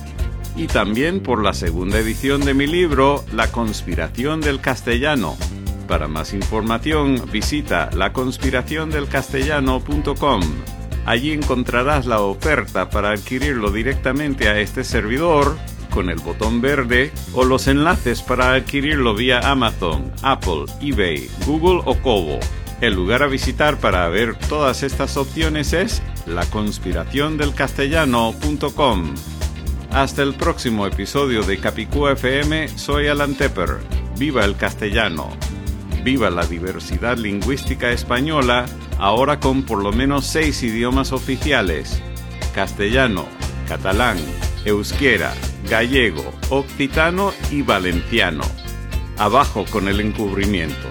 Y 0.56 0.68
también 0.68 1.20
por 1.20 1.42
la 1.42 1.52
segunda 1.52 1.98
edición 1.98 2.42
de 2.42 2.54
mi 2.54 2.66
libro, 2.66 3.24
La 3.32 3.50
conspiración 3.50 4.40
del 4.40 4.60
castellano. 4.60 5.36
Para 5.88 6.06
más 6.08 6.32
información 6.32 7.20
visita 7.30 7.90
laconspiraciondelcastellano.com. 7.92 10.40
Allí 11.06 11.32
encontrarás 11.32 12.06
la 12.06 12.20
oferta 12.20 12.88
para 12.88 13.10
adquirirlo 13.10 13.70
directamente 13.70 14.48
a 14.48 14.58
este 14.60 14.84
servidor 14.84 15.58
con 15.94 16.10
el 16.10 16.18
botón 16.18 16.60
verde 16.60 17.12
o 17.34 17.44
los 17.44 17.68
enlaces 17.68 18.22
para 18.22 18.54
adquirirlo 18.54 19.14
vía 19.14 19.38
Amazon, 19.40 20.12
Apple, 20.22 20.64
eBay, 20.80 21.28
Google 21.46 21.82
o 21.84 21.94
Kobo. 22.00 22.40
El 22.84 22.92
lugar 22.92 23.22
a 23.22 23.28
visitar 23.28 23.80
para 23.80 24.06
ver 24.10 24.36
todas 24.36 24.82
estas 24.82 25.16
opciones 25.16 25.72
es 25.72 26.02
laconspiraciondelcastellano.com. 26.26 29.14
Hasta 29.90 30.22
el 30.22 30.34
próximo 30.34 30.86
episodio 30.86 31.44
de 31.44 31.56
Capicúa 31.56 32.12
FM, 32.12 32.68
soy 32.68 33.06
Alan 33.06 33.36
Tepper. 33.36 33.78
Viva 34.18 34.44
el 34.44 34.58
castellano. 34.58 35.30
Viva 36.02 36.28
la 36.28 36.44
diversidad 36.44 37.16
lingüística 37.16 37.90
española, 37.90 38.66
ahora 38.98 39.40
con 39.40 39.62
por 39.62 39.82
lo 39.82 39.90
menos 39.90 40.26
seis 40.26 40.62
idiomas 40.62 41.12
oficiales. 41.12 42.02
Castellano, 42.54 43.24
catalán, 43.66 44.18
euskera, 44.66 45.32
gallego, 45.70 46.34
occitano 46.50 47.32
y 47.50 47.62
valenciano. 47.62 48.44
Abajo 49.16 49.64
con 49.70 49.88
el 49.88 50.00
encubrimiento. 50.00 50.90